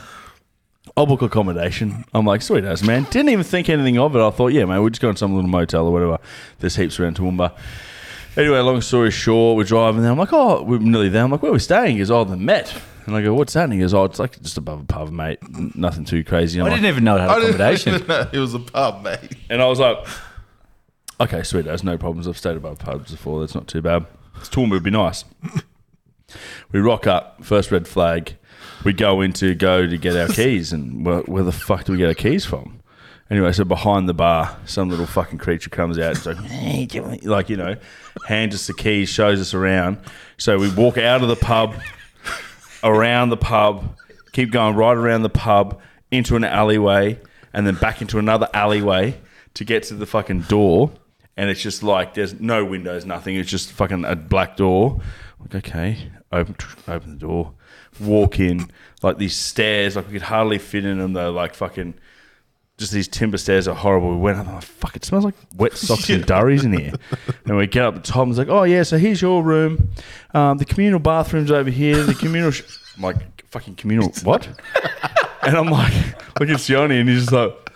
I'll 0.96 1.06
book 1.06 1.22
accommodation. 1.22 2.04
I'm 2.14 2.24
like, 2.24 2.42
sweet 2.42 2.64
as 2.64 2.82
man. 2.82 3.04
Didn't 3.10 3.28
even 3.30 3.44
think 3.44 3.68
anything 3.68 3.98
of 3.98 4.14
it. 4.16 4.20
I 4.20 4.30
thought, 4.30 4.48
yeah, 4.52 4.64
man, 4.64 4.82
we're 4.82 4.90
just 4.90 5.02
going 5.02 5.14
to 5.14 5.18
some 5.18 5.34
little 5.34 5.50
motel 5.50 5.86
or 5.86 5.92
whatever. 5.92 6.18
There's 6.58 6.76
heaps 6.76 6.98
around 7.00 7.16
Toowoomba. 7.16 7.56
Anyway, 8.36 8.58
long 8.60 8.80
story 8.82 9.10
short, 9.10 9.56
we're 9.56 9.64
driving 9.64 10.02
there. 10.02 10.10
I'm 10.12 10.18
like, 10.18 10.32
oh, 10.32 10.62
we're 10.62 10.78
nearly 10.78 11.08
there. 11.08 11.24
I'm 11.24 11.30
like, 11.30 11.42
where 11.42 11.50
are 11.50 11.54
we 11.54 11.58
staying? 11.58 11.92
He 11.92 11.98
goes, 11.98 12.10
oh, 12.10 12.24
the 12.24 12.36
Met. 12.36 12.74
And 13.06 13.14
I 13.16 13.22
go, 13.22 13.32
what's 13.34 13.52
that? 13.54 13.64
And 13.64 13.72
he 13.72 13.78
goes, 13.78 13.94
oh, 13.94 14.04
it's 14.04 14.18
like 14.18 14.40
just 14.42 14.58
above 14.58 14.80
a 14.80 14.84
pub, 14.84 15.10
mate. 15.10 15.38
Nothing 15.76 16.04
too 16.04 16.22
crazy. 16.24 16.58
And 16.58 16.64
I 16.64 16.66
I'm 16.66 16.72
like, 16.72 16.82
didn't 16.82 16.92
even 16.94 17.04
know 17.04 17.16
it 17.16 17.20
had 17.20 17.30
I 17.30 17.34
didn't 17.36 17.54
accommodation. 17.54 17.94
even 17.94 18.06
know 18.08 18.28
it 18.32 18.38
was 18.38 18.52
a 18.54 18.58
pub, 18.58 19.02
mate. 19.04 19.36
and 19.48 19.62
I 19.62 19.66
was 19.66 19.78
like, 19.78 19.98
okay, 21.20 21.42
sweet, 21.44 21.64
there's 21.64 21.84
no 21.84 21.96
problems. 21.96 22.26
I've 22.28 22.36
stayed 22.36 22.56
above 22.56 22.78
pubs 22.78 23.12
before. 23.12 23.40
That's 23.40 23.54
not 23.54 23.68
too 23.68 23.80
bad. 23.80 24.06
It's 24.38 24.48
Toowoomba 24.50 24.70
would 24.72 24.82
be 24.82 24.90
nice. 24.90 25.24
We 26.72 26.80
rock 26.80 27.06
up, 27.06 27.44
first 27.44 27.70
red 27.70 27.86
flag. 27.86 28.36
We 28.84 28.92
go 28.92 29.20
in 29.20 29.32
to 29.34 29.54
go 29.54 29.86
to 29.86 29.98
get 29.98 30.16
our 30.16 30.28
keys, 30.28 30.72
and 30.72 31.04
where, 31.04 31.20
where 31.20 31.42
the 31.42 31.52
fuck 31.52 31.84
do 31.84 31.92
we 31.92 31.98
get 31.98 32.08
our 32.08 32.14
keys 32.14 32.44
from? 32.44 32.80
Anyway, 33.28 33.50
so 33.52 33.64
behind 33.64 34.08
the 34.08 34.14
bar, 34.14 34.56
some 34.66 34.88
little 34.88 35.06
fucking 35.06 35.38
creature 35.38 35.70
comes 35.70 35.98
out. 35.98 36.12
It's 36.12 36.26
like, 36.26 36.36
hey, 36.38 36.86
give 36.86 37.06
me-" 37.06 37.18
like 37.20 37.48
you 37.50 37.56
know, 37.56 37.76
hands 38.26 38.54
us 38.54 38.66
the 38.68 38.74
keys, 38.74 39.08
shows 39.08 39.40
us 39.40 39.52
around. 39.54 39.98
So 40.38 40.58
we 40.58 40.72
walk 40.72 40.96
out 40.96 41.22
of 41.22 41.28
the 41.28 41.36
pub, 41.36 41.74
around 42.84 43.30
the 43.30 43.36
pub, 43.36 43.96
keep 44.32 44.52
going 44.52 44.76
right 44.76 44.96
around 44.96 45.22
the 45.22 45.30
pub 45.30 45.80
into 46.10 46.36
an 46.36 46.44
alleyway, 46.44 47.18
and 47.52 47.66
then 47.66 47.74
back 47.74 48.00
into 48.00 48.18
another 48.18 48.48
alleyway 48.54 49.18
to 49.54 49.64
get 49.64 49.82
to 49.84 49.94
the 49.94 50.06
fucking 50.06 50.42
door. 50.42 50.92
And 51.36 51.50
it's 51.50 51.60
just 51.60 51.82
like 51.82 52.14
there's 52.14 52.40
no 52.40 52.64
windows, 52.64 53.04
nothing. 53.04 53.36
It's 53.36 53.50
just 53.50 53.72
fucking 53.72 54.04
a 54.04 54.16
black 54.16 54.56
door. 54.56 55.00
Like 55.40 55.54
okay, 55.54 56.10
open 56.32 56.56
open 56.88 57.10
the 57.10 57.18
door, 57.18 57.52
walk 58.00 58.40
in. 58.40 58.70
Like 59.02 59.18
these 59.18 59.36
stairs, 59.36 59.96
like 59.96 60.06
we 60.06 60.12
could 60.14 60.22
hardly 60.22 60.58
fit 60.58 60.84
in 60.84 60.98
them 60.98 61.12
though. 61.12 61.30
Like 61.30 61.54
fucking 61.54 61.94
just 62.78 62.92
these 62.92 63.08
timber 63.08 63.38
stairs 63.38 63.66
are 63.68 63.74
horrible. 63.74 64.10
We 64.10 64.16
went 64.16 64.38
up, 64.38 64.46
I'm 64.46 64.54
like, 64.54 64.64
fuck, 64.64 64.96
it 64.96 65.04
smells 65.04 65.24
like 65.24 65.34
wet 65.56 65.74
socks 65.74 66.10
and 66.10 66.26
durries 66.26 66.64
in 66.64 66.72
here. 66.72 66.92
And 67.46 67.56
we 67.56 67.66
get 67.66 67.84
up 67.84 67.94
the 67.94 68.00
top 68.00 68.22
and 68.22 68.30
it's 68.30 68.38
like, 68.38 68.48
oh, 68.48 68.64
yeah, 68.64 68.82
so 68.82 68.98
here's 68.98 69.22
your 69.22 69.42
room. 69.42 69.90
Um, 70.34 70.58
the 70.58 70.66
communal 70.66 70.98
bathroom's 70.98 71.50
over 71.50 71.70
here. 71.70 72.02
The 72.02 72.14
communal. 72.14 72.50
Sh-. 72.50 72.62
I'm 72.96 73.02
like, 73.02 73.46
fucking 73.50 73.76
communal, 73.76 74.10
what? 74.24 74.46
and 75.42 75.56
I'm 75.56 75.68
like, 75.68 75.94
look 76.38 76.50
at 76.50 76.56
Sione 76.56 77.00
and 77.00 77.08
he's 77.08 77.20
just 77.20 77.32
like, 77.32 77.72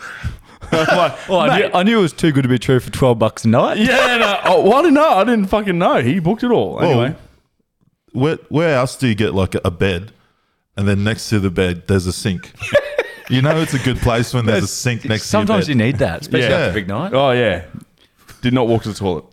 like, 0.73 1.19
Well, 1.29 1.41
I, 1.41 1.59
knew, 1.59 1.71
I 1.75 1.83
knew 1.83 1.99
it 1.99 2.03
was 2.03 2.13
too 2.13 2.33
good 2.33 2.43
to 2.43 2.49
be 2.49 2.59
true 2.59 2.81
for 2.81 2.91
12 2.91 3.19
bucks 3.19 3.45
a 3.45 3.49
night. 3.49 3.79
yeah, 3.79 4.17
no, 4.19 4.41
oh, 4.45 4.63
well, 4.63 4.75
I 4.75 4.83
didn't 4.83 4.95
know. 4.95 5.09
I 5.11 5.25
didn't 5.25 5.47
fucking 5.47 5.79
know. 5.79 6.01
He 6.03 6.19
booked 6.21 6.43
it 6.45 6.51
all. 6.51 6.81
Anyway. 6.81 7.15
Where, 8.13 8.37
where 8.49 8.75
else 8.77 8.97
do 8.97 9.07
you 9.09 9.15
get 9.15 9.35
like 9.35 9.55
a 9.65 9.71
bed 9.71 10.13
and 10.77 10.89
then 10.89 11.05
next 11.05 11.29
to 11.31 11.39
the 11.39 11.51
bed 11.51 11.87
there's 11.87 12.07
a 12.07 12.13
sink? 12.13 12.53
you 13.31 13.41
know 13.43 13.57
it's 13.61 13.75
a 13.75 13.79
good 13.79 13.99
place 13.99 14.35
when 14.35 14.47
there's 14.47 14.65
a 14.65 14.67
sink 14.69 15.05
next 15.05 15.27
Sometimes 15.27 15.67
to 15.67 15.73
you 15.73 15.79
your 15.79 15.87
bed. 15.87 15.93
need 15.93 15.99
that, 16.01 16.21
especially 16.23 16.49
Yeah. 16.49 16.57
after 16.57 16.71
a 16.71 16.75
big 16.75 16.89
night. 16.89 17.13
Oh, 17.15 17.31
yeah. 17.31 17.65
Did 18.43 18.53
not 18.55 18.67
walk 18.69 18.83
to 18.85 18.89
the 18.89 18.95
toilet. 18.95 19.25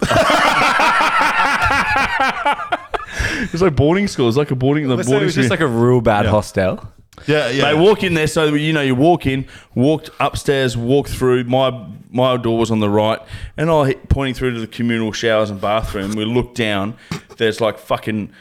it's 3.51 3.61
like 3.61 3.75
boarding 3.75 4.07
school. 4.07 4.27
It's 4.27 4.37
like 4.37 4.51
a 4.51 4.55
boarding. 4.55 4.87
The 4.87 4.95
So 4.97 5.01
it 5.01 5.05
boarding 5.05 5.25
was 5.25 5.35
just 5.35 5.49
like 5.49 5.61
a 5.61 5.67
real 5.67 6.01
bad 6.01 6.25
hostel. 6.25 6.87
Yeah, 7.25 7.49
yeah. 7.49 7.71
They 7.71 7.73
walk 7.79 8.03
in 8.03 8.13
there, 8.13 8.27
so 8.27 8.45
you 8.53 8.73
know 8.73 8.81
you 8.81 8.95
walk 8.95 9.25
in, 9.25 9.45
walked 9.75 10.09
upstairs, 10.19 10.77
walked 10.77 11.09
through. 11.09 11.45
My 11.45 11.87
my 12.11 12.37
door 12.37 12.57
was 12.59 12.69
on 12.71 12.79
the 12.79 12.89
right, 12.89 13.19
and 13.57 13.69
I 13.71 13.87
hit- 13.87 14.07
pointing 14.09 14.35
through 14.35 14.53
to 14.53 14.59
the 14.59 14.67
communal 14.67 15.11
showers 15.11 15.49
and 15.49 15.59
bathroom. 15.59 16.11
We 16.11 16.25
look 16.25 16.53
down. 16.55 16.95
There's 17.37 17.59
like 17.59 17.79
fucking 17.79 18.31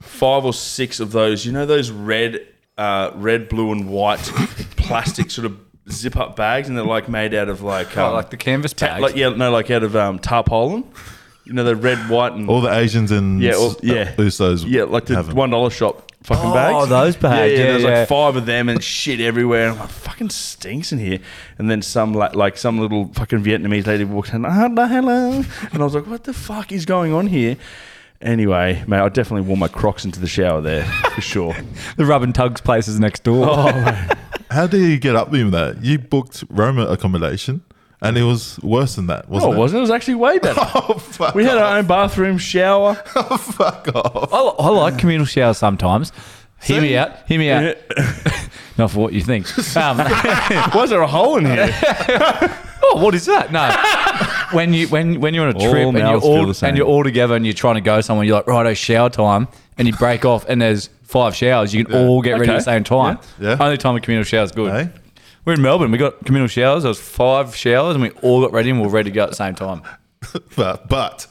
five 0.00 0.44
or 0.44 0.52
six 0.52 1.00
of 1.00 1.12
those. 1.12 1.46
You 1.46 1.52
know 1.52 1.64
those 1.66 1.90
red, 1.90 2.46
uh, 2.76 3.10
red, 3.14 3.48
blue, 3.48 3.72
and 3.72 3.88
white 3.88 4.18
plastic 4.76 5.30
sort 5.30 5.46
of 5.46 5.58
zip 5.90 6.16
up 6.16 6.36
bags, 6.36 6.68
and 6.68 6.76
they're 6.76 6.84
like 6.84 7.08
made 7.08 7.32
out 7.34 7.48
of 7.48 7.62
like 7.62 7.96
Oh, 7.96 8.06
um, 8.08 8.14
like 8.14 8.30
the 8.30 8.36
canvas 8.36 8.72
ta- 8.74 8.98
like 9.00 9.16
yeah, 9.16 9.30
no, 9.30 9.50
like 9.50 9.70
out 9.70 9.82
of 9.82 9.96
um, 9.96 10.18
tarpaulin. 10.18 10.84
You 11.44 11.52
know 11.52 11.62
the 11.64 11.76
red, 11.76 11.98
white, 12.10 12.32
and 12.32 12.50
All 12.50 12.60
the 12.60 12.72
Asians 12.76 13.12
and 13.12 13.40
Yeah, 13.40 13.54
all- 13.54 13.76
yeah. 13.82 14.14
Usos. 14.16 14.64
yeah, 14.66 14.82
like 14.82 15.06
the 15.06 15.14
have 15.14 15.30
'em. 15.30 15.36
one 15.36 15.50
dollar 15.50 15.70
shop 15.70 16.10
fucking 16.26 16.50
Oh, 16.50 16.54
bags. 16.54 16.88
those 16.88 17.16
bags. 17.16 17.52
Yeah, 17.52 17.58
yeah, 17.58 17.64
Yeah, 17.64 17.70
there's 17.72 17.82
yeah. 17.84 17.98
like 18.00 18.08
five 18.08 18.36
of 18.36 18.46
them 18.46 18.68
and 18.68 18.82
shit 18.82 19.20
everywhere. 19.20 19.70
I'm 19.70 19.78
like, 19.78 19.88
fucking 19.88 20.30
stinks 20.30 20.92
in 20.92 20.98
here. 20.98 21.20
And 21.58 21.70
then 21.70 21.82
some 21.82 22.12
like, 22.12 22.34
like 22.34 22.56
some 22.56 22.78
little 22.78 23.06
fucking 23.14 23.42
Vietnamese 23.42 23.86
lady 23.86 24.04
walks 24.04 24.32
in, 24.32 24.44
ah, 24.44 24.50
hello, 24.50 24.86
hello. 24.86 25.44
And 25.72 25.80
I 25.82 25.84
was 25.84 25.94
like, 25.94 26.06
what 26.06 26.24
the 26.24 26.32
fuck 26.34 26.72
is 26.72 26.84
going 26.84 27.12
on 27.12 27.28
here? 27.28 27.56
Anyway, 28.20 28.82
mate, 28.88 29.00
I 29.00 29.08
definitely 29.10 29.46
wore 29.46 29.56
my 29.58 29.68
Crocs 29.68 30.04
into 30.04 30.20
the 30.20 30.26
shower 30.26 30.60
there 30.60 30.84
for 31.14 31.20
sure. 31.20 31.54
the 31.96 32.04
rub 32.06 32.22
and 32.22 32.34
tugs 32.34 32.60
places 32.60 32.98
next 32.98 33.22
door. 33.24 33.46
Oh, 33.48 34.08
How 34.50 34.66
did 34.66 34.80
you 34.80 34.98
get 34.98 35.16
up 35.16 35.30
with 35.30 35.50
that? 35.50 35.82
You 35.84 35.98
booked 35.98 36.44
Roma 36.48 36.86
accommodation, 36.86 37.62
and 38.02 38.16
it 38.18 38.22
was 38.24 38.58
worse 38.60 38.96
than 38.96 39.06
that, 39.08 39.28
wasn't 39.28 39.52
it 39.52 39.56
it? 39.56 39.58
wasn't. 39.58 39.78
It 39.78 39.80
was 39.82 39.90
actually 39.90 40.14
way 40.16 40.38
better. 40.38 40.60
Oh, 40.74 40.98
fuck 40.98 41.34
We 41.34 41.44
had 41.44 41.56
off. 41.58 41.64
our 41.64 41.78
own 41.78 41.86
bathroom, 41.86 42.38
shower. 42.38 42.94
fuck 43.04 43.88
off. 43.94 44.32
I, 44.32 44.64
I 44.64 44.68
like 44.68 44.98
communal 44.98 45.26
showers 45.26 45.58
sometimes. 45.58 46.12
Hear 46.62 46.80
me 46.80 46.96
out. 46.96 47.12
Hear 47.28 47.38
me 47.38 47.50
out. 47.50 47.76
Not 48.78 48.90
for 48.90 48.98
what 49.00 49.12
you 49.12 49.20
think. 49.22 49.46
Um, 49.76 49.98
Why 49.98 50.80
is 50.84 50.90
there 50.90 51.00
a 51.02 51.06
hole 51.06 51.36
in 51.36 51.46
here? 51.46 51.68
oh, 52.82 53.00
what 53.02 53.14
is 53.14 53.26
that? 53.26 53.52
No. 53.52 53.70
when 54.56 54.72
you 54.72 54.88
when 54.88 55.20
when 55.20 55.34
you're 55.34 55.46
on 55.48 55.54
a 55.54 55.58
All 55.58 55.70
trip 55.70 55.86
and 55.88 55.98
you're 55.98 56.20
all 56.20 56.52
and 56.62 56.76
you're 56.76 56.86
all 56.86 57.04
together 57.04 57.36
and 57.36 57.44
you're 57.46 57.52
trying 57.54 57.74
to 57.76 57.80
go 57.80 58.00
somewhere, 58.00 58.24
you're 58.26 58.36
like, 58.36 58.46
right, 58.46 58.66
it's 58.66 58.80
shower 58.80 59.10
time, 59.10 59.48
and 59.78 59.86
you 59.86 59.94
break 59.94 60.24
off 60.24 60.46
and 60.48 60.60
there's 60.60 60.88
five 61.04 61.34
showers. 61.36 61.74
You 61.74 61.84
can 61.84 61.94
all 61.94 62.20
get 62.22 62.32
ready 62.38 62.50
at 62.52 62.56
the 62.56 62.60
same 62.60 62.84
time. 62.84 63.18
Yeah. 63.38 63.50
Yeah. 63.50 63.56
Only 63.64 63.76
time 63.76 63.96
a 63.96 64.00
communal 64.00 64.24
shower 64.24 64.44
is 64.44 64.52
good. 64.52 64.72
Hey? 64.72 64.90
We're 65.46 65.52
in 65.52 65.62
Melbourne. 65.62 65.92
We 65.92 65.98
got 65.98 66.24
communal 66.24 66.48
showers. 66.48 66.82
There 66.82 66.90
was 66.90 67.00
five 67.00 67.54
showers, 67.54 67.94
and 67.94 68.02
we 68.02 68.10
all 68.20 68.40
got 68.40 68.52
ready 68.52 68.68
and 68.68 68.80
we 68.80 68.86
are 68.88 68.90
ready 68.90 69.10
to 69.10 69.14
go 69.14 69.22
at 69.22 69.30
the 69.30 69.36
same 69.36 69.54
time. 69.54 69.80
But, 70.56 70.88
but 70.88 71.26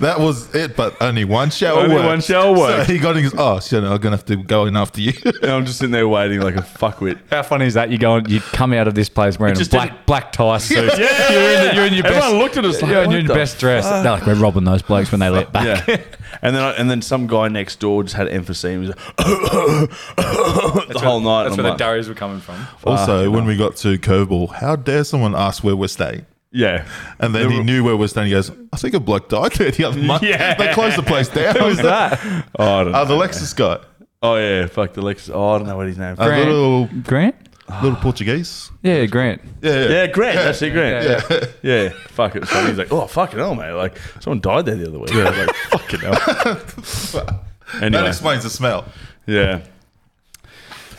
that 0.00 0.20
was 0.20 0.54
it. 0.54 0.76
But 0.76 1.00
only 1.00 1.24
one 1.24 1.48
shower 1.50 1.78
Only 1.80 1.94
worked. 1.94 2.06
one 2.06 2.20
shower 2.20 2.52
worked. 2.56 2.86
So 2.86 2.92
he 2.92 2.98
got 2.98 3.16
in 3.16 3.22
his. 3.24 3.34
Oh 3.36 3.58
shit! 3.60 3.82
I'm 3.82 3.98
gonna 3.98 4.16
have 4.16 4.26
to 4.26 4.36
go 4.36 4.66
in 4.66 4.76
after 4.76 5.00
you. 5.00 5.12
And 5.42 5.50
I'm 5.50 5.64
just 5.64 5.78
sitting 5.78 5.90
there 5.92 6.06
waiting 6.06 6.40
like 6.40 6.56
a 6.56 6.60
fuckwit. 6.62 7.18
How 7.30 7.42
funny 7.42 7.64
is 7.64 7.72
that? 7.74 7.90
You 7.90 7.96
go 7.96 8.16
and 8.16 8.28
you 8.30 8.40
come 8.40 8.74
out 8.74 8.86
of 8.88 8.94
this 8.94 9.08
place 9.08 9.38
wearing 9.38 9.58
a 9.58 9.64
black 9.64 9.88
didn't- 9.90 10.06
black 10.06 10.32
tie 10.32 10.58
suit. 10.58 10.76
Yeah. 10.98 11.32
you're 11.32 11.42
in, 11.52 11.68
the, 11.68 11.74
you're 11.76 11.86
in 11.86 11.94
your 11.94 12.06
Everyone 12.06 12.30
best. 12.32 12.34
looked 12.42 12.56
at 12.58 12.64
us 12.66 12.82
like, 12.82 12.90
you're 12.90 13.04
in 13.04 13.10
your 13.10 13.22
the 13.22 13.32
best 13.34 13.58
dress. 13.58 13.84
They're 13.88 14.02
like, 14.04 14.26
we're 14.26 14.34
robbing 14.34 14.64
those 14.64 14.82
blokes 14.82 15.10
when 15.12 15.20
they 15.20 15.30
let 15.30 15.50
back. 15.52 15.86
Yeah. 15.88 15.96
And 16.42 16.54
then 16.54 16.62
I, 16.62 16.70
and 16.72 16.90
then 16.90 17.00
some 17.00 17.26
guy 17.26 17.48
next 17.48 17.80
door 17.80 18.02
just 18.02 18.16
had 18.16 18.26
emphysema. 18.28 18.82
He 18.82 18.86
like, 18.88 19.16
the 20.88 21.00
whole 21.02 21.20
night. 21.20 21.44
That's 21.44 21.54
and 21.56 21.56
where 21.56 21.56
I'm 21.56 21.56
the 21.56 21.62
like, 21.70 21.78
durries 21.78 22.08
were 22.08 22.14
coming 22.14 22.40
from. 22.40 22.66
also, 22.84 23.30
when 23.30 23.46
we 23.46 23.56
got 23.56 23.76
to 23.76 23.98
Curveball, 23.98 24.50
how 24.52 24.76
dare 24.76 25.04
someone 25.04 25.34
ask 25.34 25.64
where 25.64 25.74
we're 25.76 25.88
staying? 25.88 26.26
Yeah. 26.52 26.86
And 27.18 27.34
then 27.34 27.50
he 27.50 27.62
knew 27.62 27.84
where 27.84 27.96
we're 27.96 28.08
staying. 28.08 28.26
He 28.28 28.32
goes, 28.32 28.50
I 28.72 28.76
think 28.76 28.94
a 28.94 29.00
bloke 29.00 29.28
died 29.28 29.52
there 29.52 29.70
the 29.70 29.84
other 29.84 30.00
month. 30.02 30.22
Yeah. 30.28 30.54
They 30.54 30.72
closed 30.72 30.96
the 30.96 31.02
place 31.02 31.28
down. 31.28 31.56
Who 31.56 31.64
was 31.66 31.78
that? 31.78 32.18
Oh, 32.58 32.64
I 32.80 32.82
don't 32.84 32.92
know. 32.92 32.98
Uh, 32.98 33.04
the 33.04 33.14
Lexus 33.14 33.54
guy. 33.54 33.84
oh 34.22 34.36
yeah, 34.36 34.66
fuck 34.66 34.92
the 34.94 35.02
Lexus. 35.02 35.30
Oh, 35.34 35.50
I 35.54 35.58
don't 35.58 35.66
know 35.66 35.76
what 35.76 35.86
his 35.86 35.98
name. 35.98 36.14
A 36.14 36.16
Grant. 36.16 36.44
little, 36.48 36.86
Grant? 37.02 37.36
little 37.82 37.98
Portuguese. 37.98 38.70
Yeah, 38.82 39.04
Grant. 39.06 39.42
Yeah, 39.62 39.72
yeah. 39.82 39.88
yeah, 39.88 40.06
Grant. 40.06 40.36
That's 40.36 40.62
it, 40.62 40.70
Grant. 40.72 41.04
Yeah, 41.30 41.46
Yeah, 41.62 41.82
yeah. 41.84 41.88
Fuck 42.08 42.36
it. 42.36 42.46
So 42.48 42.64
he's 42.66 42.78
like, 42.78 42.90
oh 42.92 43.06
fucking 43.06 43.38
hell, 43.38 43.54
mate. 43.54 43.72
Like 43.72 43.98
someone 44.20 44.40
died 44.40 44.64
there 44.66 44.76
the 44.76 44.88
other 44.88 44.98
week. 44.98 45.12
I 45.12 45.30
was 45.30 45.46
like, 45.46 45.56
fucking 45.56 46.00
hell. 46.00 47.34
That 47.74 47.82
Anyway, 47.82 48.08
explains 48.08 48.44
the 48.44 48.50
smell. 48.50 48.86
yeah, 49.26 49.60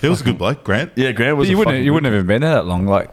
He 0.02 0.08
was 0.08 0.22
a 0.22 0.24
good 0.24 0.38
bloke, 0.38 0.64
Grant. 0.64 0.92
yeah. 0.96 1.12
Grant 1.12 1.36
was. 1.38 1.50
you 1.50 1.56
a 1.56 1.58
wouldn't 1.58 1.74
fucking 1.76 1.86
you 1.86 1.94
wouldn't 1.94 2.06
have 2.14 2.14
even 2.20 2.28
been 2.28 2.42
there 2.42 2.54
that 2.54 2.66
long. 2.68 2.86
Like 2.86 3.10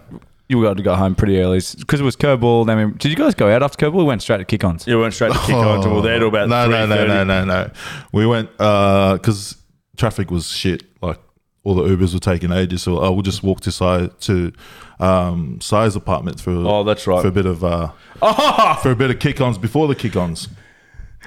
you 0.48 0.62
got 0.62 0.76
to 0.76 0.82
go 0.82 0.94
home 0.94 1.14
pretty 1.14 1.38
early 1.40 1.60
because 1.78 2.00
it 2.00 2.04
was 2.04 2.16
curveball. 2.16 2.66
Then 2.66 2.76
we, 2.92 2.92
did 2.98 3.10
you 3.10 3.16
guys 3.16 3.34
go 3.34 3.50
out 3.50 3.62
after 3.62 3.86
curveball? 3.86 3.98
We 3.98 4.04
went 4.04 4.22
straight 4.22 4.38
to 4.38 4.44
kick-ons. 4.44 4.86
Yeah, 4.86 4.96
we 4.96 5.02
went 5.02 5.14
straight 5.14 5.32
to 5.32 5.38
kick 5.40 5.54
on 5.56 5.82
to 5.82 5.88
well, 5.90 6.02
there 6.02 6.18
to 6.18 6.26
about 6.26 6.48
no, 6.48 6.68
no, 6.68 6.86
no, 6.86 6.96
3:30. 6.96 7.08
no, 7.08 7.24
no, 7.24 7.44
no. 7.44 7.70
We 8.12 8.26
went 8.26 8.50
because 8.56 9.56
traffic 9.96 10.30
was 10.30 10.48
shit. 10.48 10.84
Like 11.02 11.18
all 11.64 11.74
the 11.74 11.82
Ubers 11.82 12.14
were 12.14 12.20
taking 12.20 12.52
ages, 12.52 12.82
so 12.82 12.98
I 12.98 13.08
we'll 13.08 13.22
just 13.22 13.42
walk 13.42 13.60
to 13.62 13.72
Si 13.72 14.08
to 14.20 14.52
um, 15.00 15.58
Si's 15.60 15.96
apartment 15.96 16.40
for 16.40 16.50
Oh, 16.52 16.84
that's 16.84 17.06
right. 17.06 17.20
for 17.22 17.28
a 17.28 17.32
bit 17.32 17.46
of 17.46 17.64
uh, 17.64 17.88
for 18.82 18.90
a 18.92 18.96
bit 18.96 19.10
of 19.10 19.18
kick-ons 19.18 19.58
before 19.58 19.88
the 19.88 19.94
kick-ons. 19.96 20.48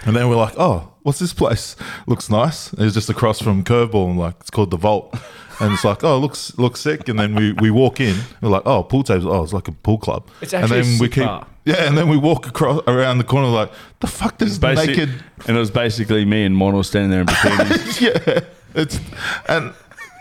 And 0.06 0.16
then 0.16 0.30
we're 0.30 0.38
like, 0.38 0.54
oh, 0.58 0.94
what's 1.04 1.20
this 1.20 1.34
place? 1.34 1.76
Looks 2.08 2.30
nice. 2.30 2.72
It's 2.78 2.94
just 2.94 3.10
across 3.10 3.42
from 3.42 3.66
Curveball, 3.66 4.12
and 4.12 4.18
like 4.20 4.36
it's 4.40 4.50
called 4.50 4.72
the 4.72 4.78
Vault. 4.78 5.14
And 5.62 5.74
it's 5.74 5.84
like, 5.84 6.04
oh, 6.04 6.18
looks 6.18 6.58
looks 6.58 6.80
sick. 6.80 7.10
And 7.10 7.20
then 7.20 7.36
we, 7.36 7.54
we 7.54 7.70
walk 7.72 8.00
in. 8.00 8.16
We're 8.42 8.50
like, 8.50 8.64
oh, 8.66 8.84
pool 8.84 9.04
tables. 9.04 9.26
Oh, 9.26 9.44
it's 9.44 9.54
like 9.54 9.68
a 9.68 9.72
pool 9.74 9.98
club. 9.98 10.28
It's 10.42 10.54
and 10.54 10.64
actually 10.64 10.80
a 10.80 10.84
then 10.84 11.00
we 11.00 11.10
keep, 11.10 11.24
bar. 11.26 11.48
yeah. 11.66 11.86
And 11.88 11.98
then 11.98 12.08
we 12.08 12.18
walk 12.18 12.48
across 12.48 12.82
around 12.88 13.18
the 13.18 13.24
corner, 13.26 13.48
like, 13.48 13.72
the 14.00 14.08
fuck, 14.08 14.38
there's 14.38 14.58
Basi- 14.58 14.88
naked 14.88 15.10
and 15.48 15.58
it 15.58 15.60
was 15.60 15.72
basically 15.72 16.24
me 16.26 16.46
and 16.46 16.56
Mono 16.56 16.82
standing 16.82 17.12
there 17.12 17.22
in 17.22 17.28
bikinis. 17.28 18.02
yeah, 18.26 18.40
it's 18.74 19.00
and 19.48 19.74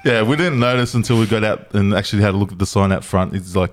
yeah, 0.05 0.22
we 0.22 0.37
didn't 0.37 0.59
notice 0.61 0.94
until 0.94 1.18
we 1.18 1.27
got 1.27 1.44
out 1.44 1.74
and 1.74 1.94
actually 1.94 2.22
had 2.22 2.35
a 2.35 2.37
look 2.37 2.53
at 2.53 2.59
the 2.59 2.66
sign 2.66 2.92
out 2.92 3.05
front. 3.05 3.35
It's 3.35 3.55
like 3.55 3.72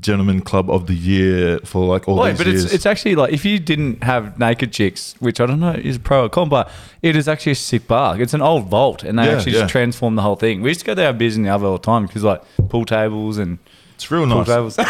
gentleman 0.00 0.40
club 0.40 0.70
of 0.70 0.86
the 0.86 0.94
year 0.94 1.58
for 1.64 1.84
like 1.86 2.08
all 2.08 2.16
Wait, 2.18 2.30
these 2.30 2.38
but 2.38 2.46
years. 2.46 2.64
it's 2.64 2.74
it's 2.74 2.86
actually 2.86 3.14
like 3.14 3.32
if 3.32 3.44
you 3.44 3.58
didn't 3.58 4.02
have 4.04 4.38
naked 4.38 4.72
chicks, 4.72 5.14
which 5.20 5.40
I 5.40 5.46
don't 5.46 5.60
know 5.60 5.72
is 5.72 5.98
pro 5.98 6.24
or 6.24 6.28
con, 6.28 6.48
but 6.48 6.70
it 7.02 7.16
is 7.16 7.28
actually 7.28 7.52
a 7.52 7.56
sick 7.56 7.86
bar. 7.86 8.20
It's 8.20 8.34
an 8.34 8.42
old 8.42 8.68
vault, 8.68 9.02
and 9.04 9.18
they 9.18 9.26
Yeah, 9.26 9.36
actually 9.36 9.52
yeah. 9.52 9.60
just 9.60 9.72
transformed 9.72 10.16
the 10.18 10.22
whole 10.22 10.36
thing. 10.36 10.62
We 10.62 10.70
used 10.70 10.80
to 10.80 10.86
go 10.86 10.94
there 10.94 11.12
busy 11.12 11.38
in 11.40 11.44
the 11.44 11.50
other 11.50 11.66
all 11.66 11.72
the 11.74 11.78
time 11.78 12.06
because 12.06 12.24
like 12.24 12.42
pool 12.68 12.84
tables 12.84 13.38
and 13.38 13.58
It's 13.94 14.10
real 14.10 14.26
pool 14.26 14.44
nice. 14.44 14.46
tables. 14.46 14.76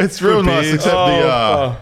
It's 0.00 0.22
real 0.22 0.42
nice, 0.42 0.62
beers. 0.64 0.74
except 0.76 0.94
the 0.94 1.28
uh, 1.28 1.76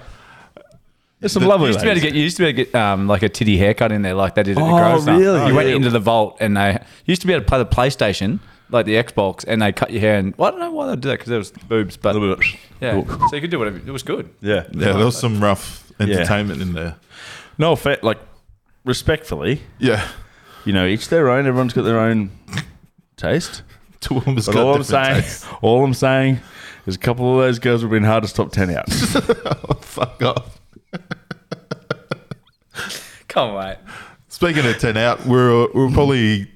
There's 1.20 1.32
some 1.32 1.42
The- 1.42 1.48
lovely 1.48 1.68
You 1.68 1.74
used 1.74 1.80
to 1.80 1.84
be 1.84 1.90
able 1.90 2.00
to 2.00 2.06
get 2.06 2.14
you 2.14 2.22
used 2.22 2.36
to 2.38 2.42
be 2.42 2.48
able 2.48 2.56
to 2.58 2.64
get 2.64 2.74
um, 2.74 3.06
like 3.08 3.22
a 3.22 3.28
titty 3.28 3.58
haircut 3.58 3.92
in 3.92 4.02
there, 4.02 4.14
like 4.14 4.34
they 4.34 4.42
did 4.42 4.56
at 4.56 4.60
the 4.64 4.66
Oh, 4.70 4.76
Grosvenor. 4.76 5.18
really? 5.18 5.46
You 5.48 5.54
went 5.54 5.68
Yeah. 5.68 5.76
into 5.76 5.90
the 5.90 5.98
vault 6.00 6.36
and 6.40 6.56
they 6.56 6.72
you 6.72 6.78
used 7.12 7.20
to 7.22 7.26
be 7.26 7.32
able 7.34 7.44
to 7.44 7.48
play 7.48 7.58
the 7.58 7.66
PlayStation, 7.66 8.38
like 8.70 8.86
the 8.86 8.94
Xbox, 8.94 9.44
and 9.46 9.62
they 9.62 9.72
cut 9.72 9.90
your 9.90 10.00
hair. 10.00 10.16
And 10.18 10.34
well, 10.36 10.48
I 10.48 10.50
don't 10.52 10.60
know 10.60 10.70
why 10.72 10.86
they 10.88 10.96
do 10.96 11.08
that 11.08 11.14
because 11.18 11.28
there 11.28 11.38
was 11.38 11.50
boobs, 11.50 11.96
but 11.96 12.16
A 12.16 12.18
little 12.18 12.36
bit. 12.36 12.46
yeah, 12.80 13.02
Cool. 13.02 13.28
so 13.28 13.34
you 13.36 13.40
could 13.40 13.50
do 13.50 13.58
whatever. 13.58 13.78
It 13.78 13.86
was 13.90 14.02
good. 14.02 14.28
Yeah. 14.40 14.64
yeah, 14.72 14.92
there 14.92 15.04
was 15.04 15.18
some 15.18 15.40
rough 15.42 15.90
entertainment 16.00 16.60
in 16.62 16.72
there. 16.72 16.96
No 17.58 17.72
offense, 17.72 18.02
like 18.02 18.18
respectfully, 18.84 19.62
Yeah, 19.78 20.06
you 20.64 20.72
know, 20.72 20.86
each 20.86 21.08
their 21.08 21.28
own. 21.30 21.46
Everyone's 21.46 21.72
got 21.72 21.82
their 21.82 21.98
own 22.00 22.30
taste. 23.16 23.62
two 24.00 24.18
of 24.18 24.24
them 24.24 24.34
has 24.34 24.46
But 24.46 24.52
got 24.54 24.62
all 24.66 24.74
I'm 24.74 24.82
different 24.82 25.06
saying, 25.06 25.22
tastes. 25.22 25.46
all 25.62 25.84
I'm 25.84 25.94
saying, 25.94 26.40
is 26.86 26.96
a 26.96 26.98
couple 26.98 27.32
of 27.38 27.44
those 27.44 27.58
girls 27.58 27.82
would 27.82 27.88
have 27.92 27.96
been 28.02 28.04
hard 28.08 28.22
to 28.24 28.28
stop 28.28 28.52
ten 28.52 28.70
out. 28.70 28.86
Oh, 29.68 29.74
fuck 29.80 30.22
off. 30.22 30.60
Come 33.28 33.50
on, 33.56 33.64
mate. 33.68 33.78
Speaking 34.28 34.66
of 34.66 34.78
ten 34.78 34.96
out, 34.96 35.24
we're 35.26 35.66
we're 35.72 35.90
probably 35.90 36.50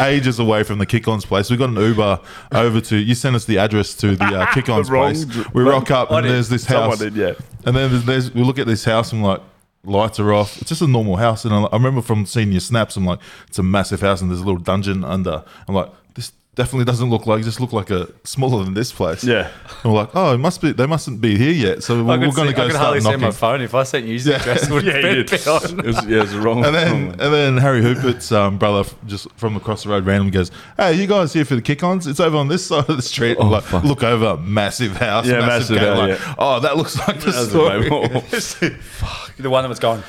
ages 0.00 0.38
away 0.38 0.62
from 0.62 0.78
the 0.78 0.86
kick-ons 0.86 1.24
place. 1.24 1.50
We 1.50 1.56
got 1.56 1.70
an 1.70 1.76
Uber 1.76 2.20
over 2.52 2.80
to. 2.80 2.96
You 2.96 3.14
sent 3.14 3.36
us 3.36 3.44
the 3.44 3.58
address 3.58 3.94
to 3.96 4.16
the 4.16 4.24
uh, 4.24 4.46
kick-ons 4.54 4.88
place. 4.88 5.26
We 5.52 5.62
rock 5.62 5.90
up 5.90 6.10
and 6.10 6.26
there's 6.26 6.48
this 6.48 6.64
house. 6.64 6.98
did, 6.98 7.14
yeah. 7.14 7.32
And 7.64 7.76
then 7.76 7.90
there's, 7.90 8.04
there's 8.04 8.34
we 8.34 8.42
look 8.42 8.58
at 8.58 8.66
this 8.66 8.84
house 8.84 9.12
and 9.12 9.22
like 9.22 9.40
lights 9.84 10.20
are 10.20 10.32
off. 10.32 10.60
It's 10.60 10.68
just 10.68 10.82
a 10.82 10.86
normal 10.86 11.16
house. 11.16 11.44
And 11.44 11.54
I, 11.54 11.62
I 11.64 11.76
remember 11.76 12.02
from 12.02 12.26
seeing 12.26 12.52
your 12.52 12.60
snaps, 12.60 12.96
I'm 12.96 13.04
like, 13.04 13.20
it's 13.48 13.58
a 13.58 13.62
massive 13.62 14.00
house 14.00 14.20
and 14.20 14.30
there's 14.30 14.40
a 14.40 14.44
little 14.44 14.60
dungeon 14.60 15.04
under. 15.04 15.44
I'm 15.68 15.74
like, 15.74 15.90
this 16.14 16.32
definitely 16.54 16.84
doesn't 16.84 17.08
look 17.08 17.26
like. 17.26 17.42
Just 17.44 17.60
look 17.60 17.72
like 17.72 17.90
a 17.90 18.08
smaller 18.24 18.62
than 18.64 18.74
this 18.74 18.92
place. 18.92 19.24
Yeah. 19.24 19.50
And 19.82 19.92
we're 19.92 20.00
like, 20.00 20.10
oh, 20.14 20.34
it 20.34 20.38
must 20.38 20.60
be. 20.60 20.72
They 20.72 20.86
mustn't 20.86 21.20
be 21.20 21.36
here 21.38 21.50
yet. 21.52 21.82
So 21.82 21.96
we're, 22.04 22.18
we're 22.18 22.30
going 22.30 22.30
to 22.30 22.34
see- 22.48 22.52
go 22.52 22.62
I 22.62 22.66
could 22.66 22.70
start 22.72 22.76
hardly 22.84 23.00
see 23.00 23.04
knocking. 23.06 23.20
my 23.22 23.30
phone. 23.30 23.60
If 23.62 23.74
I 23.74 23.82
sent 23.84 24.06
you 24.06 24.18
the 24.18 24.30
Yeah. 24.30 24.36
address, 24.36 24.68
it 24.68 24.70
would 24.72 24.84
Yeah, 24.84 24.96
you 24.96 25.02
been 25.02 25.14
did. 25.26 25.30
been 25.30 25.48
on. 25.48 25.80
It 25.80 25.86
was, 25.86 26.06
yeah, 26.06 26.16
it 26.18 26.20
was 26.22 26.36
wrong. 26.36 26.64
And 26.66 26.74
then, 26.74 26.92
wrong 26.92 27.10
and 27.20 27.34
then 27.34 27.56
Harry 27.56 27.80
Hoopert's 27.82 28.30
um, 28.32 28.58
brother, 28.58 28.88
just 29.06 29.26
from 29.36 29.56
across 29.56 29.82
the 29.84 29.88
road, 29.90 30.04
randomly 30.06 30.30
goes, 30.30 30.50
"Hey, 30.76 30.92
you 30.94 31.06
guys 31.06 31.32
here 31.32 31.44
for 31.44 31.54
the 31.56 31.62
kick-ons? 31.62 32.06
It's 32.06 32.20
over 32.20 32.36
on 32.36 32.48
this 32.48 32.66
side 32.70 32.88
of 32.88 32.96
the 32.96 33.02
street." 33.02 33.38
I'm 33.40 33.50
like, 33.50 33.70
look 33.84 34.02
over, 34.02 34.36
massive 34.36 34.96
house, 34.96 35.26
Yeah, 35.26 35.40
massive, 35.46 35.76
massive 35.76 35.78
gate. 35.78 35.86
house, 35.88 35.98
Like, 35.98 36.18
yeah. 36.20 36.34
Oh, 36.38 36.60
that 36.60 36.76
looks 36.76 36.96
like 36.98 37.20
the 37.20 37.30
That 37.30 37.48
story. 37.48 37.90
way 37.90 38.76
The 39.38 39.48
one 39.50 39.62
that 39.64 39.68
was 39.70 39.78
going. 39.80 40.02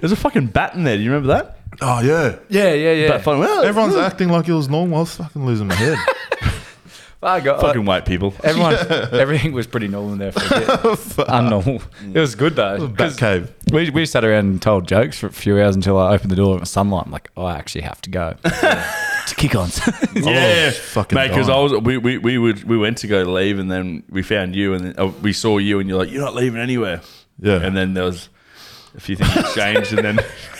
There's 0.00 0.12
a 0.12 0.16
fucking 0.16 0.48
bat 0.48 0.74
in 0.74 0.84
there. 0.84 0.96
Do 0.96 1.02
you 1.02 1.10
remember 1.10 1.28
that? 1.34 1.55
Oh 1.80 2.00
yeah. 2.00 2.36
Yeah, 2.48 2.72
yeah, 2.74 2.92
yeah. 2.92 3.08
Bat 3.08 3.22
fun. 3.22 3.38
Well, 3.38 3.64
Everyone's 3.64 3.96
acting 3.96 4.28
like 4.28 4.48
it 4.48 4.54
was 4.54 4.68
normal. 4.68 4.98
I 4.98 5.00
was 5.00 5.14
fucking 5.16 5.44
losing 5.44 5.68
my 5.68 5.74
head. 5.74 5.98
I 7.22 7.40
got, 7.40 7.60
fucking 7.60 7.84
white 7.86 8.04
people. 8.04 8.34
everyone, 8.44 8.74
everything 9.12 9.52
was 9.52 9.66
pretty 9.66 9.88
normal 9.88 10.12
in 10.12 10.18
there 10.18 10.32
for 10.32 10.40
a 10.54 10.58
bit. 10.60 10.68
Unnormal. 11.26 11.82
It 12.14 12.20
was 12.20 12.34
good 12.34 12.54
though. 12.54 12.86
Bat 12.86 12.98
'cause 12.98 13.16
cave. 13.16 13.52
We, 13.72 13.90
we 13.90 14.06
sat 14.06 14.24
around 14.24 14.44
and 14.46 14.62
told 14.62 14.86
jokes 14.86 15.18
for 15.18 15.26
a 15.26 15.32
few 15.32 15.58
hours 15.60 15.74
until 15.74 15.98
I 15.98 16.14
opened 16.14 16.30
the 16.30 16.36
door 16.36 16.58
with 16.58 16.68
sunlight. 16.68 17.04
I'm 17.06 17.10
like, 17.12 17.30
oh, 17.36 17.44
I 17.44 17.56
actually 17.56 17.80
have 17.80 18.00
to 18.02 18.10
go 18.10 18.36
to 18.44 19.34
kick 19.36 19.56
on. 19.56 19.70
Yeah, 20.14 20.70
fucking 20.70 21.16
mate. 21.16 21.28
Because 21.28 21.48
I 21.48 21.58
was 21.58 21.72
we, 21.72 21.96
we 21.96 22.18
we 22.18 22.38
would 22.38 22.62
we 22.64 22.78
went 22.78 22.98
to 22.98 23.08
go 23.08 23.22
leave 23.22 23.58
and 23.58 23.70
then 23.70 24.04
we 24.08 24.22
found 24.22 24.54
you 24.54 24.74
and 24.74 24.84
then, 24.84 24.94
uh, 24.98 25.10
we 25.22 25.32
saw 25.32 25.58
you 25.58 25.80
and 25.80 25.88
you're 25.88 25.98
like 25.98 26.10
you're 26.12 26.22
not 26.24 26.34
leaving 26.34 26.60
anywhere. 26.60 27.00
Yeah. 27.40 27.60
and 27.60 27.76
then 27.76 27.94
there 27.94 28.04
was 28.04 28.28
a 28.94 29.00
few 29.00 29.16
things 29.16 29.36
exchanged, 29.36 29.92
and 29.92 30.04
then 30.04 30.18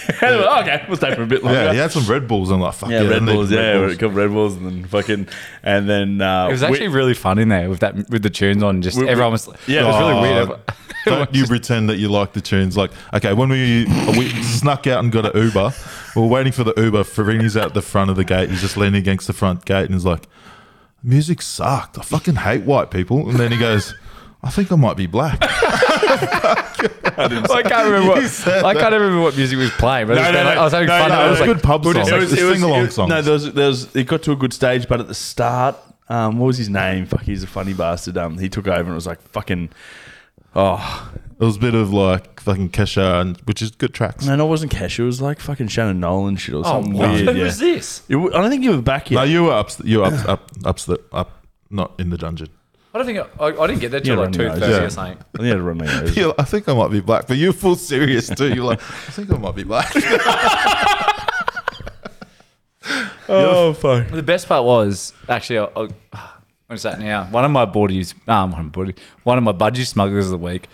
oh, 0.23 0.61
okay, 0.63 0.85
we'll 0.89 0.97
stay 0.97 1.15
for 1.15 1.23
a 1.23 1.27
bit 1.27 1.43
longer. 1.45 1.59
Yeah, 1.65 1.73
he 1.73 1.79
had 1.79 1.93
some 1.93 2.05
Red 2.07 2.27
Bulls. 2.29 2.51
I'm 2.51 2.61
like, 2.61 2.75
fuck 2.75 2.91
Yeah, 2.91 3.03
yeah, 3.03 3.09
Red 3.11 3.23
I 3.23 3.25
need 3.27 3.33
Bulls. 3.33 3.53
Red 3.53 3.59
Yeah, 3.75 3.79
Bulls. 3.81 3.93
a 3.93 3.97
couple 3.97 4.11
Red 4.17 4.31
Bulls, 4.31 4.55
and 4.57 4.67
then 4.67 4.85
fucking, 4.85 5.29
and 5.63 5.89
then 5.89 6.21
uh, 6.21 6.47
It 6.49 6.53
was 6.53 6.61
we- 6.63 6.67
actually 6.69 6.89
really 6.89 7.15
fun 7.15 7.39
in 7.39 7.49
there 7.49 7.69
with 7.69 7.81
that 7.81 7.95
with 8.11 8.23
the 8.23 8.31
tunes 8.31 8.63
on. 8.63 8.83
Just 8.83 8.97
We- 8.99 9.05
we- 9.05 9.11
everyone 9.11 9.33
was 9.33 9.49
yeah, 9.67 9.83
it 9.83 9.85
was 9.85 9.99
really 9.99 10.15
Oh, 10.15 10.47
weird. 10.47 10.61
Don't 11.07 11.33
you 11.35 11.47
pretend 11.47 11.89
that 11.89 11.99
you 11.99 12.09
like 12.09 12.33
the 12.33 12.41
tunes. 12.41 12.77
Like, 12.77 12.91
okay, 13.15 13.33
when 13.33 13.49
we 13.49 13.85
we 14.19 14.29
snuck 14.43 14.87
out 14.89 15.05
and 15.05 15.13
got 15.13 15.25
an 15.35 15.41
Uber, 15.41 15.73
we 16.17 16.23
were 16.23 16.27
waiting 16.29 16.53
for 16.53 16.65
the 16.65 16.75
Uber. 16.77 17.05
Farini's 17.05 17.57
out 17.57 17.75
the 17.75 17.83
front 17.83 18.11
of 18.11 18.17
the 18.17 18.25
gate. 18.25 18.51
He's 18.51 18.61
just 18.61 18.77
leaning 18.77 19.01
against 19.01 19.29
the 19.29 19.33
front 19.33 19.65
gate 19.65 19.85
and 19.85 19.95
he's 19.95 20.05
like, 20.05 20.27
music 21.05 21.43
sucked. 21.43 21.97
I 21.97 22.03
fucking 22.03 22.35
hate 22.37 22.63
white 22.65 22.91
people. 22.91 23.29
And 23.31 23.39
then 23.39 23.53
he 23.53 23.59
goes, 23.59 23.95
I 24.43 24.51
think 24.51 24.73
I 24.73 24.75
might 24.77 24.97
be 24.97 25.07
black. 25.07 25.39
I 26.07 27.63
can't 27.63 27.87
remember 27.87 28.09
what 28.09 28.19
I 28.47 28.63
that. 28.63 28.77
can't 28.79 28.93
remember 28.93 29.21
what 29.21 29.37
music 29.37 29.59
was 29.59 29.71
playing, 29.73 30.07
but 30.09 30.17
it 30.17 30.21
was, 30.21 30.33
No, 30.33 30.33
no, 30.33 30.55
no. 30.55 30.61
I 30.61 30.65
was 30.65 30.73
having 30.73 30.89
No, 30.89 30.99
fun. 30.99 31.09
no, 31.11 31.15
I 31.15 31.27
it 31.27 31.31
was 31.31 31.41
was 31.41 31.49
like, 31.49 31.57
good 31.57 31.63
pub 31.65 31.85
we're 31.85 31.95
songs. 31.95 32.09
just- 32.09 32.17
It 32.17 32.21
was- 32.21 32.31
the 32.31 32.55
sing-along 32.55 32.91
songs. 32.91 33.09
No, 33.11 33.23
there 33.23 33.33
was, 33.33 33.53
there 33.53 33.69
was, 33.69 33.97
it 33.97 34.05
got 34.07 34.23
to 34.25 34.33
a 34.33 34.37
good 34.37 34.53
stage, 34.53 34.89
but 34.89 35.01
at 35.01 35.09
the 35.09 35.15
start, 35.15 35.77
um, 36.09 36.39
what 36.39 36.47
was 36.47 36.59
his 36.59 36.69
name? 36.69 37.07
Fuck, 37.07 37.23
he's 37.23 37.43
a 37.43 37.47
funny 37.47 37.75
bastard. 37.75 38.17
Um, 38.17 38.39
he 38.39 38.49
took 38.49 38.67
over 38.69 38.81
and 38.81 38.91
it 38.91 38.95
was 38.95 39.07
like 39.07 39.21
fucking. 39.23 39.71
Oh 40.55 41.13
It 41.39 41.45
was 41.45 41.57
a 41.57 41.61
bit 41.61 41.75
of 41.75 41.93
like 41.93 42.41
fucking 42.41 42.71
Kesha, 42.71 43.21
and, 43.21 43.37
which 43.45 43.61
is 43.61 43.71
good 43.73 43.93
tracks. 43.93 44.25
no, 44.25 44.37
no, 44.37 44.47
it 44.47 44.49
wasn't 44.49 44.73
Kesha. 44.73 45.01
It 45.01 45.05
was 45.05 45.21
like 45.21 45.39
fucking 45.41 45.69
Shannon 45.69 46.01
Nolan 46.01 46.37
shit 46.37 46.55
or 46.55 46.65
something 46.65 46.95
what? 46.95 47.11
weird. 47.11 47.29
Who 47.29 47.35
yeah. 47.37 47.45
was 47.45 47.59
this? 47.59 48.03
It 48.09 48.15
w- 48.15 48.33
I 48.35 48.41
don't 48.41 48.51
think 48.51 48.63
you 48.65 48.71
were 48.71 48.81
back 48.83 49.11
yet. 49.11 49.19
No, 49.19 49.23
you 49.25 49.45
were 49.45 49.53
up, 49.53 49.69
you 49.85 49.99
were 49.99 50.05
up, 50.07 50.29
up, 50.29 50.51
up, 50.65 50.79
the, 50.81 50.99
up, 51.13 51.45
not 51.69 51.93
in 51.99 52.09
the 52.11 52.17
dungeon. 52.17 52.49
I 52.97 52.99
don't 52.99 53.07
think 53.07 53.19
I, 53.19 53.45
I, 53.45 53.63
I 53.63 53.67
didn't 53.67 53.81
get 53.81 53.91
that 53.91 54.05
till 54.05 54.17
Yeah, 54.17 54.23
like 54.23 54.33
two 54.33 54.47
running 54.47 54.59
thirty 54.61 54.73
nose. 54.73 54.81
or 54.85 54.91
something. 54.91 55.19
I 55.19 55.37
think 55.37 55.47
you 55.49 55.53
to 55.53 55.63
run 55.63 55.77
my 55.77 55.85
nose. 55.85 56.17
Like, 56.17 56.35
I 56.39 56.45
think 56.45 56.67
I 56.67 56.73
might 56.73 56.91
be 56.91 57.01
black, 57.01 57.27
but 57.27 57.37
you're 57.37 57.53
full 57.53 57.77
serious 57.77 58.31
too. 58.31 58.55
You're 58.55 58.65
like, 58.65 58.81
I 58.81 59.11
think 59.11 59.31
I 59.31 59.37
might 59.37 59.55
be 59.55 59.65
black. 59.65 59.93
Oh 63.29 63.75
fuck! 63.75 64.09
The 64.09 64.23
best 64.23 64.49
part 64.49 64.65
was 64.65 65.13
actually, 65.29 65.59
I, 65.59 65.65
I, 65.65 65.89
what 66.69 66.77
is 66.77 66.85
that 66.85 67.01
now? 67.01 67.25
One 67.25 67.45
of 67.45 67.51
my 67.51 67.67
boardies, 67.67 68.15
um, 68.29 68.53
one 68.53 68.61
of 68.61 68.67
my 68.67 68.73
boardie, 68.73 68.97
one 69.25 69.37
of 69.37 69.45
my 69.45 69.53
budgie 69.53 69.85
smugglers 69.85 70.27
of 70.27 70.31
the 70.31 70.39
week 70.39 70.69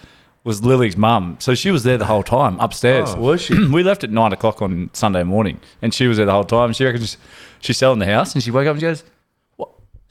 was 0.45 0.63
Lily's 0.63 0.97
mum. 0.97 1.39
So 1.41 1.55
she 1.55 1.71
was 1.71 1.83
there 1.83 1.97
the 1.97 2.05
whole 2.05 2.23
time 2.23 2.61
upstairs. 2.61 3.15
Oh, 3.15 3.21
was 3.21 3.41
she? 3.41 3.67
we 3.73 3.83
left 3.83 4.05
at 4.05 4.11
nine 4.11 4.33
o'clock 4.33 4.61
on 4.61 4.91
Sunday 4.93 5.23
morning, 5.23 5.61
and 5.81 5.95
she 5.95 6.07
was 6.07 6.19
there 6.19 6.27
the 6.27 6.33
whole 6.33 6.45
time. 6.45 6.73
She 6.75 6.85
reckons 6.85 7.17
she's 7.61 7.79
selling 7.79 7.99
the 7.99 8.07
house, 8.07 8.35
and 8.35 8.45
she 8.45 8.51
woke 8.51 8.67
up 8.67 8.73
and 8.73 8.81
she 8.81 8.87
goes, 8.87 9.01
"What?" 9.01 9.12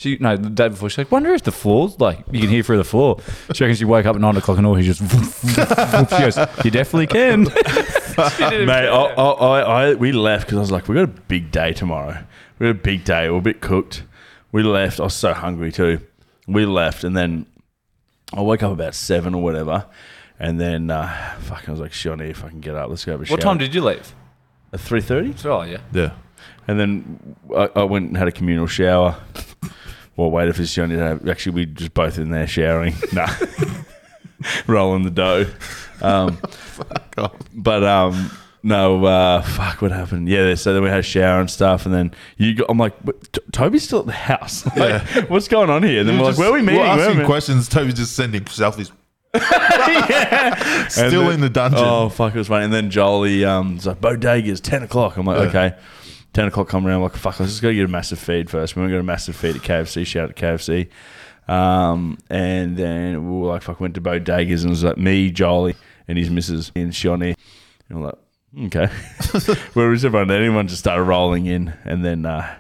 She 0.02 0.18
no, 0.20 0.36
the 0.36 0.50
day 0.50 0.68
before 0.68 0.90
she's 0.90 0.98
like, 0.98 1.12
"Wonder 1.12 1.32
if 1.32 1.44
the 1.44 1.52
floors 1.52 2.00
like 2.00 2.24
you 2.32 2.40
can 2.40 2.50
hear 2.50 2.64
through 2.64 2.78
the 2.78 2.84
floor." 2.84 3.20
She 3.54 3.64
reckons 3.64 3.78
she 3.78 3.86
woke 3.86 4.08
up 4.08 4.16
at 4.16 4.22
nine 4.22 4.36
o'clock 4.36 4.58
and 4.58 4.66
all 4.66 4.74
he 4.74 4.84
just. 4.84 5.00
she 6.10 6.20
goes, 6.20 6.40
"You 6.66 6.72
definitely 6.72 7.06
can." 7.06 7.44
Mate, 8.18 8.88
I, 8.88 9.14
I, 9.16 9.60
I, 9.60 9.94
we 9.94 10.12
left 10.12 10.48
because 10.48 10.58
I 10.58 10.62
was 10.62 10.72
like, 10.72 10.88
we 10.88 10.96
got 10.96 11.04
a 11.04 11.08
big 11.08 11.52
day 11.52 11.74
tomorrow. 11.74 12.18
We 12.58 12.66
got 12.66 12.72
a 12.72 12.74
big 12.74 13.04
day. 13.04 13.30
We're 13.30 13.38
a 13.38 13.42
bit 13.42 13.62
cooked. 13.62 14.02
We 14.52 14.64
left. 14.64 15.00
I 15.00 15.04
was 15.04 15.14
so 15.14 15.36
hungry 15.36 15.72
too. 15.72 16.00
We 16.48 16.66
left, 16.66 17.04
and 17.04 17.16
then 17.16 17.46
I 18.34 18.42
woke 18.42 18.64
up 18.64 18.72
about 18.72 18.96
seven 18.96 19.36
or 19.36 19.44
whatever, 19.44 19.86
and 20.40 20.60
then 20.60 20.90
uh, 20.90 21.36
fuck, 21.42 21.70
I 21.70 21.72
was 21.72 21.80
like, 21.80 21.94
shit, 21.94 22.12
I 22.12 22.16
need 22.16 22.30
to 22.30 22.34
fucking 22.34 22.62
get 22.62 22.74
up. 22.74 22.90
Let's 22.90 23.06
go 23.06 23.12
have 23.12 23.22
a 23.22 23.26
shower. 23.26 23.38
what 23.38 23.42
time 23.42 23.60
did 23.60 23.76
you 23.76 23.84
leave? 23.84 24.16
at 24.74 24.80
three 24.80 25.02
thirty? 25.02 25.36
Oh 25.48 25.62
yeah. 25.62 25.78
yeah. 25.94 26.14
And 26.68 26.80
then 26.80 27.36
I, 27.56 27.70
I 27.76 27.84
went 27.84 28.08
and 28.08 28.18
had 28.18 28.28
a 28.28 28.32
communal 28.32 28.66
shower. 28.66 29.22
Well, 30.18 30.30
waited 30.32 30.56
for 30.56 30.64
Shioni 30.64 30.90
to 30.90 30.98
have. 31.00 31.28
Actually, 31.28 31.56
we 31.56 31.66
just 31.68 31.94
both 31.94 32.18
in 32.18 32.32
there 32.32 32.48
showering. 32.48 32.96
nah, 33.14 33.28
rolling 34.68 35.04
the 35.04 35.10
dough. 35.12 35.46
Um, 36.02 36.38
fuck 36.50 37.14
off. 37.18 37.34
but 37.54 37.84
um, 37.84 38.32
no, 38.64 39.04
uh, 39.06 39.42
fuck, 39.42 39.82
what 39.82 39.92
happened? 39.92 40.28
Yeah, 40.28 40.54
so 40.56 40.74
then 40.74 40.84
we 40.84 40.90
had 40.90 41.00
a 41.00 41.04
shower 41.04 41.40
and 41.40 41.50
stuff, 41.50 41.86
and 41.86 41.94
then 41.96 42.14
you. 42.38 42.56
Got, 42.56 42.68
I'm 42.70 42.78
like, 42.78 42.94
"But 43.04 43.34
T- 43.34 43.42
Toby's 43.52 43.84
still 43.84 44.00
at 44.02 44.06
the 44.08 44.12
house. 44.12 44.66
Like, 44.76 45.30
what's 45.30 45.48
going 45.48 45.70
on 45.70 45.84
here? 45.84 46.02
And 46.02 46.10
then 46.10 46.18
we're 46.20 46.26
like, 46.26 46.38
where 46.38 46.50
are 46.50 46.54
we 46.54 46.62
meeting? 46.62 46.76
We're 46.82 46.88
Where 46.88 46.98
are 46.98 47.00
asking 47.02 47.20
we- 47.20 47.26
questions. 47.26 47.68
Toby's 47.70 47.94
just 47.96 48.16
sending 48.16 48.44
selfies. 48.46 48.92
yeah. 49.34 50.88
Still 50.90 51.30
in 51.30 51.40
the 51.40 51.50
dungeon. 51.50 51.80
Oh 51.82 52.10
fuck, 52.10 52.36
it 52.36 52.38
was 52.38 52.48
funny. 52.48 52.66
And 52.66 52.74
then 52.74 52.90
Jolie 52.90 53.46
um, 53.46 53.76
was 53.76 53.86
like, 53.88 54.02
Bodega's 54.02 54.60
ten 54.60 54.84
o'clock. 54.84 55.18
I'm 55.18 55.26
like, 55.26 55.38
Yeah. 55.54 55.60
okay. 55.70 55.78
Ten 56.34 56.48
o'clock 56.48 56.70
come 56.70 56.86
around. 56.88 56.98
I'm 56.98 57.02
like, 57.04 57.16
fuck, 57.16 57.40
let's 57.40 57.52
just 57.52 57.62
go 57.62 57.74
get 57.74 57.84
a 57.84 57.88
massive 57.90 58.20
feed 58.20 58.50
first. 58.50 58.76
We 58.76 58.82
went 58.82 58.92
to 58.92 58.96
get 58.96 59.00
a 59.02 59.04
massive 59.04 59.36
feed 59.36 59.56
at 59.58 59.62
KFC. 59.62 60.06
Shout 60.06 60.30
out 60.30 60.36
to 60.36 60.46
KFC. 60.46 60.88
Um, 61.54 62.18
and 62.30 62.78
then 62.78 63.30
we 63.30 63.40
were 63.40 63.48
like, 63.48 63.64
fuck, 63.64 63.80
went 63.82 63.96
to 63.96 64.02
Bodega's 64.02 64.64
and 64.64 64.70
it 64.70 64.74
was 64.74 64.84
like 64.86 64.98
me, 64.98 65.30
Jolie, 65.32 65.76
and 66.08 66.18
his 66.18 66.30
missus 66.30 66.72
and 66.76 66.94
Shani. 66.94 67.36
And 67.90 68.00
we're 68.00 68.06
like, 68.08 68.68
okay. 68.68 68.86
Where 69.74 69.92
is 69.92 70.06
everyone? 70.06 70.32
Everyone 70.32 70.68
just 70.68 70.80
started 70.80 71.04
rolling 71.04 71.48
in, 71.48 71.74
and 71.84 72.06
then 72.06 72.26
uh, 72.26 72.56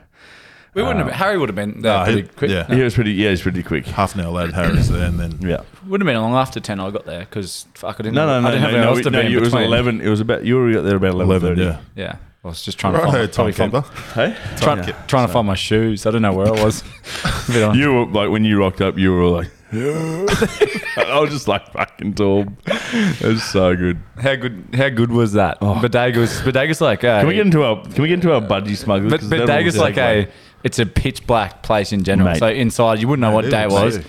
We 0.74 0.84
wouldn't 0.84 1.05
have. 1.05 1.13
Harry 1.15 1.38
would 1.38 1.47
have 1.47 1.55
been 1.55 1.80
there 1.82 1.93
Nah, 1.93 2.03
pretty 2.03 2.22
he- 2.24 2.28
quick. 2.28 2.51
yeah. 2.51 2.67
he 2.67 2.82
was 2.82 2.93
pretty. 2.93 3.11
Yeah, 3.13 3.26
he 3.28 3.32
was 3.32 3.41
pretty 3.41 3.63
quick. 3.63 3.86
Half 3.86 4.15
an 4.15 4.22
hour 4.22 4.32
later, 4.32 4.51
Harris 4.53 4.89
there, 4.89 5.05
and 5.05 5.17
then 5.17 5.39
Yeah. 5.41 5.61
Wouldn't 5.88 6.07
have 6.09 6.13
been 6.13 6.22
long 6.22 6.34
after 6.34 6.59
ten. 6.59 6.82
I 6.82 6.89
got 6.91 7.05
there 7.05 7.22
because 7.22 7.67
fuck, 7.76 7.95
I 7.99 8.03
didn't. 8.03 8.15
No, 8.15 8.26
no, 8.28 8.41
no, 8.41 8.47
I 8.49 8.51
didn't 8.51 8.61
no, 8.63 8.67
have 8.67 8.76
anywhere 8.76 8.84
no, 8.86 8.89
else 8.91 9.01
to 9.03 9.09
no, 9.11 9.19
it 9.22 9.39
was 9.39 9.53
eleven. 9.53 10.01
It 10.01 10.09
was 10.09 10.19
about 10.19 10.43
you 10.43 10.57
were 10.57 10.82
there 10.82 10.97
about 10.97 11.11
eleven 11.11 11.53
11, 11.53 11.59
yeah. 11.59 11.80
Yeah, 11.95 12.15
I 12.44 12.48
was 12.48 12.64
just 12.64 12.80
trying 12.80 12.94
to 12.94 13.00
Right, 13.00 13.12
find, 13.12 13.34
probably 13.34 13.54
timekeeper. 13.54 13.82
find, 13.84 14.34
Hey, 14.34 14.58
trying, 14.58 14.84
trying 15.08 15.28
to 15.28 15.32
find 15.34 15.46
my 15.46 15.54
shoes. 15.56 16.06
I 16.08 16.12
don't 16.12 16.24
know 16.24 16.34
where 16.34 16.48
I 16.48 16.64
was. 16.64 16.82
A 17.50 17.52
bit 17.52 17.64
on- 17.64 17.78
You 17.78 17.94
were 17.94 18.06
like 18.08 18.30
when 18.32 18.44
you 18.44 18.58
rocked 18.60 18.82
up, 18.82 18.98
you 18.98 19.14
were 19.14 19.26
like, 19.28 19.52
I 19.74 21.20
was 21.22 21.30
just 21.30 21.48
like 21.48 21.72
fucking 21.72 22.16
tall. 22.16 22.46
It 22.66 23.22
was 23.22 23.44
so 23.44 23.76
good. 23.76 24.02
how 24.20 24.36
good? 24.36 24.66
How 24.74 24.89
good 24.89 25.12
was 25.12 25.34
that? 25.34 25.60
Oh. 25.62 25.80
Bodega's. 25.82 26.42
Bodega's 26.42 26.82
like. 26.82 27.04
A, 27.04 27.20
Can 27.20 27.28
we 27.28 27.36
get 27.36 27.46
into 27.46 27.64
our 27.64 27.82
Can 27.84 28.02
we 28.02 28.08
get 28.10 28.16
into 28.16 28.34
our 28.34 28.42
budgie 28.42 28.76
smugglers? 28.76 29.12
But 29.12 29.20
'Cause 29.22 29.30
they're 29.30 29.39
Bodega's 29.46 29.78
all 29.78 29.84
like 29.84 29.98
a. 29.98 30.28
It's 30.64 30.78
a 30.80 30.86
pitch 30.86 31.26
black 31.26 31.64
place 31.64 31.94
in 31.94 32.04
general. 32.04 32.32
Mate. 32.32 32.39
So 32.39 32.48
inside, 32.48 33.00
you 33.00 33.08
wouldn't 33.08 33.22
know 33.22 33.34
what 33.34 33.50
day 33.50 33.64
it 33.64 33.68
is, 33.68 33.74
was. 33.74 33.98
yeah. 33.98 34.04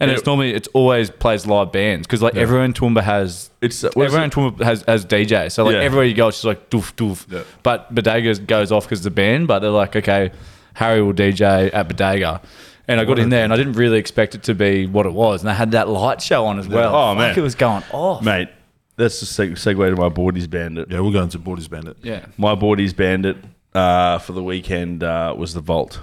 And 0.00 0.10
Yeah. 0.10 0.16
it's 0.16 0.26
normally 0.26 0.52
it's 0.54 0.68
always 0.74 1.10
plays 1.10 1.46
live 1.46 1.70
bands 1.72 2.06
because 2.06 2.20
like 2.22 2.34
everyone 2.36 2.66
in 2.66 2.72
Toowoomba 2.72 3.02
has 3.02 3.50
It's 3.60 3.84
uh, 3.84 3.90
what 3.94 4.06
is 4.06 4.14
everyone 4.14 4.24
in? 4.24 4.30
Toowoomba 4.30 4.64
has, 4.64 4.82
has 4.88 5.04
DJ. 5.06 5.50
So 5.52 5.64
like 5.64 5.74
Yeah. 5.74 5.80
everywhere 5.82 6.04
you 6.06 6.14
go, 6.14 6.28
it's 6.28 6.38
just 6.38 6.44
like 6.44 6.68
doof 6.70 6.94
doof. 6.94 7.30
Yeah. 7.32 7.42
But 7.62 7.94
Bodega 7.94 8.34
goes 8.40 8.72
off 8.72 8.84
because 8.84 9.02
the 9.02 9.10
band. 9.10 9.46
But 9.48 9.60
they're 9.60 9.70
like, 9.70 9.94
okay, 9.96 10.32
Harry 10.74 11.00
will 11.02 11.12
DJ 11.14 11.70
at 11.72 11.88
Bodega. 11.88 12.40
And 12.86 13.00
I 13.00 13.04
got 13.06 13.18
in 13.18 13.30
there 13.30 13.44
and 13.44 13.52
I 13.52 13.56
didn't 13.56 13.74
really 13.74 13.96
expect 13.98 14.34
it 14.34 14.42
to 14.42 14.54
be 14.54 14.86
what 14.86 15.06
it 15.06 15.12
was. 15.14 15.40
And 15.42 15.48
they 15.48 15.54
had 15.54 15.70
that 15.70 15.88
light 15.88 16.20
show 16.20 16.44
on 16.44 16.58
as 16.58 16.68
well. 16.68 16.94
Oh, 16.94 17.08
Fuck, 17.12 17.18
man. 17.18 17.38
it 17.38 17.40
was 17.40 17.54
going 17.54 17.82
off. 17.92 18.22
mate. 18.22 18.48
That's 18.96 19.18
the 19.20 19.26
seg- 19.26 19.52
segue 19.52 19.90
to 19.90 19.96
my 19.96 20.08
boardies 20.08 20.48
bandit. 20.48 20.88
yeah, 20.90 21.00
we'll 21.00 21.10
go 21.10 21.22
into 21.22 21.38
Boardies 21.38 21.68
Bandit. 21.68 21.96
Yeah. 22.02 22.26
My 22.36 22.54
boardies 22.54 22.94
bandit 22.94 23.36
uh, 23.74 24.18
for 24.18 24.32
the 24.34 24.42
weekend 24.42 25.02
uh, 25.02 25.34
was 25.36 25.52
the 25.54 25.60
vault. 25.60 25.98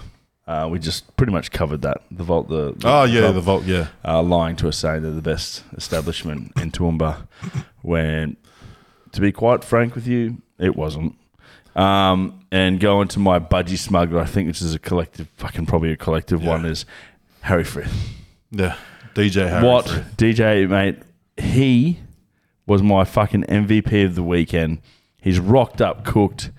Uh, 0.52 0.68
we 0.68 0.78
just 0.80 1.16
pretty 1.16 1.32
much 1.32 1.50
covered 1.50 1.82
that. 1.82 2.02
The 2.12 2.26
vault. 2.26 2.50
The, 2.50 2.74
the 2.76 2.88
Oh 2.88 3.04
yeah, 3.06 3.32
the 3.32 3.40
vault. 3.40 3.64
Yeah, 3.64 3.88
uh, 4.04 4.22
lying 4.22 4.58
to 4.58 4.68
us 4.68 4.78
saying 4.78 5.02
they're 5.02 5.12
the 5.12 5.22
best 5.22 5.64
establishment 5.78 6.52
in 6.58 6.72
Toowoomba 6.72 7.26
when, 7.82 8.36
to 9.14 9.22
be 9.22 9.32
quite 9.32 9.64
frank 9.64 9.96
with 9.96 10.08
you, 10.08 10.42
it 10.60 10.76
wasn't. 10.76 11.16
Um, 11.74 12.46
and 12.52 12.82
going 12.82 13.08
to 13.10 13.20
my 13.20 13.40
budgie 13.40 13.78
smuggler, 13.78 14.20
I 14.20 14.26
think 14.26 14.50
this 14.50 14.62
is 14.62 14.76
a 14.76 14.80
collective, 14.80 15.30
fucking 15.38 15.68
probably 15.68 15.94
a 15.94 15.96
collective 15.96 16.44
one, 16.44 16.66
is 16.66 16.86
Harry 17.42 17.64
Frith. 17.64 17.94
yeah. 18.52 18.76
DJ 19.16 19.48
Harry. 19.48 19.66
what 19.66 19.88
Frith. 19.88 20.18
DJ 20.18 20.68
mate? 20.68 20.98
He 21.38 22.00
was 22.66 22.84
my 22.84 23.06
fucking 23.06 23.44
MVP 23.44 24.04
of 24.04 24.16
the 24.16 24.24
weekend. 24.24 24.82
He's 25.22 25.40
rocked 25.40 25.82
up, 25.82 26.04
cooked. 26.04 26.52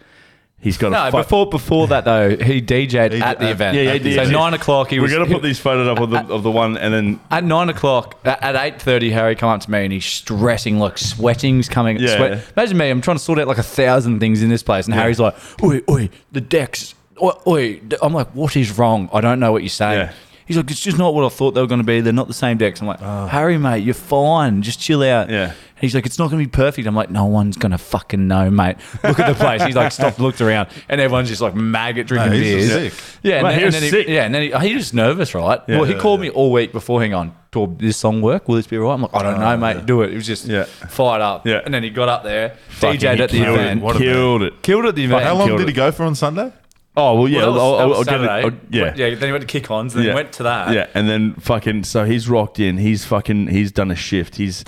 He's 0.62 0.78
got 0.78 0.92
No, 0.92 1.08
a 1.08 1.10
fu- 1.10 1.16
before 1.18 1.46
before 1.50 1.86
that 1.88 2.04
though, 2.04 2.30
he 2.36 2.62
DJ'd 2.62 3.12
He- 3.14 3.20
at 3.20 3.40
the 3.40 3.48
uh, 3.48 3.50
event. 3.50 3.76
yeah, 3.76 3.94
yeah, 3.94 4.14
so 4.14 4.24
did. 4.26 4.32
nine 4.32 4.54
o'clock, 4.54 4.90
he 4.90 4.98
We're 5.00 5.02
was. 5.02 5.12
gonna 5.12 5.26
put 5.26 5.42
these 5.42 5.58
photos 5.58 5.88
up 5.88 5.98
of 5.98 6.10
the 6.10 6.18
of 6.32 6.44
the 6.44 6.50
one, 6.52 6.78
and 6.78 6.94
then 6.94 7.20
At 7.32 7.42
nine 7.42 7.68
o'clock, 7.68 8.16
at 8.24 8.40
at 8.42 8.54
eight 8.54 8.80
thirty, 8.80 9.10
Harry 9.10 9.34
come 9.34 9.48
up 9.50 9.60
to 9.62 9.70
me 9.70 9.82
and 9.84 9.92
he's 9.92 10.04
stressing, 10.06 10.78
like 10.78 10.98
sweating's 10.98 11.68
coming. 11.68 11.98
Yeah. 11.98 12.16
Sweat. 12.16 12.44
Imagine 12.56 12.78
me, 12.78 12.90
I'm 12.90 13.00
trying 13.00 13.16
to 13.16 13.22
sort 13.22 13.40
out 13.40 13.48
like 13.48 13.58
a 13.58 13.62
thousand 13.64 14.20
things 14.20 14.40
in 14.40 14.50
this 14.50 14.62
place, 14.62 14.86
and 14.86 14.94
Harry's 14.94 15.18
like, 15.18 15.34
"Oi, 15.64 15.80
oi, 15.90 16.08
the 16.30 16.40
decks, 16.40 16.94
oi, 17.20 17.32
oi." 17.46 17.80
I'm 18.00 18.14
like, 18.14 18.28
"What 18.32 18.54
is 18.56 18.78
wrong? 18.78 19.10
I 19.12 19.20
don't 19.20 19.40
know 19.40 19.50
what 19.50 19.62
you're 19.62 19.68
saying." 19.68 19.98
Yeah. 19.98 20.12
He's 20.52 20.56
like, 20.58 20.70
"It's 20.70 20.80
just 20.80 20.98
not 20.98 21.14
what 21.14 21.24
I 21.24 21.28
thought 21.30 21.52
they 21.52 21.60
were 21.60 21.66
going 21.66 21.80
to 21.80 21.86
be. 21.86 22.00
They're 22.00 22.12
not 22.12 22.28
the 22.28 22.34
same 22.34 22.58
decks." 22.58 22.80
I'm 22.80 22.86
like, 22.86 23.00
ah. 23.00 23.26
"Harry, 23.26 23.56
mate, 23.58 23.78
you're 23.84 23.94
fine. 23.94 24.62
Just 24.62 24.80
chill 24.80 25.02
out." 25.02 25.30
Oh. 25.30 25.32
Yeah. 25.32 25.52
He's 25.80 25.96
like, 25.96 26.06
it's 26.06 26.16
not 26.16 26.30
going 26.30 26.40
to 26.40 26.48
be 26.48 26.50
perfect. 26.50 26.86
I'm 26.86 26.94
like, 26.94 27.10
no 27.10 27.24
one's 27.24 27.56
going 27.56 27.72
to 27.72 27.78
fucking 27.78 28.28
know, 28.28 28.48
mate. 28.52 28.76
Look 29.02 29.18
at 29.18 29.26
the 29.26 29.34
place. 29.34 29.64
He's 29.64 29.74
like, 29.74 29.90
stopped, 29.90 30.20
looked 30.20 30.40
around, 30.40 30.68
and 30.88 31.00
everyone's 31.00 31.28
just 31.28 31.40
like 31.40 31.56
maggot 31.56 32.06
drinking 32.06 32.30
No, 32.34 32.38
beers. 32.38 32.70
sick. 32.70 33.18
Yeah, 33.24 33.38
and 33.38 33.42
Mate, 33.48 33.50
then, 33.50 33.58
he 33.58 33.64
and 33.64 33.64
was 33.74 33.80
then 33.80 33.90
sick. 33.90 34.06
He, 34.06 34.14
yeah, 34.14 34.24
and 34.24 34.32
then 34.32 34.42
he, 34.42 34.52
oh, 34.52 34.58
he 34.60 34.74
was 34.76 34.94
nervous, 34.94 35.34
right? 35.34 35.60
Yeah. 35.66 35.78
well, 35.78 35.84
he 35.84 35.94
called 35.94 36.20
me 36.20 36.30
all 36.30 36.52
week 36.52 36.70
before. 36.70 37.00
Hang 37.02 37.14
on, 37.14 37.34
do 37.50 37.74
this 37.80 37.96
song 37.96 38.20
work? 38.22 38.46
Will 38.46 38.54
this 38.54 38.68
be 38.68 38.76
right? 38.78 38.94
I'm 38.94 39.02
like, 39.02 39.10
I 39.12 39.22
don't 39.24 39.40
know, 39.40 39.46
ah, 39.46 39.56
mate. 39.56 39.84
Do 39.84 40.02
it. 40.02 40.12
It 40.12 40.14
was 40.14 40.26
just 40.28 40.46
Yeah. 40.46 40.66
fired 40.66 41.20
up. 41.20 41.48
Yeah. 41.48 41.62
and 41.64 41.74
then 41.74 41.82
he 41.82 41.90
got 41.90 42.08
up 42.08 42.22
there, 42.22 42.50
fucking 42.68 43.00
DJ'd 43.00 43.16
he 43.16 43.22
at 43.24 43.30
the 43.30 43.38
killed 43.38 43.58
event, 43.58 43.80
it. 43.80 43.82
What 43.82 43.96
a 43.96 43.98
killed 43.98 44.42
it. 44.44 44.62
killed 44.62 44.84
at 44.86 44.94
the 44.94 45.02
event. 45.04 45.24
How 45.24 45.34
long 45.34 45.48
killed 45.48 45.58
did 45.58 45.68
he 45.68 45.74
go 45.74 45.90
for 45.90 46.04
on 46.04 46.14
Sunday? 46.14 46.52
Oh 46.94 47.14
well, 47.20 47.28
yeah, 47.28 47.38
Well, 47.46 47.52
that 47.54 47.58
was- 47.58 47.62
I'll, 47.62 47.76
that 47.76 47.82
I'll, 47.82 47.88
was 47.88 47.98
I'll 47.98 48.04
get 48.04 48.20
it. 48.20 48.26
Saturday. 48.26 48.44
I'll- 48.44 48.60
yeah, 48.70 48.94
yeah. 49.08 49.14
Then 49.14 49.28
he 49.28 49.32
went 49.32 49.42
to 49.42 49.46
kick-ons, 49.46 49.94
then 49.94 50.04
Yeah. 50.04 50.14
went 50.14 50.32
to 50.34 50.42
that. 50.42 50.74
Yeah, 50.74 50.86
and 50.94 51.08
then 51.08 51.34
fucking 51.34 51.84
so 51.84 52.04
he's 52.04 52.28
rocked 52.28 52.60
in. 52.60 52.76
He's 52.76 53.04
fucking 53.06 53.46
he's 53.48 53.72
done 53.72 53.90
a 53.90 53.94
shift. 53.96 54.36
He's 54.36 54.62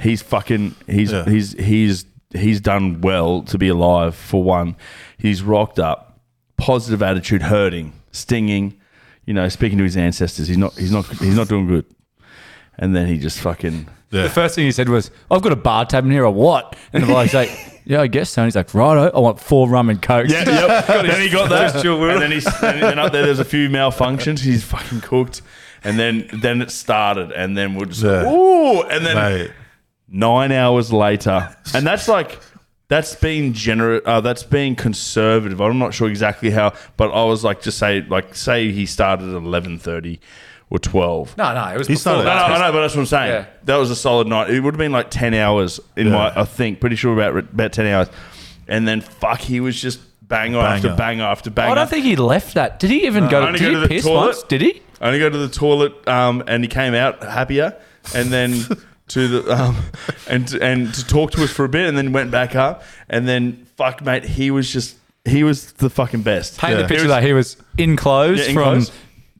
he's 0.00 0.22
fucking 0.22 0.74
he's 0.86 1.12
Yeah. 1.12 1.24
he's 1.26 1.52
he's 1.52 2.06
he's 2.34 2.60
done 2.60 3.00
well 3.02 3.42
to 3.42 3.58
be 3.58 3.68
alive 3.68 4.14
for 4.14 4.42
one. 4.42 4.76
He's 5.18 5.42
rocked 5.42 5.78
up, 5.78 6.18
positive 6.56 7.02
attitude, 7.02 7.42
hurting, 7.42 7.92
stinging, 8.10 8.78
you 9.26 9.34
know, 9.34 9.48
speaking 9.50 9.76
to 9.78 9.84
his 9.84 9.96
ancestors. 9.98 10.48
He's 10.48 10.58
not 10.58 10.74
he's 10.78 10.92
not 10.92 11.04
he's 11.18 11.36
not 11.36 11.48
doing 11.48 11.66
good. 11.66 11.84
And 12.78 12.94
then 12.96 13.06
he 13.06 13.18
just 13.18 13.38
fucking 13.40 13.88
The 14.10 14.28
first 14.30 14.54
thing 14.54 14.64
he 14.64 14.72
said 14.72 14.88
was, 14.88 15.10
"I've 15.30 15.42
got 15.42 15.52
a 15.52 15.56
bar 15.56 15.84
tab 15.84 16.04
in 16.06 16.10
here, 16.10 16.24
or 16.24 16.30
what?" 16.32 16.74
And 16.92 17.02
the 17.02 17.06
bloke's 17.06 17.34
like, 17.34 17.50
"Yeah, 17.86 18.02
I 18.02 18.06
guess 18.08 18.30
so." 18.30 18.42
And 18.42 18.46
he's 18.46 18.56
like, 18.56 18.74
"Righto, 18.74 19.10
I 19.16 19.18
want 19.20 19.40
four 19.40 19.68
rum 19.68 19.88
and 19.88 20.02
coke." 20.02 20.28
Yeah, 20.28 20.44
yep. 20.48 20.86
then 21.06 21.20
he 21.20 21.30
got 21.30 21.48
that. 21.48 21.76
and 21.86 22.20
then 22.22 22.32
he's 22.32 22.46
and 22.46 22.82
then 22.82 22.98
up 22.98 23.12
there. 23.12 23.24
There's 23.24 23.38
a 23.38 23.44
few 23.44 23.68
malfunctions. 23.68 24.40
He's 24.40 24.64
fucking 24.64 25.00
cooked. 25.00 25.42
And 25.84 25.98
then 25.98 26.28
then 26.32 26.60
it 26.62 26.70
started, 26.70 27.30
and 27.32 27.56
then 27.56 27.74
we're 27.74 27.86
just 27.86 28.02
Yeah. 28.02 28.28
ooh, 28.30 28.82
and 28.82 29.06
then 29.06 29.16
Mate, 29.16 29.50
nine 30.08 30.50
hours 30.52 30.92
later, 30.92 31.56
and 31.74 31.86
that's 31.86 32.08
like 32.08 32.40
that's 32.88 33.14
being 33.14 33.52
generous. 33.52 34.02
Uh, 34.04 34.20
that's 34.20 34.42
being 34.42 34.74
conservative. 34.74 35.60
I'm 35.60 35.78
not 35.78 35.94
sure 35.94 36.08
exactly 36.08 36.50
how, 36.50 36.72
but 36.96 37.12
I 37.12 37.24
was 37.24 37.44
like, 37.44 37.62
just 37.62 37.78
say 37.78 38.00
like 38.02 38.34
say 38.34 38.72
he 38.72 38.84
started 38.86 39.28
at 39.28 39.34
eleven 39.36 39.78
thirty 39.78 40.18
or 40.70 40.78
twelve. 40.78 41.36
No, 41.36 41.54
no, 41.54 41.64
it 41.74 41.78
was 41.78 41.86
He 41.86 41.94
before 41.94 42.00
started- 42.00 42.24
No, 42.24 42.30
that. 42.30 42.48
no, 42.48 42.54
I 42.54 42.58
know, 42.58 42.72
but 42.72 42.80
that's 42.82 42.94
what 42.94 43.00
I'm 43.02 43.06
saying. 43.06 43.32
Yeah. 43.32 43.44
That 43.64 43.76
was 43.76 43.90
a 43.90 43.96
solid 43.96 44.26
night. 44.26 44.50
It 44.50 44.60
would 44.60 44.74
have 44.74 44.78
been 44.78 44.92
like 44.92 45.10
ten 45.10 45.32
hours 45.34 45.78
in 45.96 46.10
my, 46.10 46.32
I 46.34 46.44
think, 46.44 46.80
pretty 46.80 46.96
sure 46.96 47.12
about 47.12 47.36
about 47.38 47.72
ten 47.72 47.86
hours, 47.86 48.08
and 48.68 48.86
then 48.86 49.00
fuck, 49.00 49.40
he 49.40 49.60
was 49.60 49.80
just 49.80 50.00
banger, 50.26 50.58
after 50.58 50.88
Banger. 50.88 50.96
banger 50.96 51.24
after 51.24 51.50
banger. 51.50 51.70
I 51.72 51.74
don't 51.76 51.88
think 51.90 52.04
he 52.04 52.16
left 52.16 52.54
that. 52.54 52.80
Did 52.80 52.90
he 52.90 53.06
even 53.06 53.28
go? 53.28 53.46
only 53.46 53.58
Did 53.58 53.64
go 53.64 53.68
he 53.68 53.74
to 53.74 53.80
the 53.80 53.88
piss 53.88 54.04
toilet. 54.04 54.26
once? 54.26 54.42
Did 54.44 54.60
he? 54.60 54.82
I 55.00 55.06
only 55.06 55.18
go 55.20 55.30
to 55.30 55.38
the 55.38 55.48
toilet, 55.48 56.08
um, 56.08 56.42
and 56.48 56.64
he 56.64 56.68
came 56.68 56.94
out 56.94 57.22
happier, 57.22 57.76
and 58.14 58.30
then 58.32 58.52
to 59.08 59.28
the 59.28 59.52
um, 59.56 59.76
and 60.28 60.52
and 60.54 60.92
to 60.94 61.06
talk 61.06 61.30
to 61.32 61.44
us 61.44 61.50
for 61.50 61.64
a 61.64 61.68
bit, 61.68 61.86
and 61.88 61.96
then 61.96 62.12
went 62.12 62.30
back 62.32 62.56
up, 62.56 62.82
and 63.08 63.28
then 63.28 63.66
fuck, 63.76 64.04
mate, 64.04 64.24
he 64.24 64.50
was 64.50 64.72
just 64.72 64.96
he 65.24 65.44
was 65.44 65.72
the 65.74 65.90
fucking 65.90 66.22
best. 66.22 66.58
Paint 66.58 66.72
Yeah. 66.72 66.76
the 66.82 66.88
picture 66.88 67.02
He 67.02 67.02
was- 67.02 67.08
that 67.16 67.22
he 67.22 67.32
was 67.32 67.56
in 67.78 67.96
clothes 67.96 68.38
Yeah, 68.40 68.44
in 68.46 68.54
from 68.54 68.62
clothes. 68.64 68.92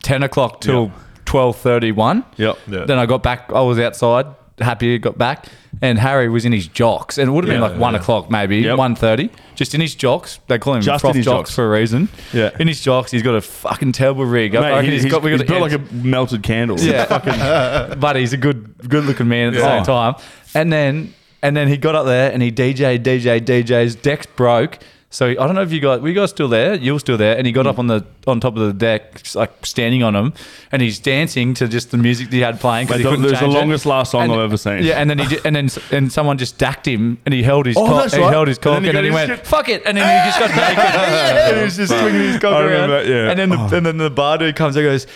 ten 0.03 0.23
o'clock 0.23 0.61
till 0.61 0.87
Yeah. 0.87 0.91
Twelve 1.27 1.57
thirty 1.59 1.93
one. 1.93 2.25
Yep. 2.39 2.59
Yeah. 2.69 2.85
Then 2.87 2.99
I 2.99 3.05
got 3.07 3.23
back. 3.23 3.51
I 3.53 3.61
was 3.61 3.79
outside, 3.79 4.27
happy. 4.59 4.97
Got 4.99 5.19
back, 5.19 5.47
and 5.83 5.99
Harry 5.99 6.29
was 6.31 6.45
in 6.47 6.53
his 6.53 6.67
jocks, 6.67 7.19
and 7.19 7.29
it 7.29 7.33
would 7.33 7.45
have 7.45 7.51
been 7.53 7.61
Yeah, 7.61 7.69
like 7.69 7.79
one 7.79 7.93
yeah. 7.95 8.01
o'clock, 8.01 8.31
maybe 8.31 8.59
Yep. 8.59 8.79
one 8.79 8.95
thirty, 8.95 9.29
just 9.55 9.75
in 9.75 9.81
his 9.83 9.95
jocks. 9.95 10.39
They 10.49 10.59
call 10.59 10.75
him 10.75 10.81
Just 10.83 11.05
in 11.05 11.15
his 11.15 11.25
jocks, 11.25 11.51
jocks. 11.51 11.55
for 11.55 11.67
a 11.67 11.79
reason. 11.79 12.09
Yeah. 12.33 12.51
in 12.59 12.67
his 12.69 12.81
jocks, 12.81 13.11
he's 13.11 13.23
got 13.23 13.35
a 13.35 13.41
fucking 13.43 13.93
terrible 13.93 14.25
rig. 14.25 14.55
I 14.57 14.61
Mate, 14.61 14.71
reckon 14.71 14.85
he- 14.87 14.91
he's 14.93 15.03
he's, 15.03 15.13
got. 15.13 15.23
We 15.23 15.31
got 15.33 15.41
he's 15.41 15.49
built 15.49 15.61
like 15.61 15.73
a 15.73 15.95
melted 15.95 16.43
candle. 16.43 16.79
yeah, 16.81 17.95
but 17.99 18.17
he's 18.17 18.33
a 18.33 18.37
good, 18.39 18.75
good 18.89 19.05
looking 19.05 19.29
man 19.29 19.49
at 19.49 19.55
the 19.55 19.61
Yeah. 19.61 19.77
same 19.79 19.85
time. 19.85 20.15
And 20.55 20.73
then, 20.73 21.13
and 21.43 21.55
then 21.57 21.69
he 21.69 21.77
got 21.77 21.95
up 21.95 22.07
there 22.07 22.33
and 22.33 22.43
he 22.43 22.51
DJ, 22.51 22.99
DJ, 22.99 23.41
DJ's 23.41 23.95
decks 23.95 24.27
broke. 24.27 24.79
So 25.09 25.29
I 25.29 25.35
don't 25.35 25.55
know 25.55 25.63
if 25.63 25.73
you 25.73 25.81
guys, 25.81 26.01
were 26.01 26.09
you 26.09 26.15
guys 26.15 26.31
still 26.31 26.49
there? 26.49 26.75
You 26.75 26.93
were 26.93 26.99
still 26.99 27.17
there, 27.17 27.39
and 27.39 27.47
he 27.47 27.53
got 27.53 27.67
up 27.67 27.79
on 27.79 27.87
the 27.87 28.05
on 28.27 28.41
top 28.41 28.57
of 28.57 28.67
the 28.67 28.73
deck, 28.73 29.23
like 29.37 29.65
standing 29.65 30.03
on 30.03 30.17
him, 30.17 30.35
and 30.73 30.83
he's 30.83 30.99
dancing 30.99 31.55
to 31.55 31.69
just 31.69 31.93
the 31.93 31.97
music 31.97 32.29
that 32.31 32.37
he 32.37 32.43
had 32.43 32.59
playing. 32.61 32.89
'cause 32.89 32.97
Mate, 32.97 32.99
he 32.99 33.03
the- 33.05 33.11
couldn't 33.11 33.23
there's 33.23 33.33
the 33.39 33.47
change 33.47 33.55
it. 33.55 33.59
longest 33.59 33.87
last 33.87 34.11
song 34.11 34.25
And- 34.25 34.33
I've 34.33 34.41
ever 34.41 34.57
seen. 34.57 34.83
Yeah, 34.83 35.01
and 35.01 35.09
then 35.09 35.19
he 35.21 35.27
did, 35.29 35.47
and 35.47 35.55
then 35.57 35.69
and 35.93 36.13
someone 36.13 36.39
just 36.39 36.59
dacked 36.59 36.87
him, 36.87 37.19
and 37.25 37.33
he 37.33 37.43
held 37.45 37.67
his 37.67 37.77
Oh, 37.77 37.87
cock, 37.87 38.03
that's 38.03 38.15
and 38.15 38.23
he 38.23 38.27
right. 38.27 38.33
held 38.35 38.49
his 38.49 38.57
And 38.59 38.63
cock, 38.65 38.73
then 38.83 38.85
and 38.85 38.87
he 38.87 38.93
then 38.95 39.05
he, 39.05 39.11
got 39.11 39.15
went 39.29 39.31
his 39.41 39.49
fuck 39.49 39.69
it, 39.69 39.83
and 39.87 39.97
then 39.97 40.25
he 40.25 40.29
just 40.29 40.39
got 40.41 40.51
naked, 40.51 40.79
and 41.49 41.57
he 41.57 41.63
was 41.65 41.77
just 41.77 41.93
swinging 41.99 42.21
his 42.23 42.39
cock 42.41 42.53
I 42.55 42.61
around. 42.61 42.69
remember 42.71 43.03
that, 43.05 43.09
yeah. 43.09 43.31
And 43.31 43.39
then 43.39 43.49
the, 43.51 43.57
oh. 43.59 43.77
and 43.77 43.87
then 43.87 43.97
the 43.99 44.11
bar 44.11 44.39
dude 44.39 44.57
comes 44.57 44.75
and 44.77 44.85
goes. 44.85 45.07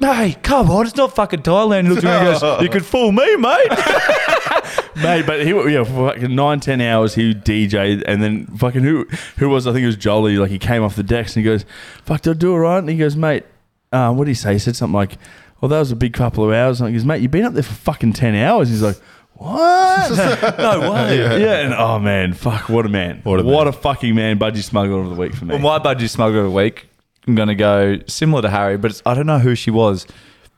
Hey, 0.00 0.36
come 0.44 0.70
on! 0.70 0.86
It's 0.86 0.94
not 0.94 1.16
fucking 1.16 1.42
Thailand. 1.42 1.82
He 1.82 1.88
looks 1.88 2.04
at 2.04 2.22
me 2.22 2.28
and 2.30 2.40
goes, 2.40 2.62
"You 2.62 2.68
could 2.68 2.86
fool 2.86 3.10
me, 3.10 3.34
mate." 3.34 3.66
Mate, 5.02 5.26
but 5.26 5.44
he 5.44 5.50
yeah 5.72 5.84
for 5.84 6.12
fucking 6.12 6.34
nine 6.34 6.60
ten 6.60 6.80
hours 6.80 7.14
he 7.14 7.34
DJ'd 7.34 8.02
and 8.04 8.22
then 8.22 8.46
fucking 8.46 8.82
who 8.82 9.06
who 9.36 9.48
was 9.48 9.66
I 9.66 9.72
think 9.72 9.84
it 9.84 9.86
was 9.86 9.96
Jolly 9.96 10.36
like 10.36 10.50
he 10.50 10.58
came 10.58 10.82
off 10.82 10.96
the 10.96 11.02
decks 11.02 11.36
and 11.36 11.44
he 11.44 11.50
goes 11.50 11.64
fuck 12.04 12.22
did 12.22 12.30
I 12.30 12.38
do 12.38 12.54
it 12.54 12.58
right 12.58 12.78
and 12.78 12.88
he 12.88 12.96
goes 12.96 13.16
mate 13.16 13.44
um, 13.92 14.16
what 14.18 14.24
did 14.24 14.32
he 14.32 14.34
say? 14.34 14.52
He 14.54 14.58
said 14.58 14.76
something 14.76 14.94
like 14.94 15.18
well 15.60 15.68
that 15.68 15.78
was 15.78 15.92
a 15.92 15.96
big 15.96 16.12
couple 16.12 16.44
of 16.44 16.52
hours. 16.52 16.80
And 16.80 16.88
he 16.88 16.94
goes 16.94 17.04
mate 17.04 17.22
you've 17.22 17.30
been 17.30 17.44
up 17.44 17.54
there 17.54 17.62
for 17.62 17.74
fucking 17.74 18.12
ten 18.12 18.34
hours. 18.34 18.68
He's 18.68 18.82
like 18.82 18.96
what? 19.34 20.10
No 20.58 20.92
way. 20.92 21.18
Yeah. 21.40 21.60
and 21.60 21.74
oh 21.74 21.98
man 21.98 22.32
fuck 22.32 22.68
what 22.68 22.86
a 22.86 22.88
man. 22.88 23.20
What 23.22 23.44
what 23.44 23.66
a 23.66 23.70
a, 23.70 23.72
fucking 23.72 24.14
man. 24.14 24.38
Budgie 24.38 24.64
smuggler 24.64 25.00
of 25.00 25.10
the 25.10 25.16
week 25.16 25.34
for 25.34 25.44
me. 25.44 25.54
Well, 25.56 25.78
my 25.78 25.94
budgie 25.94 26.08
smuggler 26.08 26.40
of 26.40 26.46
the 26.46 26.56
week, 26.56 26.88
I'm 27.26 27.34
going 27.34 27.48
to 27.48 27.54
go 27.54 27.98
similar 28.06 28.42
to 28.42 28.50
Harry, 28.50 28.76
but 28.78 28.90
it's, 28.90 29.02
I 29.06 29.14
don't 29.14 29.26
know 29.26 29.38
who 29.38 29.54
she 29.54 29.70
was. 29.70 30.06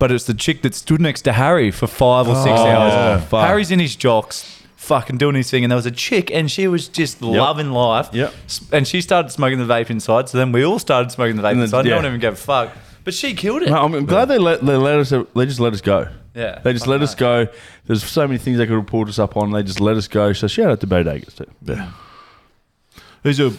But 0.00 0.10
it's 0.10 0.24
the 0.24 0.34
chick 0.34 0.62
that 0.62 0.74
stood 0.74 1.00
next 1.00 1.22
to 1.22 1.32
Harry 1.32 1.70
for 1.70 1.86
five 1.86 2.26
or 2.26 2.34
six 2.34 2.58
Oh, 2.58 2.66
hours. 2.66 3.22
fuck. 3.24 3.46
Harry's 3.46 3.70
in 3.70 3.78
his 3.78 3.94
jocks, 3.94 4.60
fucking 4.76 5.18
doing 5.18 5.36
his 5.36 5.48
thing, 5.50 5.62
and 5.62 5.70
there 5.70 5.76
was 5.76 5.86
a 5.86 5.90
chick, 5.92 6.30
and 6.32 6.50
she 6.50 6.66
was 6.66 6.88
just 6.88 7.20
loving 7.22 7.70
life. 7.70 8.08
Yep. 8.12 8.34
S- 8.46 8.60
And 8.72 8.88
she 8.88 9.00
started 9.02 9.30
smoking 9.30 9.58
the 9.58 9.72
vape 9.72 9.90
inside, 9.90 10.28
so 10.28 10.38
then 10.38 10.50
we 10.52 10.64
all 10.64 10.78
started 10.80 11.12
smoking 11.12 11.36
the 11.36 11.42
vape 11.42 11.52
then- 11.52 11.60
inside. 11.62 11.84
yeah. 11.84 11.90
No 11.90 11.96
one 11.98 12.06
even 12.06 12.18
gave 12.20 12.32
a 12.32 12.36
fuck. 12.36 12.70
But 13.04 13.14
she 13.14 13.34
killed 13.34 13.62
it. 13.62 13.68
Mate, 13.70 13.76
I'm 13.76 14.04
glad 14.06 14.24
they 14.26 14.38
let 14.38 14.64
they 14.64 14.76
let 14.76 14.98
us 14.98 15.10
they 15.10 15.46
just 15.46 15.60
let 15.60 15.72
us 15.72 15.80
go 15.80 16.08
Yeah. 16.34 16.58
they 16.64 16.72
just 16.74 16.86
let 16.86 17.00
us 17.02 17.14
go 17.14 17.46
there's 17.86 18.02
so 18.04 18.26
many 18.26 18.38
things 18.38 18.58
they 18.58 18.66
could 18.66 18.74
report 18.74 19.08
us 19.08 19.18
up 19.18 19.36
on 19.38 19.50
they 19.52 19.62
just 19.62 19.80
let 19.80 19.96
us 19.96 20.06
go 20.06 20.32
so 20.34 20.46
shout 20.46 20.70
out 20.70 20.80
to 20.80 20.86
Bodegas 20.86 21.34
too 21.36 21.46
yeah. 21.64 21.90
Who's 23.22 23.38
your 23.38 23.52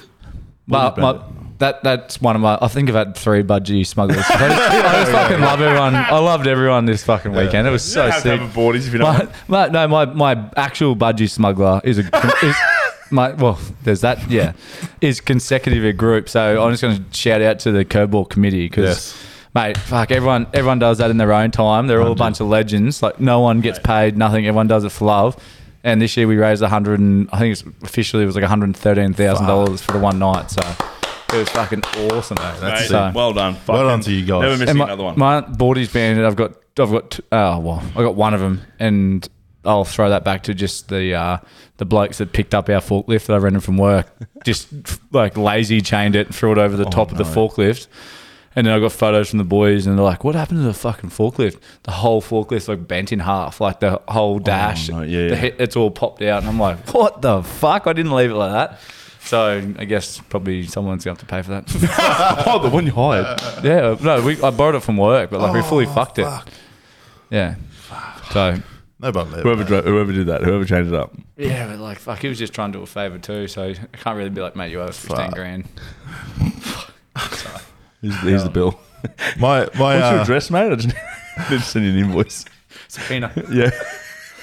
But 0.71 0.97
my, 0.97 1.21
that 1.61 1.83
that's 1.83 2.19
one 2.19 2.35
of 2.35 2.41
my. 2.41 2.57
I 2.61 2.67
think 2.67 2.89
I've 2.89 2.95
had 2.95 3.15
three 3.15 3.43
budgie 3.43 3.85
smugglers. 3.85 4.19
I 4.19 4.23
just, 4.23 4.41
I 4.41 4.91
just 4.99 5.11
fucking 5.13 5.39
love 5.39 5.61
everyone. 5.61 5.95
I 5.95 6.17
loved 6.17 6.47
everyone 6.47 6.85
this 6.85 7.03
fucking 7.03 7.31
weekend. 7.31 7.67
It 7.67 7.71
was 7.71 7.83
so 7.83 8.09
have 8.09 8.15
to 8.15 8.21
sick. 8.21 8.39
have 8.39 8.57
a 8.57 8.59
boardies 8.59 8.87
if 8.87 8.93
you 8.93 8.99
don't 8.99 9.29
My, 9.47 9.67
my, 9.67 9.67
no, 9.69 9.87
my 9.87 10.05
my 10.05 10.49
actual 10.57 10.95
budgie 10.95 11.29
smuggler 11.29 11.79
is 11.83 11.99
a 11.99 12.03
is 12.43 12.55
my 13.11 13.31
well. 13.33 13.59
There's 13.83 14.01
that. 14.01 14.29
Yeah, 14.29 14.53
is 14.99 15.21
consecutive 15.21 15.85
a 15.85 15.93
group. 15.93 16.27
So 16.29 16.61
I'm 16.63 16.71
just 16.71 16.81
going 16.81 17.03
to 17.03 17.13
shout 17.17 17.41
out 17.41 17.59
to 17.59 17.71
the 17.71 17.85
curveball 17.85 18.29
committee 18.29 18.67
because. 18.67 18.83
Yes. 18.85 19.27
Mate, 19.53 19.77
fuck, 19.77 20.11
everyone 20.11 20.47
everyone 20.53 20.79
does 20.79 20.99
that 20.99 21.11
in 21.11 21.17
their 21.17 21.33
own 21.33 21.51
time. 21.51 21.87
They're 21.87 22.01
all 22.01 22.13
a 22.13 22.15
bunch 22.15 22.39
of 22.39 22.47
legends. 22.47 23.03
Like 23.03 23.19
no 23.19 23.41
one 23.41 23.59
gets 23.59 23.79
paid, 23.79 24.15
nothing. 24.15 24.47
Everyone 24.47 24.67
does 24.67 24.85
it 24.85 24.93
for 24.93 25.03
love. 25.03 25.35
And 25.83 26.01
this 26.01 26.15
year 26.15 26.27
we 26.27 26.37
raised 26.37 26.61
a 26.61 26.69
hundred 26.69 26.99
and 26.99 27.29
I 27.31 27.39
think 27.39 27.53
it's 27.53 27.63
officially 27.83 28.23
it 28.23 28.27
was 28.27 28.35
like 28.35 28.43
one 28.43 28.49
hundred 28.49 28.75
thirteen 28.75 29.13
thousand 29.13 29.47
dollars 29.47 29.81
for 29.81 29.93
the 29.93 29.99
one 29.99 30.19
night. 30.19 30.51
So 30.51 30.61
it 31.33 31.37
was 31.37 31.49
fucking 31.49 31.83
awesome. 32.11 32.37
Mate, 32.61 32.87
so, 32.87 33.11
well 33.15 33.33
done. 33.33 33.57
Well 33.67 33.87
done 33.87 34.01
to 34.01 34.11
you 34.11 34.25
guys. 34.25 34.41
Never 34.41 34.57
missing 34.57 34.77
my, 34.77 34.85
another 34.85 35.03
one. 35.03 35.17
My 35.17 35.41
boardies 35.41 35.91
band, 35.91 36.23
I've 36.25 36.35
got, 36.35 36.51
I've 36.77 36.91
got, 36.91 37.11
t- 37.11 37.23
oh 37.31 37.59
well, 37.59 37.83
I 37.95 38.03
got 38.03 38.15
one 38.15 38.33
of 38.33 38.39
them, 38.41 38.61
and 38.79 39.27
I'll 39.63 39.85
throw 39.85 40.09
that 40.09 40.23
back 40.23 40.43
to 40.43 40.53
just 40.53 40.89
the 40.89 41.15
uh, 41.15 41.37
the 41.77 41.85
blokes 41.85 42.17
that 42.19 42.33
picked 42.33 42.53
up 42.53 42.69
our 42.69 42.81
forklift 42.81 43.27
that 43.27 43.33
I 43.33 43.37
rented 43.37 43.63
from 43.63 43.77
work, 43.77 44.07
just 44.43 44.67
like 45.11 45.37
lazy 45.37 45.81
chained 45.81 46.15
it, 46.15 46.27
and 46.27 46.35
threw 46.35 46.51
it 46.51 46.57
over 46.57 46.75
the 46.75 46.85
top 46.85 47.11
of 47.11 47.17
the 47.17 47.23
forklift. 47.23 47.87
And 48.55 48.67
then 48.67 48.73
I 48.73 48.79
got 48.79 48.91
photos 48.91 49.29
from 49.29 49.37
the 49.37 49.45
boys, 49.45 49.87
and 49.87 49.97
they're 49.97 50.03
like, 50.03 50.23
"What 50.23 50.35
happened 50.35 50.59
to 50.59 50.63
the 50.63 50.73
fucking 50.73 51.09
forklift? 51.09 51.57
The 51.83 51.91
whole 51.91 52.21
forklift 52.21 52.67
like 52.67 52.85
bent 52.87 53.13
in 53.13 53.19
half, 53.19 53.61
like 53.61 53.79
the 53.79 54.01
whole 54.09 54.35
oh, 54.35 54.39
dash. 54.39 54.89
no, 54.89 55.01
yeah, 55.03 55.27
the 55.27 55.29
yeah. 55.29 55.35
hit, 55.35 55.55
it's 55.59 55.75
all 55.75 55.89
popped 55.89 56.21
out." 56.21 56.41
And 56.41 56.49
I'm 56.49 56.59
like, 56.59 56.93
"What 56.93 57.21
the 57.21 57.43
fuck? 57.43 57.87
I 57.87 57.93
didn't 57.93 58.11
leave 58.11 58.31
it 58.31 58.35
like 58.35 58.51
that." 58.51 58.79
So 59.23 59.73
I 59.77 59.85
guess 59.85 60.19
probably 60.19 60.65
someone's 60.65 61.05
going 61.05 61.15
to 61.15 61.21
have 61.21 61.29
to 61.29 61.33
pay 61.33 61.41
for 61.43 61.51
that. 61.51 62.43
oh, 62.47 62.59
the 62.59 62.69
one 62.69 62.85
you 62.85 62.91
hired. 62.91 63.39
Yeah, 63.63 63.95
no, 64.01 64.21
we, 64.21 64.41
I 64.41 64.49
borrowed 64.49 64.75
it 64.75 64.81
from 64.81 64.97
work, 64.97 65.29
but 65.29 65.39
like 65.39 65.53
we 65.53 65.61
fully 65.61 65.85
oh, 65.85 65.93
fucked 65.93 66.19
it. 66.19 66.27
Yeah. 67.29 67.55
So 68.31 68.57
No 68.99 69.11
button 69.11 69.31
there. 69.31 69.43
Whoever 69.43 69.63
dro- 69.63 69.83
whoever 69.83 70.11
did 70.11 70.27
that, 70.27 70.41
whoever 70.41 70.65
changed 70.65 70.91
it 70.91 70.97
up. 70.97 71.15
yeah, 71.37 71.67
but 71.67 71.79
like 71.79 71.99
fuck, 71.99 72.19
he 72.19 72.27
was 72.27 72.37
just 72.37 72.53
trying 72.53 72.73
to 72.73 72.79
do 72.79 72.83
a 72.83 72.87
favor 72.87 73.17
too. 73.19 73.47
So 73.47 73.63
I 73.69 73.73
can't 73.97 74.17
really 74.17 74.29
be 74.29 74.41
like, 74.41 74.55
mate, 74.55 74.71
you 74.71 74.81
owe 74.81 74.85
us 74.85 74.99
fifteen 74.99 75.27
Fuck. 75.27 75.35
grand. 75.35 75.67
Here's, 78.01 78.15
here's 78.21 78.43
the 78.43 78.49
bill. 78.49 78.79
My 79.39 79.61
my 79.61 79.61
What's 79.65 79.77
your 79.79 79.89
uh, 80.19 80.21
address, 80.21 80.51
mate? 80.51 80.71
I 80.71 80.75
just 80.75 80.87
need 81.49 81.57
to 81.57 81.59
send 81.61 81.85
you 81.85 81.91
an 81.91 81.97
invoice. 81.97 82.45
Subpoena. 82.87 83.31
Yeah. 83.51 83.71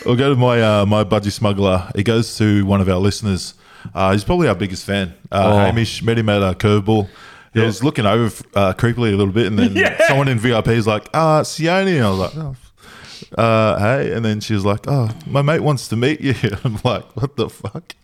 I'll 0.07 0.17
go 0.17 0.31
to 0.31 0.37
my 0.37 0.61
uh, 0.63 0.87
my 0.87 1.03
budgie 1.05 1.33
smuggler. 1.33 1.91
It 1.95 2.05
goes 2.05 2.37
to 2.39 2.65
one 2.67 2.81
of 2.81 2.89
our 2.89 2.99
listeners. 2.99 3.55
Uh, 3.95 4.13
he's 4.13 4.23
probably 4.25 4.49
our 4.49 4.55
biggest 4.55 4.85
fan. 4.85 5.15
Uh, 5.31 5.43
Oh. 5.53 5.59
Hamish 5.59 6.03
met 6.03 6.19
him 6.19 6.29
at 6.29 6.43
a 6.43 6.55
curveball. 6.55 7.09
He 7.55 7.61
was 7.61 7.83
looking 7.83 8.07
over 8.07 8.27
uh, 8.55 8.73
creepily 8.75 9.13
a 9.13 9.17
little 9.17 9.33
bit, 9.33 9.47
and 9.47 9.59
then 9.59 9.97
someone 10.09 10.29
in 10.29 10.39
VIP 10.39 10.69
is 10.69 10.87
like, 10.87 11.09
"Ah, 11.15 11.43
Sione," 11.43 11.97
and 11.97 12.05
I 12.05 12.11
was 12.11 12.19
like, 12.19 12.37
"Oh, 12.37 13.43
uh, 13.43 13.79
hey," 13.81 14.13
and 14.13 14.25
then 14.25 14.41
she 14.41 14.55
was 14.55 14.65
like, 14.65 14.87
"Oh, 14.87 15.09
my 15.27 15.43
mate 15.43 15.61
wants 15.61 15.89
to 15.89 15.97
meet 15.97 16.21
you." 16.21 16.35
I'm 16.65 16.79
like, 16.85 17.05
"What 17.17 17.37
the 17.37 17.49
fuck?" 17.49 17.95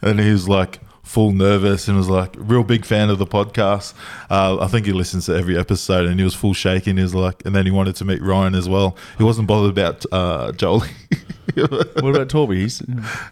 And 0.00 0.20
he 0.20 0.30
was 0.30 0.48
like, 0.48 0.78
full 1.02 1.32
nervous, 1.32 1.88
and 1.88 1.96
was 1.96 2.08
like, 2.08 2.34
real 2.38 2.64
big 2.64 2.84
fan 2.84 3.10
of 3.10 3.18
the 3.18 3.26
podcast. 3.26 3.94
Uh, 4.30 4.58
I 4.60 4.68
think 4.68 4.86
he 4.86 4.92
listens 4.92 5.26
to 5.26 5.36
every 5.36 5.58
episode, 5.58 6.06
and 6.06 6.18
he 6.18 6.24
was 6.24 6.34
full 6.34 6.54
shaking. 6.54 6.96
He 6.96 7.02
was 7.02 7.14
like, 7.14 7.44
and 7.44 7.54
then 7.54 7.66
he 7.66 7.72
wanted 7.72 7.96
to 7.96 8.04
meet 8.04 8.22
Ryan 8.22 8.54
as 8.54 8.68
well. 8.68 8.96
He 9.18 9.24
wasn't 9.24 9.48
bothered 9.48 9.70
about 9.70 10.04
uh, 10.12 10.52
Jolie. 10.52 10.88
What 11.54 12.16
about 12.16 12.28
Torby? 12.28 12.56
He's 12.56 12.82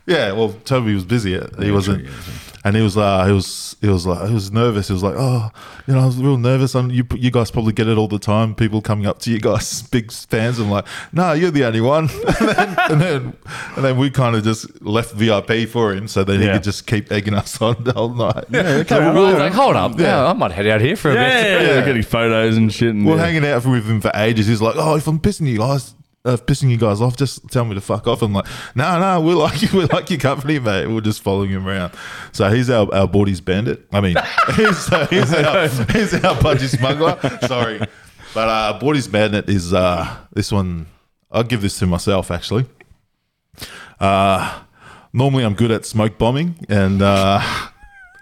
Yeah, 0.05 0.33
well, 0.33 0.53
Toby 0.65 0.95
was 0.95 1.05
busy. 1.05 1.41
He 1.59 1.71
wasn't. 1.71 2.07
And 2.65 2.77
he 2.77 2.83
was 2.83 2.97
uh, 2.97 3.25
he 3.25 3.33
was 3.33 3.77
he 3.81 3.89
was 3.89 4.07
like 4.07 4.29
he 4.29 4.35
was 4.35 4.53
nervous. 4.53 4.89
He 4.89 4.93
was 4.93 5.03
like, 5.03 5.15
oh, 5.17 5.51
you 5.87 5.95
know, 5.95 6.01
I 6.01 6.07
was 6.07 6.17
real 6.19 6.37
nervous. 6.37 6.75
And 6.75 6.93
you 6.93 7.07
you 7.15 7.31
guys 7.31 7.51
probably 7.51 7.73
get 7.73 7.89
it 7.89 7.97
all 7.97 8.09
the 8.09 8.19
time. 8.19 8.55
People 8.55 8.83
coming 8.83 9.07
up 9.07 9.19
to 9.21 9.31
you 9.31 9.41
guys, 9.41 9.83
big 9.91 10.13
fans. 10.13 10.59
I'm 10.59 10.71
like, 10.71 10.87
no, 11.13 11.33
you're 11.33 11.51
the 11.51 11.65
only 11.65 11.81
one. 11.81 12.11
and, 12.41 12.49
then, 12.49 12.77
and 12.91 13.01
then 13.01 13.37
and 13.77 13.85
then 13.85 13.97
we 13.97 14.11
kind 14.11 14.37
of 14.37 14.45
just 14.45 14.83
left 14.83 15.15
VIP 15.15 15.69
for 15.69 15.93
him, 15.95 16.07
so 16.09 16.23
then 16.25 16.41
he 16.41 16.47
could 16.49 16.63
just 16.63 16.87
keep 16.87 17.11
egging 17.11 17.35
us 17.35 17.61
on 17.63 17.83
the 17.83 17.93
whole 17.93 18.15
night. 18.15 18.45
Yeah, 18.51 18.61
okay, 18.85 18.97
I 18.97 19.13
was 19.13 19.35
like, 19.39 19.53
hold 19.53 19.77
up, 19.77 19.99
Yeah. 19.99 20.07
yeah, 20.23 20.27
I 20.27 20.33
might 20.35 20.53
head 20.53 20.67
out 20.67 20.81
here 20.81 20.97
for 20.97 21.11
a 21.11 21.15
yeah, 21.15 21.43
bit. 21.43 21.63
yeah, 21.63 21.75
Yeah. 21.79 21.85
getting 21.87 22.03
photos 22.03 22.57
and 22.57 22.73
shit. 22.73 22.91
And 22.91 23.07
We're 23.07 23.17
yeah. 23.17 23.25
hanging 23.25 23.47
out 23.47 23.65
with 23.65 23.87
him 23.87 24.01
for 24.01 24.11
ages. 24.15 24.47
He's 24.47 24.61
like, 24.63 24.75
"Oh, 24.77 24.97
if 24.97 25.07
I'm 25.07 25.19
pissing 25.19 25.47
you 25.47 25.59
guys, 25.59 25.95
uh, 26.25 26.37
pissing 26.37 26.71
you 26.71 26.77
guys 26.77 27.01
off, 27.01 27.17
just 27.17 27.49
tell 27.51 27.65
me 27.65 27.75
to 27.75 27.81
fuck 27.81 28.07
off." 28.07 28.23
I'm 28.23 28.33
like, 28.33 28.47
"No, 28.75 28.99
no, 28.99 29.21
we 29.21 29.35
like 29.35 29.63
you. 29.63 29.69
We 29.79 29.85
like 29.87 30.11
your 30.11 30.19
company, 30.19 30.59
mate. 30.59 30.87
We're 30.87 31.01
just 31.01 31.23
following 31.23 31.51
him 31.51 31.67
around." 31.67 31.93
So 32.33 32.51
he's 32.51 32.69
our 32.71 32.93
our 32.95 33.07
Boardies 33.09 33.45
bandit. 33.45 33.87
I 33.93 34.01
mean, 34.01 34.17
he's, 34.57 34.93
uh, 34.93 35.07
he's 35.09 35.33
our 35.33 35.69
he's 35.93 36.15
our 36.15 36.35
budgie 36.37 36.69
smuggler. 36.69 37.19
Sorry, 37.47 37.79
but 38.35 38.49
uh, 38.49 38.79
Boardies 38.81 39.11
bandit 39.11 39.49
is 39.49 39.73
uh, 39.73 40.17
this 40.33 40.53
one. 40.53 40.87
I'll 41.31 41.45
give 41.45 41.63
this 41.63 41.79
to 41.79 41.87
myself 41.87 42.31
actually. 42.31 42.67
Uh, 44.01 44.63
normally 45.13 45.45
I'm 45.45 45.55
good 45.55 45.71
at 45.71 45.85
smoke 45.87 46.19
bombing 46.19 46.67
and. 46.69 47.03
Uh, 47.03 47.41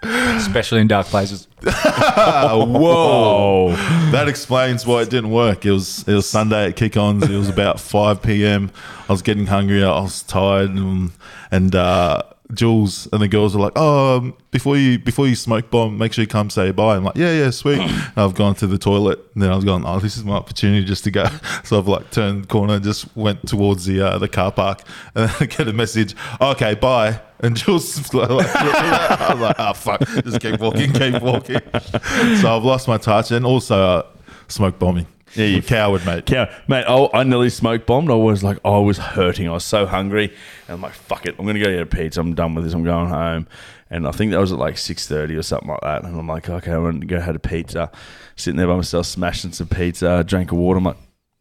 especially 0.03 0.79
in 0.81 0.87
dark 0.87 1.07
places. 1.07 1.47
Whoa! 2.65 3.75
that 4.11 4.27
explains 4.27 4.85
why 4.85 5.01
it 5.01 5.09
didn't 5.09 5.31
work. 5.31 5.65
It 5.65 5.71
was 5.71 6.07
it 6.07 6.13
was 6.13 6.29
Sunday 6.29 6.67
at 6.67 6.75
kick-ons. 6.75 7.23
It 7.29 7.35
was 7.37 7.49
about 7.49 7.79
five 7.79 8.21
p.m. 8.21 8.71
I 9.07 9.11
was 9.11 9.21
getting 9.21 9.47
hungry. 9.47 9.83
I 9.83 9.99
was 9.99 10.23
tired, 10.23 10.69
and, 10.71 11.11
and 11.51 11.75
uh, 11.75 12.23
Jules 12.53 13.07
and 13.13 13.21
the 13.21 13.27
girls 13.27 13.55
were 13.55 13.61
like, 13.61 13.73
"Oh, 13.75 14.33
before 14.51 14.75
you 14.75 14.97
before 14.97 15.27
you 15.27 15.35
smoke 15.35 15.69
bomb, 15.69 15.97
make 15.97 16.13
sure 16.13 16.23
you 16.23 16.27
come 16.27 16.49
say 16.49 16.71
bye." 16.71 16.95
I'm 16.95 17.03
like, 17.03 17.15
"Yeah, 17.15 17.31
yeah, 17.31 17.49
sweet." 17.51 17.79
And 17.79 18.17
I've 18.17 18.33
gone 18.33 18.55
to 18.55 18.67
the 18.67 18.77
toilet, 18.77 19.19
and 19.33 19.43
then 19.43 19.51
I 19.51 19.55
was 19.55 19.65
going, 19.65 19.85
"Oh, 19.85 19.99
this 19.99 20.17
is 20.17 20.23
my 20.23 20.33
opportunity 20.33 20.85
just 20.85 21.03
to 21.03 21.11
go." 21.11 21.25
So 21.63 21.77
I've 21.77 21.87
like 21.87 22.09
turned 22.09 22.43
the 22.43 22.47
corner, 22.47 22.75
and 22.75 22.83
just 22.83 23.15
went 23.15 23.47
towards 23.47 23.85
the 23.85 24.01
uh, 24.01 24.17
the 24.17 24.27
car 24.27 24.51
park, 24.51 24.81
and 25.15 25.31
I 25.39 25.45
get 25.45 25.67
a 25.67 25.73
message, 25.73 26.15
"Okay, 26.41 26.73
bye." 26.75 27.21
And 27.41 27.55
Jules 27.55 28.13
like, 28.13 28.29
I 28.29 29.33
was 29.33 29.39
like, 29.39 29.55
"Oh 29.59 29.73
fuck!" 29.73 29.99
Just 30.23 30.41
keep 30.41 30.59
walking, 30.59 30.91
keep 30.91 31.21
walking. 31.21 31.48
So 32.41 32.55
I've 32.57 32.63
lost 32.63 32.87
my 32.87 32.97
touch, 32.97 33.31
and 33.31 33.45
also 33.45 33.75
uh, 33.81 34.03
smoke 34.47 34.79
bombing. 34.79 35.07
Yeah, 35.35 35.45
you- 35.45 35.61
coward, 35.61 36.05
mate. 36.05 36.25
Cow- 36.25 36.49
mate, 36.67 36.85
I, 36.87 37.09
I 37.13 37.23
nearly 37.23 37.49
smoke 37.49 37.85
bombed. 37.85 38.09
I 38.09 38.15
was 38.15 38.43
like, 38.43 38.57
I 38.65 38.77
was 38.79 38.97
hurting. 38.97 39.47
I 39.47 39.51
was 39.51 39.63
so 39.63 39.85
hungry, 39.85 40.25
and 40.67 40.75
I'm 40.75 40.81
like, 40.81 40.93
fuck 40.93 41.25
it, 41.25 41.35
I'm 41.37 41.45
gonna 41.45 41.59
go 41.59 41.65
get 41.65 41.81
a 41.81 41.85
pizza. 41.85 42.19
I'm 42.19 42.33
done 42.33 42.55
with 42.55 42.63
this. 42.63 42.73
I'm 42.73 42.83
going 42.83 43.09
home. 43.09 43.47
And 43.91 44.07
I 44.07 44.11
think 44.11 44.31
that 44.31 44.39
was 44.39 44.51
at 44.51 44.59
like 44.59 44.77
six 44.77 45.07
thirty 45.07 45.35
or 45.35 45.41
something 45.43 45.69
like 45.69 45.81
that. 45.81 46.03
And 46.03 46.17
I'm 46.17 46.27
like, 46.27 46.47
okay, 46.49 46.71
I'm 46.71 46.83
gonna 46.83 47.05
go 47.05 47.19
have 47.19 47.35
a 47.35 47.39
pizza. 47.39 47.91
Sitting 48.35 48.57
there 48.57 48.67
by 48.67 48.75
myself, 48.75 49.05
smashing 49.07 49.51
some 49.51 49.67
pizza, 49.67 50.23
drank 50.25 50.51
a 50.51 50.55
water. 50.55 50.77
I'm 50.77 50.83
like. 50.85 50.97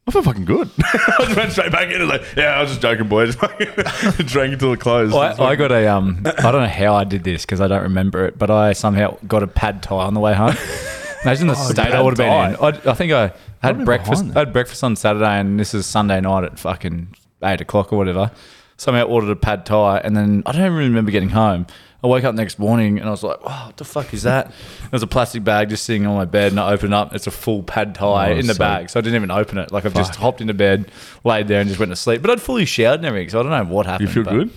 I 0.09 0.11
feel 0.11 0.23
fucking 0.23 0.47
good. 0.47 0.71
I 0.83 1.17
just 1.19 1.37
went 1.37 1.53
straight 1.53 1.71
back 1.71 1.89
in 1.89 2.01
and 2.01 2.09
like, 2.09 2.23
yeah, 2.35 2.55
I 2.55 2.63
was 2.63 2.71
just 2.71 2.81
joking, 2.81 3.09
boys. 3.09 3.37
Drank 4.17 4.55
until 4.55 4.73
it 4.73 4.81
closed. 4.81 5.15
I, 5.15 5.37
I 5.39 5.55
got 5.55 5.71
a 5.71 5.87
um. 5.87 6.23
I 6.25 6.51
don't 6.51 6.63
know 6.63 6.67
how 6.67 6.95
I 6.95 7.05
did 7.05 7.25
this 7.25 7.45
because 7.45 7.61
I 7.61 7.69
don't 7.69 7.83
remember 7.83 8.25
it, 8.25 8.39
but 8.39 8.51
I 8.51 8.73
somehow 8.73 9.19
got 9.27 9.43
a 9.43 9.47
pad 9.47 9.83
thai 9.83 9.97
on 9.97 10.15
the 10.15 10.21
way 10.21 10.33
home. 10.33 10.57
Imagine 11.25 11.49
the 11.49 11.55
state 11.57 11.93
I 11.93 12.01
would 12.01 12.17
have 12.17 12.27
been 12.27 12.55
in. 12.55 12.87
I, 12.87 12.91
I 12.91 12.95
think 12.95 13.13
I 13.13 13.33
had 13.61 13.85
breakfast. 13.85 14.23
behind 14.23 14.37
I 14.37 14.41
had 14.41 14.53
breakfast 14.55 14.83
on 14.83 14.97
Saturday, 14.97 15.39
and 15.39 15.61
this 15.61 15.75
is 15.75 15.85
Sunday 15.85 16.23
night 16.23 16.45
at 16.45 16.59
fucking 16.59 17.15
eight 17.43 17.61
o'clock 17.61 17.93
or 17.93 17.99
whatever. 17.99 18.31
Somehow 18.79 19.05
ordered 19.05 19.31
a 19.31 19.37
pad 19.37 19.67
thai, 19.67 19.99
and 19.99 20.17
then 20.17 20.43
I 20.47 20.53
don't 20.53 20.63
even 20.63 20.79
remember 20.79 21.11
getting 21.11 21.31
home. 21.31 21.67
I 22.03 22.07
woke 22.07 22.23
up 22.23 22.35
next 22.35 22.61
morning 22.61 22.99
and 22.99 23.09
I 23.09 23.11
was 23.11 23.25
like, 23.25 23.45
"Wow, 23.45 23.67
what 23.67 23.77
the 23.77 23.85
fuck 23.85 24.15
is 24.15 24.23
that?" 24.23 24.53
There's 24.91 25.03
a 25.03 25.07
plastic 25.09 25.43
bag 25.43 25.71
just 25.71 25.85
sitting 25.85 26.07
on 26.07 26.17
my 26.17 26.25
bed, 26.25 26.53
and 26.53 26.61
I 26.61 26.73
open 26.73 26.93
it 26.93 26.97
up. 26.97 27.15
It's 27.15 27.27
a 27.27 27.33
full 27.33 27.63
pad 27.63 27.95
thai 27.95 28.31
Oh, 28.31 28.37
in 28.37 28.47
the 28.47 28.55
so- 28.55 28.59
bag, 28.59 28.91
so 28.91 29.01
I 29.01 29.03
didn't 29.03 29.17
even 29.17 29.31
open 29.31 29.59
it. 29.59 29.73
Like 29.73 29.85
I've 29.85 29.95
just 29.95 30.17
hopped 30.17 30.41
into 30.41 30.55
bed, 30.55 30.91
laid 31.25 31.49
there, 31.49 31.61
and 31.61 31.69
just 31.69 31.81
went 31.81 31.91
to 31.91 31.97
sleep. 31.97 32.23
But 32.23 32.31
I'd 32.31 32.41
fully 32.41 32.65
showered 32.65 33.01
and 33.01 33.07
everything, 33.07 33.31
so 33.31 33.41
I 33.41 33.43
don't 33.43 33.51
know 33.51 33.75
what 33.75 33.87
happened. 33.87 34.09
you 34.15 34.25
feel 34.25 34.33
good? 34.33 34.51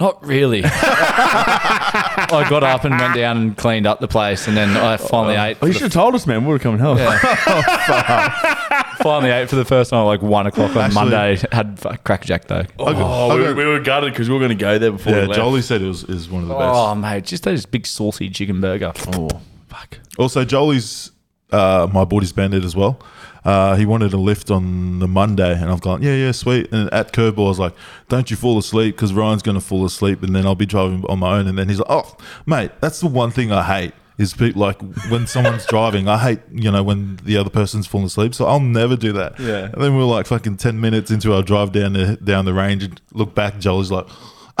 not 0.00 0.24
really. 0.26 0.62
I 0.64 2.46
got 2.48 2.64
up 2.64 2.84
and 2.84 2.98
went 2.98 3.14
down 3.14 3.36
and 3.36 3.56
cleaned 3.56 3.86
up 3.86 4.00
the 4.00 4.08
place, 4.08 4.48
and 4.48 4.56
then 4.56 4.70
I 4.76 4.96
finally 4.96 5.36
oh. 5.36 5.44
ate. 5.44 5.58
Oh, 5.60 5.66
you 5.66 5.74
should 5.74 5.82
have 5.82 5.92
told 5.92 6.14
us, 6.14 6.26
man. 6.26 6.46
We 6.46 6.52
were 6.52 6.58
coming 6.58 6.80
come 6.80 6.96
and 6.96 7.00
help. 7.00 7.20
Oh, 7.46 8.79
finally 9.02 9.30
ate 9.30 9.48
for 9.48 9.56
the 9.56 9.64
first 9.64 9.90
time 9.90 10.00
at 10.00 10.04
like 10.04 10.22
one 10.22 10.46
o'clock 10.46 10.70
on 10.76 10.82
Actually- 10.82 10.94
Monday. 10.94 11.36
Had 11.52 11.78
f- 11.84 12.02
crackjack 12.04 12.44
though. 12.46 12.64
Oh, 12.78 12.86
Oh, 12.94 13.30
I 13.30 13.36
we, 13.36 13.44
got- 13.44 13.56
we 13.56 13.64
were 13.66 13.80
gutted 13.80 14.12
because 14.12 14.28
we 14.28 14.34
were 14.34 14.40
going 14.40 14.50
to 14.50 14.54
go 14.54 14.78
there 14.78 14.92
before 14.92 15.12
Yeah, 15.12 15.20
we 15.22 15.26
left. 15.28 15.36
Jolie 15.38 15.62
said 15.62 15.82
it 15.82 15.86
was 15.88 16.04
is 16.04 16.28
one 16.30 16.42
of 16.42 16.48
the 16.48 16.54
best. 16.54 16.74
Oh 16.74 16.94
mate, 16.94 17.24
just 17.24 17.42
those 17.44 17.66
big 17.66 17.86
saucy 17.86 18.30
chicken 18.30 18.60
burger. 18.60 18.92
Oh, 19.14 19.28
fuck. 19.68 19.98
Also, 20.18 20.44
Jolie's 20.44 21.10
uh, 21.52 21.88
my 21.92 22.04
body's 22.04 22.32
bandit 22.32 22.64
as 22.64 22.76
well. 22.76 23.00
Uh, 23.44 23.74
he 23.74 23.86
wanted 23.86 24.12
a 24.12 24.18
lift 24.18 24.50
on 24.50 24.98
the 24.98 25.08
Monday, 25.08 25.52
and 25.54 25.70
I've 25.70 25.80
gone, 25.80 26.02
yeah, 26.02 26.14
yeah, 26.14 26.30
sweet. 26.30 26.70
And 26.72 26.92
at 26.92 27.12
Curveball, 27.14 27.46
I 27.46 27.48
was 27.48 27.58
like, 27.58 27.74
don't 28.10 28.30
you 28.30 28.36
fall 28.36 28.58
asleep 28.58 28.94
because 28.96 29.14
Ryan's 29.14 29.40
going 29.42 29.54
to 29.56 29.62
fall 29.62 29.84
asleep, 29.86 30.22
and 30.22 30.36
then 30.36 30.44
I'll 30.46 30.54
be 30.54 30.66
driving 30.66 31.04
on 31.08 31.20
my 31.20 31.38
own. 31.38 31.46
And 31.48 31.56
then 31.58 31.68
he's 31.70 31.78
like, 31.78 31.88
oh, 31.88 32.16
mate, 32.44 32.70
that's 32.80 33.00
the 33.00 33.06
one 33.06 33.30
thing 33.30 33.50
I 33.50 33.62
hate 33.62 33.94
is 34.20 34.34
people 34.34 34.60
like 34.60 34.80
when 35.10 35.26
someone's 35.26 35.66
driving. 35.74 36.06
I 36.08 36.18
hate 36.18 36.40
you 36.52 36.70
know 36.70 36.82
when 36.82 37.18
the 37.24 37.36
other 37.38 37.50
person's 37.50 37.86
falling 37.86 38.06
asleep, 38.06 38.34
so 38.34 38.46
I'll 38.46 38.60
never 38.60 38.96
do 38.96 39.12
that. 39.14 39.38
Yeah. 39.40 39.64
And 39.72 39.82
then 39.82 39.94
we 39.94 39.98
we're 40.00 40.04
like 40.16 40.26
fucking 40.26 40.58
ten 40.58 40.80
minutes 40.80 41.10
into 41.10 41.32
our 41.34 41.42
drive 41.42 41.72
down 41.72 41.94
the 41.94 42.16
down 42.22 42.44
the 42.44 42.54
range, 42.54 42.84
and 42.84 43.00
look 43.12 43.34
back, 43.34 43.58
Jolie's 43.58 43.90
like. 43.90 44.06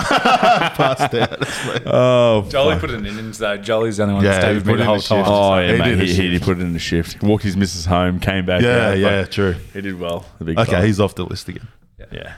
passed 0.00 1.14
out. 1.14 1.46
Oh, 1.86 2.46
Jolly 2.48 2.78
put 2.78 2.90
it 2.90 3.04
in 3.04 3.32
though. 3.32 3.56
Jolly's 3.58 3.98
the 3.98 4.04
only 4.04 4.14
one 4.14 4.24
Yeah, 4.24 4.30
that 4.32 4.40
stayed 4.40 4.48
he 4.52 4.54
with 4.56 4.66
me 4.66 4.74
the 4.76 4.84
whole 4.84 4.96
the 4.96 5.02
time. 5.02 5.18
shift. 5.18 5.28
Oh 5.30 5.58
yeah, 5.58 5.72
He 5.72 5.78
mate. 5.78 5.84
did 5.90 6.00
a 6.00 6.04
He, 6.06 6.30
he, 6.30 6.38
put 6.38 6.58
it 6.58 6.62
in 6.62 6.72
the 6.72 6.78
shift. 6.78 7.22
Walked 7.22 7.44
his 7.44 7.56
missus 7.56 7.84
home, 7.84 8.18
came 8.18 8.46
back. 8.46 8.62
Yeah, 8.62 8.90
out, 8.90 8.98
yeah, 8.98 9.24
true. 9.24 9.56
He 9.74 9.80
did 9.82 9.98
well. 10.00 10.24
The 10.38 10.44
big 10.46 10.58
Okay, 10.58 10.70
fella. 10.70 10.86
he's 10.86 11.00
off 11.00 11.14
the 11.14 11.24
list 11.24 11.48
again. 11.48 11.68
yeah. 12.10 12.34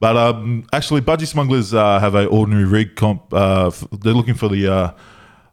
But 0.00 0.16
um, 0.16 0.66
actually, 0.72 1.00
Budgy 1.02 1.26
Smugglers 1.26 1.72
uh, 1.74 1.98
have 2.00 2.14
a 2.14 2.26
ordinary 2.26 2.64
rig 2.64 2.96
comp. 2.96 3.32
Uh, 3.32 3.66
f- 3.68 3.84
they're 3.92 4.14
looking 4.14 4.34
for 4.34 4.48
the 4.48 4.66
uh, 4.72 4.90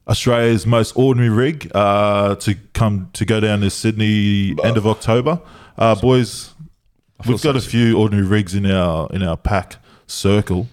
Australia's 0.09 0.65
most 0.65 0.93
ordinary 0.97 1.29
rig 1.29 1.71
uh, 1.75 2.35
to 2.35 2.55
come 2.73 3.09
to 3.13 3.25
go 3.25 3.39
down 3.39 3.61
to 3.61 3.69
Sydney 3.69 4.55
end 4.63 4.75
of 4.77 4.87
October. 4.87 5.39
Uh, 5.77 5.95
boys, 5.95 6.53
we've 7.27 7.41
got 7.41 7.55
a 7.55 7.61
few 7.61 7.97
ordinary 7.97 8.25
rigs 8.27 8.55
in 8.55 8.65
our 8.65 9.07
in 9.11 9.21
our 9.23 9.37
PAC 9.37 9.75
circle. 10.07 10.63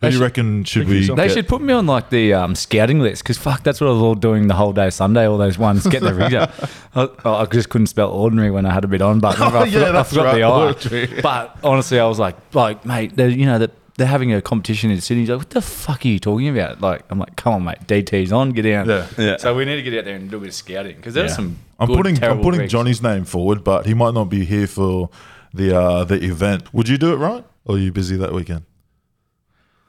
Who 0.00 0.06
They 0.06 0.10
do 0.10 0.16
you 0.18 0.22
reckon 0.22 0.62
should 0.64 0.82
Think 0.82 0.90
we? 0.90 0.98
yourself. 1.00 1.16
They 1.16 1.26
get? 1.26 1.34
should 1.34 1.48
put 1.48 1.60
me 1.60 1.72
on 1.74 1.86
like 1.86 2.08
the 2.10 2.32
um, 2.32 2.54
scouting 2.54 3.00
list 3.00 3.22
because 3.24 3.36
fuck, 3.36 3.64
that's 3.64 3.80
what 3.80 3.88
I 3.88 3.92
was 3.92 4.00
all 4.00 4.14
doing 4.14 4.46
the 4.46 4.54
whole 4.54 4.72
day 4.72 4.90
Sunday. 4.90 5.26
All 5.26 5.36
those 5.38 5.58
ones 5.58 5.84
get 5.88 6.02
their 6.02 6.14
rigs 6.14 6.34
up. 6.34 6.52
I, 6.94 7.08
I 7.24 7.44
just 7.46 7.68
couldn't 7.68 7.88
spell 7.88 8.10
ordinary 8.10 8.50
when 8.52 8.64
I 8.64 8.72
had 8.72 8.84
a 8.84 8.88
bit 8.88 9.02
on, 9.02 9.18
but 9.18 9.38
I 9.40 9.64
yeah, 9.66 9.72
forgot, 9.72 9.88
I 9.88 9.92
that's 9.92 10.08
forgot 10.10 10.34
the 10.80 11.16
I. 11.16 11.20
But 11.22 11.58
honestly, 11.64 11.98
I 11.98 12.06
was 12.06 12.18
like, 12.20 12.36
like 12.54 12.86
mate, 12.86 13.18
you 13.18 13.44
know 13.44 13.58
that 13.58 13.72
they're 13.98 14.06
having 14.06 14.32
a 14.32 14.40
competition 14.40 14.90
in 14.90 15.00
Sydney. 15.00 15.22
He's 15.22 15.28
like, 15.30 15.38
what 15.38 15.50
the 15.50 15.60
fuck 15.60 16.04
are 16.04 16.08
you 16.08 16.18
talking 16.20 16.48
about? 16.48 16.80
Like, 16.80 17.04
I'm 17.10 17.18
like, 17.18 17.34
come 17.36 17.52
on, 17.52 17.64
mate, 17.64 17.78
DT's 17.86 18.32
on, 18.32 18.50
get 18.52 18.62
down. 18.62 18.88
Yeah. 18.88 19.06
Yeah. 19.18 19.36
So 19.36 19.54
we 19.54 19.64
need 19.64 19.76
to 19.76 19.82
get 19.82 19.98
out 19.98 20.04
there 20.04 20.14
and 20.14 20.30
do 20.30 20.36
a 20.38 20.40
bit 20.40 20.48
of 20.50 20.54
scouting 20.54 20.96
because 20.96 21.14
there's 21.14 21.32
Yeah. 21.32 21.36
some. 21.36 21.58
I'm 21.80 21.88
good, 21.88 21.96
putting 21.96 22.24
I'm 22.24 22.40
putting 22.40 22.60
rigs. 22.60 22.72
Johnny's 22.72 23.02
name 23.02 23.24
forward, 23.24 23.62
but 23.62 23.86
he 23.86 23.94
might 23.94 24.14
not 24.14 24.24
be 24.30 24.44
here 24.44 24.66
for 24.66 25.10
the 25.52 25.76
uh, 25.78 26.04
the 26.04 26.22
event. 26.24 26.72
Would 26.72 26.88
you 26.88 26.96
do 26.96 27.12
it 27.12 27.16
right, 27.16 27.44
or 27.64 27.74
are 27.76 27.78
you 27.78 27.92
busy 27.92 28.16
that 28.16 28.32
weekend? 28.32 28.62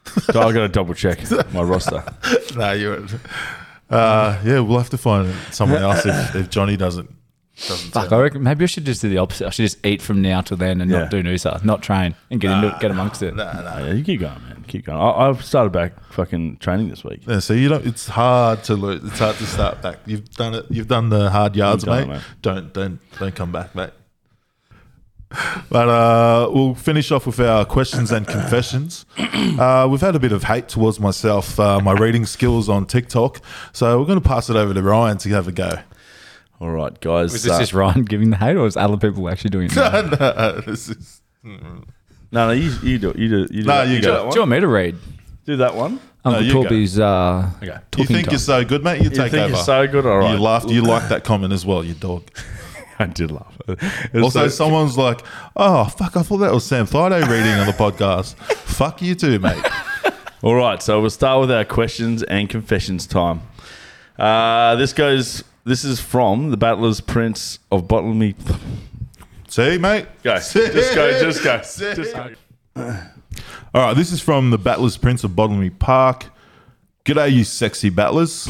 So 0.06 0.42
I 0.42 0.52
got 0.54 0.62
to 0.62 0.70
double 0.70 0.94
check 0.96 1.20
my 1.54 1.62
roster. 1.62 2.04
no, 2.56 2.72
you're. 2.72 3.06
Uh, 3.90 4.40
yeah, 4.44 4.60
we'll 4.60 4.78
have 4.80 4.90
to 4.90 4.98
find 4.98 5.34
someone 5.52 5.82
else 5.84 6.06
if, 6.06 6.36
if 6.36 6.50
Johnny 6.50 6.78
doesn't. 6.78 7.12
Doesn't 7.68 7.92
Fuck, 7.92 8.12
I 8.12 8.20
reckon 8.22 8.44
maybe 8.44 8.64
I 8.64 8.68
should 8.68 8.86
just 8.86 9.02
do 9.02 9.10
the 9.10 9.18
opposite. 9.18 9.48
I 9.48 9.50
should 9.50 9.64
just 9.64 9.86
eat 9.86 10.02
from 10.02 10.22
now 10.22 10.42
till 10.42 10.58
then 10.58 10.82
and 10.82 10.90
Yeah. 10.90 11.00
not 11.00 11.12
do 11.12 11.22
Noosa, 11.22 11.64
not 11.64 11.82
train 11.82 12.16
and 12.32 12.40
get 12.40 12.52
into 12.52 12.68
it, 12.74 12.80
get 12.80 12.92
amongst 12.92 13.22
it. 13.22 13.36
Nah, 13.36 13.52
nah. 13.62 13.74
Oh, 13.76 13.86
yeah, 13.88 13.94
you 13.94 14.04
keep 14.04 14.22
going, 14.22 14.42
man. 14.48 14.64
Keep 14.68 14.86
going. 14.86 15.00
I, 15.00 15.28
I've 15.28 15.44
started 15.44 15.72
back 15.72 15.94
fucking 16.12 16.58
training 16.58 16.90
this 16.90 17.04
week. 17.04 17.22
Yeah, 17.28 17.40
so 17.40 17.54
you 17.54 17.70
don't. 17.70 17.86
It's 17.86 18.08
hard 18.08 18.64
to 18.66 18.76
lose. 18.76 19.04
It's 19.04 19.20
hard 19.20 19.36
to 19.38 19.46
start 19.46 19.82
back. 19.82 19.98
You've 20.06 20.30
done 20.32 20.54
it. 20.54 20.66
You've 20.70 20.88
done 20.88 21.10
the 21.10 21.30
hard 21.32 21.56
yards, 21.56 21.84
done 21.84 21.98
mate. 21.98 22.04
it, 22.04 22.18
mate. 22.18 22.24
Don't 22.42 22.74
don't 22.74 23.00
don't 23.20 23.36
come 23.36 23.52
back, 23.52 23.74
mate. 23.76 23.90
But 25.70 25.88
uh, 25.90 26.50
we'll 26.52 26.74
finish 26.74 27.12
off 27.12 27.28
with 27.28 27.40
our 27.40 27.64
questions 27.66 28.12
and 28.12 28.28
confessions. 28.28 29.06
Uh, 29.60 29.88
we've 29.90 30.02
had 30.02 30.16
a 30.16 30.20
bit 30.20 30.32
of 30.34 30.44
hate 30.44 30.68
towards 30.68 31.00
myself, 31.00 31.60
uh, 31.60 31.80
my 31.80 31.94
reading 31.94 32.26
skills 32.26 32.68
on 32.68 32.86
TikTok. 32.86 33.40
So 33.72 33.98
we're 34.00 34.06
going 34.06 34.22
to 34.22 34.28
pass 34.28 34.50
it 34.50 34.56
over 34.58 34.74
to 34.74 34.82
Ryan 34.82 35.18
to 35.20 35.30
have 35.30 35.48
a 35.48 35.52
go. 35.54 35.80
All 36.60 36.70
right, 36.72 37.00
guys. 37.00 37.32
Was 37.32 37.44
this 37.44 37.52
uh, 37.54 37.60
just 37.60 37.74
Ryan 37.74 38.04
giving 38.04 38.30
the 38.32 38.38
hate, 38.38 38.56
or 38.58 38.64
was 38.64 38.76
other 38.76 38.98
people 38.98 39.30
actually 39.30 39.52
doing 39.52 39.68
it? 39.72 39.76
now? 39.76 40.02
no, 40.02 40.62
this 40.62 40.90
is, 40.90 41.22
no, 41.44 41.84
no, 42.32 42.52
you, 42.52 42.72
you 42.84 42.98
do 43.00 43.12
it. 43.12 43.16
You 43.18 43.30
do. 43.30 43.38
You 43.50 43.62
do. 43.64 43.68
No, 43.68 43.82
you 43.84 43.98
do 44.02 44.08
go. 44.08 44.18
Do 44.18 44.26
one. 44.28 44.34
you 44.36 44.42
want 44.42 44.52
me 44.52 44.60
to 44.60 44.68
read? 44.68 44.96
Do 45.46 45.56
that 45.58 45.74
one. 45.76 46.00
Uncle 46.26 46.44
go. 46.64 46.70
Torby's 46.70 47.00
uh, 47.00 47.50
Okay. 47.64 47.78
you 47.98 48.06
think 48.06 48.26
time. 48.26 48.32
you're 48.34 48.40
so 48.40 48.66
good, 48.66 48.84
mate? 48.84 48.98
You 48.98 49.06
You 49.06 49.10
take 49.10 49.32
think 49.32 49.44
over. 49.46 49.56
you're 49.56 49.64
so 49.64 49.88
good? 49.88 50.06
All 50.06 50.18
right. 50.18 50.34
You 50.34 50.40
laughed. 50.40 50.70
You 50.70 50.82
liked 50.82 51.08
that 51.10 51.24
comment 51.24 51.54
as 51.54 51.66
well, 51.66 51.84
you 51.84 51.94
dog. 51.94 52.24
I 53.00 53.06
did 53.06 53.32
laugh. 53.32 53.56
Also, 54.16 54.48
so- 54.48 54.48
someone's 54.50 54.98
like, 54.98 55.22
"Oh 55.56 55.86
fuck, 55.86 56.18
I 56.18 56.24
thought 56.24 56.38
that 56.40 56.52
was 56.52 56.66
Sam 56.66 56.86
Thaiday 56.88 57.22
reading 57.22 57.54
on 57.54 57.68
the 57.68 57.72
podcast." 57.74 58.36
fuck 58.36 59.02
you 59.02 59.16
too, 59.16 59.40
mate. 59.40 59.64
All 60.42 60.56
right, 60.56 60.82
so 60.84 61.00
we'll 61.00 61.10
start 61.10 61.40
with 61.42 61.52
our 61.52 61.64
questions 61.66 62.24
and 62.24 62.50
confessions 62.50 63.08
time. 63.08 63.42
Uh, 64.18 64.76
this 64.76 64.92
goes. 64.92 65.44
This 65.70 65.86
is 65.86 66.00
from 66.00 66.50
the 66.50 66.58
Battlers 66.58 67.00
Prince 67.00 67.60
of 67.72 67.88
Botany. 67.88 68.34
See, 69.50 69.78
mate? 69.78 70.08
Go, 70.24 70.34
just 70.40 70.56
go, 70.56 71.22
just 71.22 71.44
go, 71.44 71.58
just 71.94 72.16
go. 72.16 72.34
All 72.76 72.86
right, 73.76 73.94
this 73.94 74.12
is 74.12 74.20
from 74.20 74.50
the 74.50 74.58
Battlers 74.58 74.98
Prince 74.98 75.24
of 75.24 75.36
Botany 75.36 75.70
Park. 75.70 76.32
G'day, 77.06 77.32
you 77.32 77.44
sexy 77.44 77.92
battlers. 77.92 78.50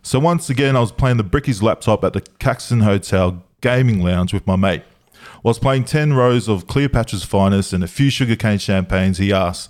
So, 0.00 0.18
once 0.18 0.48
again, 0.48 0.74
I 0.74 0.80
was 0.80 0.90
playing 0.90 1.18
the 1.18 1.22
Bricky's 1.22 1.62
laptop 1.62 2.02
at 2.02 2.14
the 2.14 2.22
Caxton 2.38 2.80
Hotel 2.80 3.44
gaming 3.60 4.02
lounge 4.02 4.32
with 4.32 4.46
my 4.46 4.56
mate. 4.56 4.84
Whilst 5.42 5.60
playing 5.60 5.84
10 5.84 6.14
rows 6.14 6.48
of 6.48 6.66
Cleopatra's 6.66 7.24
finest 7.24 7.74
and 7.74 7.84
a 7.84 7.88
few 7.88 8.08
sugarcane 8.08 8.56
champagnes, 8.56 9.18
he 9.18 9.34
asked, 9.34 9.68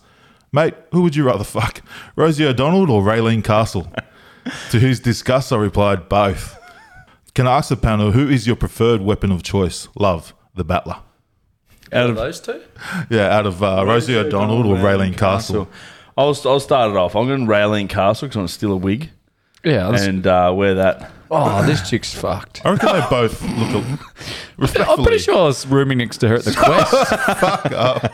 Mate, 0.52 0.74
who 0.92 1.02
would 1.02 1.16
you 1.16 1.24
rather 1.24 1.42
fuck, 1.42 1.82
Rosie 2.14 2.46
O'Donnell 2.46 2.88
or 2.88 3.02
Raelene 3.02 3.42
Castle? 3.42 3.92
to 4.70 4.78
whose 4.78 5.00
disgust, 5.00 5.52
I 5.52 5.56
replied, 5.56 6.08
Both. 6.08 6.60
Can 7.34 7.46
I 7.48 7.56
ask 7.58 7.68
the 7.68 7.76
panel, 7.76 8.12
who 8.12 8.28
is 8.28 8.46
your 8.46 8.56
preferred 8.56 9.00
weapon 9.02 9.32
of 9.32 9.42
choice? 9.42 9.88
Love, 9.96 10.34
the 10.54 10.62
battler. 10.64 10.98
Out 11.92 12.10
of 12.10 12.16
those 12.16 12.40
two? 12.40 12.62
Yeah, 13.10 13.36
out 13.36 13.46
of 13.46 13.62
uh, 13.62 13.84
Rosie 13.86 14.16
O'Donnell 14.16 14.66
or 14.66 14.76
Raelene 14.76 15.16
Castle. 15.16 15.68
I'll, 16.16 16.36
I'll 16.44 16.60
start 16.60 16.90
it 16.92 16.96
off. 16.96 17.14
I'm 17.16 17.26
going 17.26 17.46
to 17.46 17.50
Raelene 17.52 17.88
Castle 17.88 18.28
because 18.28 18.36
I 18.36 18.40
want 18.40 18.48
to 18.50 18.54
steal 18.54 18.72
a 18.72 18.76
wig 18.76 19.10
Yeah. 19.64 19.84
that's- 19.90 20.06
and 20.06 20.26
uh, 20.26 20.52
wear 20.56 20.74
that. 20.74 21.10
oh, 21.30 21.64
this 21.66 21.88
chick's 21.90 22.14
fucked. 22.14 22.64
I 22.64 22.70
reckon 22.70 22.92
they 22.92 23.06
both 23.10 23.42
look 23.42 23.84
a, 23.84 24.86
I'm 24.88 25.02
pretty 25.02 25.18
sure 25.18 25.36
I 25.36 25.42
was 25.42 25.66
rooming 25.66 25.98
next 25.98 26.18
to 26.18 26.28
her 26.28 26.36
at 26.36 26.44
the 26.44 26.52
Quest. 26.52 26.90
Fuck 27.40 27.72
up. 27.72 28.04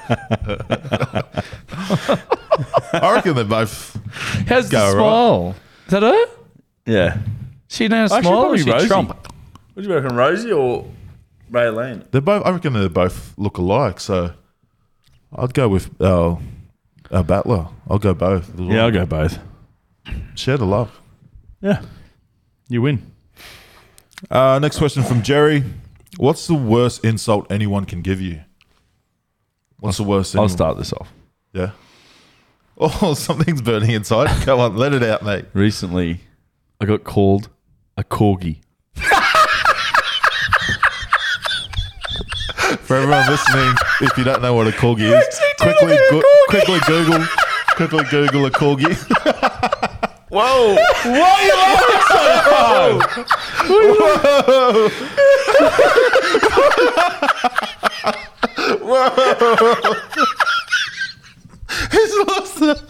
I 2.95 3.13
reckon 3.15 3.35
they 3.37 3.45
both. 3.45 3.99
How's 4.49 4.69
the 4.71 4.77
Go, 4.77 4.85
right. 4.87 4.93
smile? 4.93 5.55
Is 5.87 5.91
that 5.93 6.03
her? 6.03 6.27
Yeah. 6.87 7.19
She 7.71 7.87
now 7.89 8.05
Actually, 8.05 8.23
smile 8.23 8.35
or 8.35 8.43
probably 8.43 8.63
she 8.65 8.71
Rosie. 8.73 8.87
Trump? 8.89 9.09
What 9.75 9.83
do 9.83 9.89
you 9.89 9.95
reckon, 9.95 10.17
Rosie 10.17 10.51
or 10.53 10.91
Raelene? 11.53 12.11
They're 12.11 12.21
both. 12.21 12.45
I 12.45 12.51
reckon 12.51 12.73
they 12.73 12.89
both 12.89 13.33
look 13.39 13.59
alike. 13.59 14.01
So 14.01 14.33
I'd 15.35 15.55
go 15.55 15.69
with 15.69 15.89
uh, 16.03 16.35
a 17.11 17.23
battler. 17.23 17.69
I'll 17.89 18.01
go 18.01 18.13
both. 18.13 18.59
Yeah, 18.59 18.85
I'll 18.87 18.91
go 18.91 19.07
both. 19.07 19.39
Share 20.35 20.57
the 20.59 20.67
love. 20.67 21.01
Yeah. 21.61 21.83
You 22.69 22.83
win. 22.83 23.13
Uh, 24.31 24.59
next 24.61 24.79
question 24.79 25.05
from 25.05 25.23
Jerry. 25.23 25.63
What's 26.17 26.49
the 26.49 26.55
worst 26.55 27.05
insult 27.05 27.51
anyone 27.53 27.85
can 27.85 28.03
give 28.03 28.21
you? 28.21 28.41
What's 29.79 29.97
the 29.99 30.03
worst? 30.03 30.35
I'll 30.35 30.43
anyone- 30.43 30.57
start 30.57 30.77
this 30.77 30.93
off. 30.93 31.13
Yeah. 31.53 31.71
Oh, 32.83 33.13
something's 33.13 33.61
burning 33.61 33.91
inside. 33.91 34.29
Come 34.47 34.59
on, 34.59 34.75
let 34.75 34.95
it 34.95 35.03
out, 35.03 35.23
mate. 35.23 35.45
Recently, 35.53 36.21
I 36.81 36.87
got 36.87 37.05
called 37.05 37.51
a 38.01 38.05
corgi. 38.05 38.57
For 42.87 42.97
everyone 42.97 43.29
listening, 43.29 43.75
if 44.01 44.17
you 44.17 44.25
don't 44.25 44.41
know 44.43 44.55
what 44.55 44.67
a 44.67 44.71
corgi 44.71 45.03
is, 45.03 45.41
quickly, 45.61 45.97
go- 46.11 46.23
quickly 46.49 46.81
Google, 46.87 47.25
quickly 47.77 48.05
Google 48.11 48.47
a 48.47 48.51
corgi. 48.51 48.97
Whoa! 50.31 50.77
Why 51.05 51.31
are 51.37 51.45
you 51.45 51.55
laughing 51.57 52.03
so 52.09 52.21
hard? 52.49 52.97
Whoa! 58.79 59.11
Whoa! 59.81 59.95
He's 61.93 62.15
lost 62.27 62.63
it. 62.63 62.90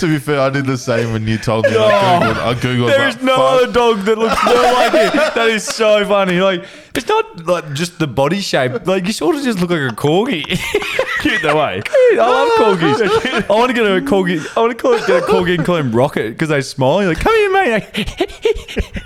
To 0.00 0.06
be 0.06 0.18
fair, 0.18 0.40
I 0.40 0.50
did 0.50 0.66
the 0.66 0.76
same 0.78 1.12
when 1.12 1.26
you 1.26 1.38
told 1.38 1.64
me. 1.64 1.70
I 1.72 1.74
googled. 1.74 2.36
I 2.36 2.54
googled. 2.54 2.86
There 2.88 3.08
like, 3.10 3.22
no 3.22 3.36
five- 3.36 3.62
other 3.62 3.72
dog 3.72 3.98
that 4.06 4.18
looks 4.18 4.44
more 4.44 4.54
like 4.54 4.94
it. 4.94 5.34
That 5.34 5.48
is 5.48 5.64
so 5.64 6.04
funny. 6.06 6.40
Like 6.40 6.64
it's 6.94 7.06
not 7.08 7.46
like 7.46 7.72
just 7.72 7.98
the 7.98 8.06
body 8.06 8.40
shape. 8.40 8.86
Like 8.86 9.06
you 9.06 9.12
sort 9.12 9.36
of 9.36 9.42
just 9.42 9.60
look 9.60 9.70
like 9.70 9.92
a 9.92 9.94
corgi. 9.94 10.44
Cute 11.20 11.42
that 11.42 11.54
way. 11.54 11.82
I 11.86 12.56
love 12.58 12.78
corgis. 12.78 13.50
I 13.50 13.52
want 13.54 13.68
to 13.68 13.74
get 13.74 13.84
a 13.84 14.00
corgi. 14.00 14.44
I 14.56 14.60
want 14.60 14.76
to 14.76 14.82
call 14.82 14.94
it, 14.94 15.06
get 15.06 15.22
a 15.22 15.26
corgi 15.26 15.54
and 15.56 15.64
call 15.64 15.76
him 15.76 15.92
Rocket 15.92 16.30
because 16.30 16.48
they 16.48 16.62
smile. 16.62 17.02
You're 17.02 17.14
like, 17.14 17.20
come 17.22 17.34
here, 17.34 17.52
mate. 17.52 18.90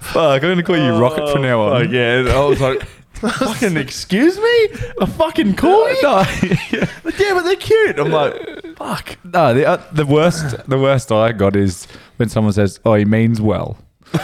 Fuck, 0.00 0.42
I'm 0.42 0.50
gonna 0.50 0.62
call 0.62 0.78
you 0.78 0.92
Rocket 0.98 1.28
from 1.30 1.40
oh, 1.40 1.42
now 1.42 1.60
Oh, 1.60 1.74
on. 1.80 1.90
yeah. 1.92 2.24
I 2.28 2.40
was 2.46 2.60
like, 2.60 2.82
fucking 3.20 3.76
excuse 3.76 4.36
me? 4.38 4.68
A 5.00 5.06
fucking 5.06 5.54
corgi? 5.54 6.02
No, 6.02 6.22
Yeah, 7.18 7.34
but 7.34 7.44
they're 7.44 7.56
cute. 7.56 7.98
I'm 7.98 8.10
like, 8.10 8.34
fuck. 8.76 9.16
no. 9.24 9.52
The, 9.54 9.66
uh, 9.66 9.82
the 9.92 10.06
worst, 10.06 10.56
the 10.68 10.78
worst 10.78 11.10
I 11.12 11.32
got 11.32 11.56
is 11.56 11.86
when 12.16 12.28
someone 12.28 12.52
says, 12.52 12.80
"Oh, 12.84 12.94
he 12.94 13.04
means 13.04 13.40
well." 13.40 13.76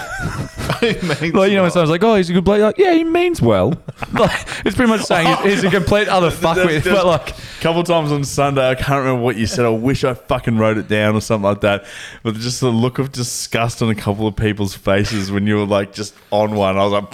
It 0.82 1.03
means 1.03 1.34
Like 1.34 1.51
you 1.51 1.57
know, 1.57 1.62
when 1.62 1.70
someone's 1.70 1.90
like, 1.90 2.03
"Oh, 2.03 2.14
he's 2.16 2.28
a 2.28 2.32
good 2.34 2.45
bloke," 2.45 2.61
like, 2.61 2.78
yeah, 2.78 2.92
he 2.92 3.05
means 3.05 3.40
well. 3.40 3.68
like 4.12 4.47
it's 4.66 4.76
pretty 4.76 4.90
much 4.90 5.03
saying 5.03 5.26
he's, 5.45 5.62
he's 5.62 5.64
a 5.64 5.70
complete 5.70 6.09
other 6.09 6.30
fuckwit. 6.30 6.84
But 6.84 7.07
like, 7.07 7.30
A 7.30 7.61
couple 7.62 7.82
times 7.84 8.12
on 8.12 8.22
Sunday, 8.24 8.68
I 8.68 8.74
can't 8.74 8.99
remember 9.05 9.22
what 9.22 9.36
you 9.36 9.47
said. 9.47 9.64
I 9.64 9.70
wish 9.70 10.05
I 10.05 10.12
fucking 10.14 10.59
wrote 10.59 10.76
it 10.76 10.88
down 10.88 11.14
or 11.14 11.20
something 11.22 11.45
like 11.45 11.61
that. 11.62 11.84
But 12.22 12.34
just 12.34 12.61
the 12.61 12.68
look 12.70 12.99
of 12.99 13.12
disgust 13.12 13.80
on 13.82 13.88
a 13.88 13.95
couple 13.95 14.26
of 14.26 14.36
people's 14.36 14.74
faces 14.74 15.30
when 15.32 15.47
you 15.47 15.57
were 15.57 15.64
like 15.66 15.92
just 15.95 16.14
on 16.30 16.55
one. 16.55 16.76
I 16.76 16.84
was 16.84 16.92
like, 16.92 17.12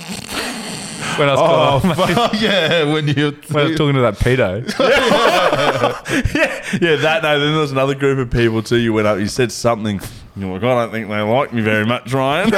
when 1.19 1.29
I 1.29 1.33
was, 1.33 1.41
Oh, 1.41 1.81
talking, 1.81 2.15
fuck, 2.15 2.41
yeah. 2.41 2.85
When 2.93 3.09
you. 3.09 3.31
when 3.51 3.65
I 3.65 3.69
was 3.69 3.77
talking 3.77 3.95
to 3.95 4.01
that 4.03 4.15
pedo, 4.19 4.67
yeah, 6.35 6.79
yeah, 6.81 6.97
that. 6.97 7.23
No, 7.23 7.39
then 7.41 7.53
there 7.53 7.61
was 7.61 7.73
another 7.73 7.95
group 7.95 8.19
of 8.19 8.31
people 8.31 8.63
too. 8.63 8.77
You 8.77 8.93
went 8.93 9.07
up, 9.07 9.19
you 9.19 9.27
said 9.27 9.53
something. 9.53 10.01
You're 10.37 10.53
like, 10.55 10.63
I 10.63 10.75
don't 10.75 10.91
think 10.93 11.09
they 11.09 11.21
like 11.21 11.53
me 11.53 11.61
very 11.61 11.85
much, 11.85 12.13
Ryan. 12.13 12.51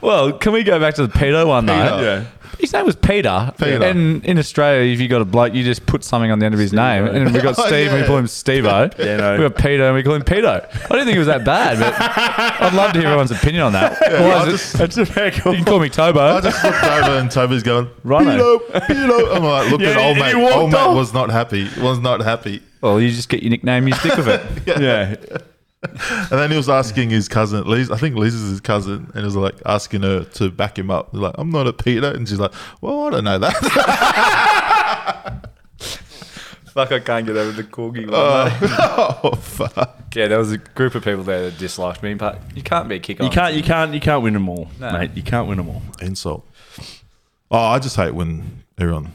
well, 0.00 0.32
can 0.32 0.52
we 0.52 0.64
go 0.64 0.78
back 0.80 0.94
to 0.94 1.06
the 1.06 1.12
pedo 1.12 1.46
one 1.46 1.66
though? 1.66 2.00
Yeah. 2.00 2.24
His 2.58 2.72
name 2.72 2.86
was 2.86 2.96
Peter. 2.96 3.52
Peter. 3.58 3.82
And 3.84 4.24
in 4.24 4.38
Australia, 4.38 4.92
if 4.92 5.00
you 5.00 5.08
got 5.08 5.20
a 5.20 5.24
bloke, 5.24 5.54
you 5.54 5.64
just 5.64 5.84
put 5.86 6.02
something 6.04 6.30
on 6.30 6.38
the 6.38 6.46
end 6.46 6.54
of 6.54 6.60
his 6.60 6.72
name. 6.72 7.04
And 7.06 7.32
we 7.34 7.40
got 7.40 7.58
Oh, 7.58 7.66
Steve, 7.66 7.88
and 7.88 7.94
we 7.94 8.00
yeah. 8.00 8.06
call 8.06 8.18
him 8.18 8.26
Steve-O. 8.26 8.90
Yeah, 8.98 9.16
no. 9.16 9.36
We 9.38 9.48
got 9.48 9.56
Peter, 9.56 9.84
and 9.84 9.94
we 9.94 10.02
call 10.02 10.14
him 10.14 10.22
Peter. 10.24 10.66
I 10.72 10.88
didn't 10.88 11.04
think 11.06 11.16
it 11.16 11.18
was 11.18 11.26
that 11.28 11.44
bad, 11.44 11.78
but 11.78 11.94
I'd 12.62 12.74
love 12.74 12.92
to 12.92 12.98
hear 13.00 13.08
everyone's 13.08 13.30
opinion 13.30 13.62
on 13.64 13.72
that. 13.72 14.00
Why 14.00 14.16
I 14.16 14.46
is 14.46 14.52
just- 14.60 14.74
it, 14.74 14.78
That's 14.78 14.96
a 14.96 15.06
fair 15.06 15.30
call. 15.30 15.52
Oh, 15.52 15.56
you 15.56 15.56
can 15.58 15.64
call 15.66 15.80
me 15.80 15.90
Tobo. 15.90 16.16
I 16.18 16.40
Tobo. 16.40 16.42
just 16.42 16.64
looked 16.64 16.84
over 16.84 17.18
and 17.18 17.30
Toby's 17.30 17.62
going, 17.62 17.90
Righto. 18.04 18.58
Peter, 18.60 18.80
Peter. 18.86 19.02
I'm 19.32 19.44
like, 19.44 19.70
look 19.70 19.80
Yeah, 19.80 19.88
at 19.90 19.96
old 19.98 20.16
and 20.18 20.26
he 20.26 20.34
mate. 20.34 20.42
walked 20.42 20.56
Old 20.56 20.72
mate 20.72 20.78
off. 20.78 20.96
was 20.96 21.12
not 21.14 21.30
happy. 21.30 21.68
Was 21.80 21.98
not 22.00 22.20
happy. 22.20 22.62
Well, 22.80 23.00
you 23.00 23.10
just 23.10 23.28
get 23.28 23.42
your 23.42 23.50
nickname, 23.50 23.88
you 23.88 23.94
stick 23.94 24.16
with 24.16 24.28
it. 24.28 24.80
Yeah. 24.80 25.16
And 26.30 26.40
then 26.40 26.50
he 26.50 26.56
was 26.56 26.68
asking 26.68 27.10
his 27.10 27.28
cousin, 27.28 27.64
Liz, 27.64 27.90
I 27.90 27.96
think 27.96 28.16
Liz 28.16 28.34
is 28.34 28.50
his 28.50 28.60
cousin, 28.60 29.06
and 29.14 29.18
he 29.18 29.24
was 29.24 29.36
like 29.36 29.54
asking 29.66 30.02
her 30.02 30.24
to 30.24 30.50
back 30.50 30.78
him 30.78 30.90
up. 30.90 31.10
He's 31.12 31.20
like, 31.20 31.34
I'm 31.38 31.50
not 31.50 31.66
a 31.66 31.72
Peter. 31.72 32.08
And 32.08 32.28
she's 32.28 32.40
like, 32.40 32.52
Well, 32.80 33.06
I 33.06 33.10
don't 33.10 33.24
know 33.24 33.38
that. 33.38 35.48
Fuck, 36.74 36.90
I 36.90 36.98
can't 36.98 37.24
get 37.24 37.36
over 37.36 37.52
the 37.52 37.62
corgi 37.62 38.04
one. 38.04 38.10
Oh, 38.14 39.20
oh, 39.22 39.36
fuck. 39.36 40.12
Yeah, 40.12 40.26
there 40.26 40.38
was 40.40 40.50
a 40.50 40.58
group 40.58 40.96
of 40.96 41.04
people 41.04 41.22
there 41.22 41.48
that 41.50 41.56
disliked 41.58 42.02
me, 42.02 42.14
but 42.14 42.40
you 42.56 42.62
can't 42.62 42.88
be 42.88 42.96
a 42.96 42.98
kick 42.98 43.22
You 43.22 43.30
can't, 43.30 43.54
you 43.54 43.62
can't, 43.62 43.94
you 43.94 44.00
can't 44.00 44.24
win 44.24 44.34
them 44.34 44.48
all, 44.48 44.68
No. 44.80 44.90
mate. 44.92 45.12
You 45.14 45.22
can't 45.22 45.46
win 45.46 45.58
them 45.58 45.68
all. 45.68 45.82
Insult. 46.00 46.44
Oh, 47.48 47.58
I 47.58 47.78
just 47.78 47.94
hate 47.94 48.12
when 48.12 48.64
everyone, 48.76 49.12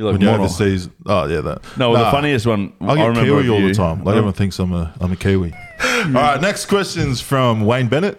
You're 0.00 0.12
like 0.12 0.18
when 0.18 0.28
you're 0.28 0.34
overseas. 0.34 0.88
Oh, 1.04 1.26
yeah, 1.26 1.42
that. 1.42 1.76
No, 1.76 1.92
the 1.92 2.10
funniest 2.10 2.46
one. 2.46 2.72
I 2.80 2.96
get 2.96 3.06
remember 3.06 3.42
Kiwi 3.42 3.50
all 3.50 3.60
the 3.60 3.74
time. 3.74 4.02
Like 4.02 4.14
everyone 4.14 4.32
thinks 4.32 4.58
I'm 4.58 4.72
a 4.72 4.94
I'm 4.98 5.12
a 5.12 5.16
Kiwi. 5.16 5.52
all 5.82 6.12
right, 6.12 6.40
next 6.40 6.66
question's 6.66 7.20
from 7.20 7.66
Wayne 7.66 7.88
Bennett. 7.88 8.18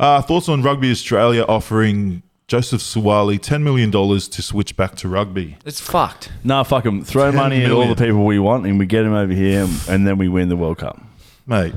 Uh, 0.00 0.20
thoughts 0.20 0.48
on 0.48 0.62
Rugby 0.62 0.90
Australia 0.90 1.44
offering 1.44 2.24
Joseph 2.48 2.80
Suaalii 2.80 3.40
ten 3.40 3.62
million 3.62 3.92
dollars 3.92 4.26
to 4.26 4.42
switch 4.42 4.76
back 4.76 4.96
to 4.96 5.08
rugby? 5.08 5.58
It's 5.64 5.80
fucked. 5.80 6.32
Nah, 6.42 6.64
fuck 6.64 6.84
him. 6.84 7.04
Throw 7.04 7.30
10 7.30 7.36
money 7.36 7.64
at 7.64 7.70
all 7.70 7.86
the 7.86 7.94
people 7.94 8.24
we 8.24 8.40
want, 8.40 8.66
and 8.66 8.76
we 8.76 8.86
get 8.86 9.04
him 9.04 9.14
over 9.14 9.32
here, 9.32 9.68
and 9.88 10.04
then 10.04 10.18
we 10.18 10.28
win 10.28 10.48
the 10.48 10.56
World 10.56 10.78
Cup. 10.78 11.00
Mate, 11.46 11.74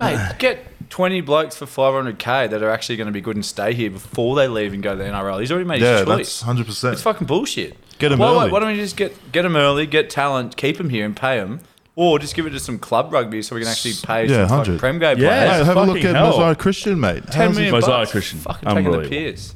Mate, 0.00 0.34
get 0.38 0.90
20 0.90 1.20
blokes 1.20 1.56
for 1.56 1.66
500k 1.66 2.50
that 2.50 2.62
are 2.62 2.70
actually 2.70 2.96
going 2.96 3.06
to 3.06 3.12
be 3.12 3.20
good 3.20 3.36
and 3.36 3.44
stay 3.44 3.74
here 3.74 3.90
before 3.90 4.34
they 4.34 4.48
leave 4.48 4.72
and 4.72 4.82
go 4.82 4.96
to 4.96 4.98
the 4.98 5.08
NRL. 5.08 5.40
He's 5.40 5.52
already 5.52 5.68
made 5.68 5.80
yeah, 5.80 5.98
his 5.98 6.06
that's 6.06 6.18
choice. 6.18 6.40
hundred 6.42 6.68
It's 6.68 7.02
fucking 7.02 7.26
bullshit. 7.26 7.76
Get 7.98 8.12
'em 8.12 8.18
why, 8.18 8.32
why- 8.32 8.42
early. 8.42 8.52
Why 8.52 8.60
don't 8.60 8.68
we 8.68 8.76
just 8.76 8.96
get 8.96 9.32
get 9.32 9.42
them 9.42 9.56
early, 9.56 9.86
get 9.86 10.10
talent, 10.10 10.56
keep 10.56 10.76
them 10.78 10.88
here 10.90 11.04
and 11.04 11.16
pay 11.16 11.38
them, 11.38 11.60
or 11.96 12.18
just 12.18 12.34
give 12.34 12.46
it 12.46 12.50
to 12.50 12.60
some 12.60 12.78
club 12.78 13.12
rugby 13.12 13.42
so 13.42 13.54
we 13.54 13.60
can 13.62 13.70
actually 13.70 13.94
pay 14.02 14.26
Yeah, 14.26 14.46
some 14.46 14.58
100. 14.58 14.64
fucking 14.64 14.78
Prem 14.78 14.98
Gay 14.98 15.08
Yeah. 15.10 15.14
players. 15.14 15.58
Mate, 15.58 15.66
have 15.66 15.76
a 15.76 15.82
look 15.84 16.04
at 16.04 16.14
hell. 16.16 16.30
Mosiah 16.30 16.54
Christian, 16.54 17.00
mate. 17.00 17.22
Ten 17.30 17.48
How's 17.48 17.56
he- 17.56 17.62
million 17.64 17.74
Mosiah 17.74 17.90
bucks. 18.00 18.10
Christian. 18.12 18.38
Fucking 18.40 18.68
taking 18.68 18.84
the 18.84 18.98
Unbelievable. 18.98 19.32
piss. 19.32 19.54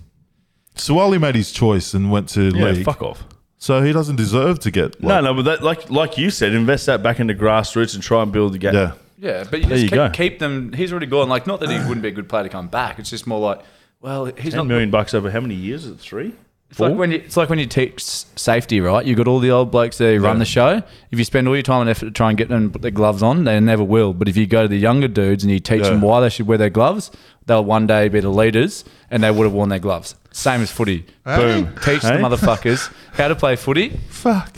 Suaalii 0.77 1.21
made 1.21 1.35
his 1.35 1.53
choice 1.53 1.95
and 1.95 2.11
went 2.11 2.29
to 2.31 2.49
Yeah, 2.55 2.65
league, 2.71 2.85
fuck 2.85 3.03
off. 3.03 3.25
so 3.59 3.83
he 3.83 3.93
doesn't 3.93 4.17
deserve 4.17 4.59
to 4.61 4.71
get. 4.71 5.01
No, 5.03 5.09
like- 5.09 5.25
no, 5.25 5.35
but 5.35 5.45
that, 5.45 5.63
like 5.63 5.91
like 5.91 6.17
you 6.19 6.31
said, 6.31 6.53
invest 6.55 6.87
that 6.87 7.03
back 7.03 7.21
into 7.21 7.35
grassroots 7.35 7.95
and 7.95 8.03
try 8.03 8.23
and 8.23 8.33
build 8.33 8.55
the 8.55 8.59
game. 8.59 8.75
Yeah, 8.75 8.93
Yeah, 9.21 9.45
but 9.49 9.61
you 9.61 9.67
There 9.67 9.77
just 9.77 9.83
you 9.85 9.89
keep, 9.91 9.95
go. 9.97 10.11
keep 10.11 10.39
them. 10.41 10.73
He's 10.73 10.91
already 10.91 11.07
gone. 11.07 11.29
Like, 11.29 11.47
not 11.47 11.61
that 11.61 11.71
he 11.71 11.79
wouldn't 11.79 12.03
be 12.03 12.09
a 12.09 12.13
good 12.13 12.29
player 12.29 12.43
to 12.43 12.49
come 12.49 12.67
back. 12.67 12.99
It's 12.99 13.09
just 13.11 13.25
more 13.27 13.39
like, 13.39 13.61
well, 14.01 14.25
he's 14.25 14.51
Ten 14.53 14.57
not. 14.59 14.67
million 14.67 14.91
bucks 14.91 15.15
over 15.15 15.31
how 15.31 15.39
many 15.39 15.55
years? 15.55 15.85
Is 15.85 15.93
it 15.93 15.99
three? 16.01 16.33
It's 16.73 16.81
like 16.81 16.97
when 16.97 17.11
you 17.11 17.19
it's 17.19 17.37
like 17.37 17.51
when 17.51 17.59
you 17.59 17.67
teach 17.67 18.01
safety, 18.03 18.81
right? 18.81 19.05
You 19.05 19.15
got 19.15 19.29
all 19.29 19.41
the 19.41 19.51
old 19.51 19.71
blokes 19.71 19.99
there 19.99 20.17
who 20.17 20.25
run 20.25 20.39
the 20.39 20.47
show. 20.47 20.83
If 21.11 21.19
you 21.19 21.25
spend 21.25 21.47
all 21.47 21.55
your 21.55 21.63
time 21.63 21.83
and 21.83 21.91
effort 21.91 22.07
to 22.07 22.11
try 22.11 22.31
and 22.31 22.39
get 22.39 22.49
them 22.49 22.69
to 22.69 22.73
put 22.73 22.81
their 22.81 22.91
gloves 22.91 23.23
on, 23.23 23.45
they 23.45 23.61
never 23.61 23.85
will. 23.85 24.15
But 24.15 24.27
if 24.27 24.39
you 24.39 24.47
go 24.47 24.63
to 24.63 24.69
the 24.69 24.79
younger 24.79 25.07
dudes 25.07 25.45
and 25.45 25.53
you 25.53 25.59
teach 25.61 25.83
them 25.83 26.01
why 26.01 26.21
they 26.23 26.31
should 26.31 26.47
wear 26.47 26.57
their 26.57 26.71
gloves, 26.71 27.11
they'll 27.45 27.63
one 27.63 27.87
day 27.87 28.09
be 28.09 28.21
the 28.21 28.31
leaders 28.31 28.85
and 29.11 29.23
they 29.23 29.31
would 29.31 29.45
have 29.45 29.53
worn 29.53 29.69
their 29.69 29.79
gloves. 29.81 30.15
Same 30.31 30.63
as 30.63 30.71
footy. 30.73 31.05
Boom. 31.25 31.75
Teach 31.85 32.01
the 32.01 32.13
Hey? 32.15 32.19
motherfuckers 32.23 32.91
how 33.13 33.29
to 33.29 33.37
play 33.37 33.55
footy. 33.55 33.91
Fuck. 34.09 34.57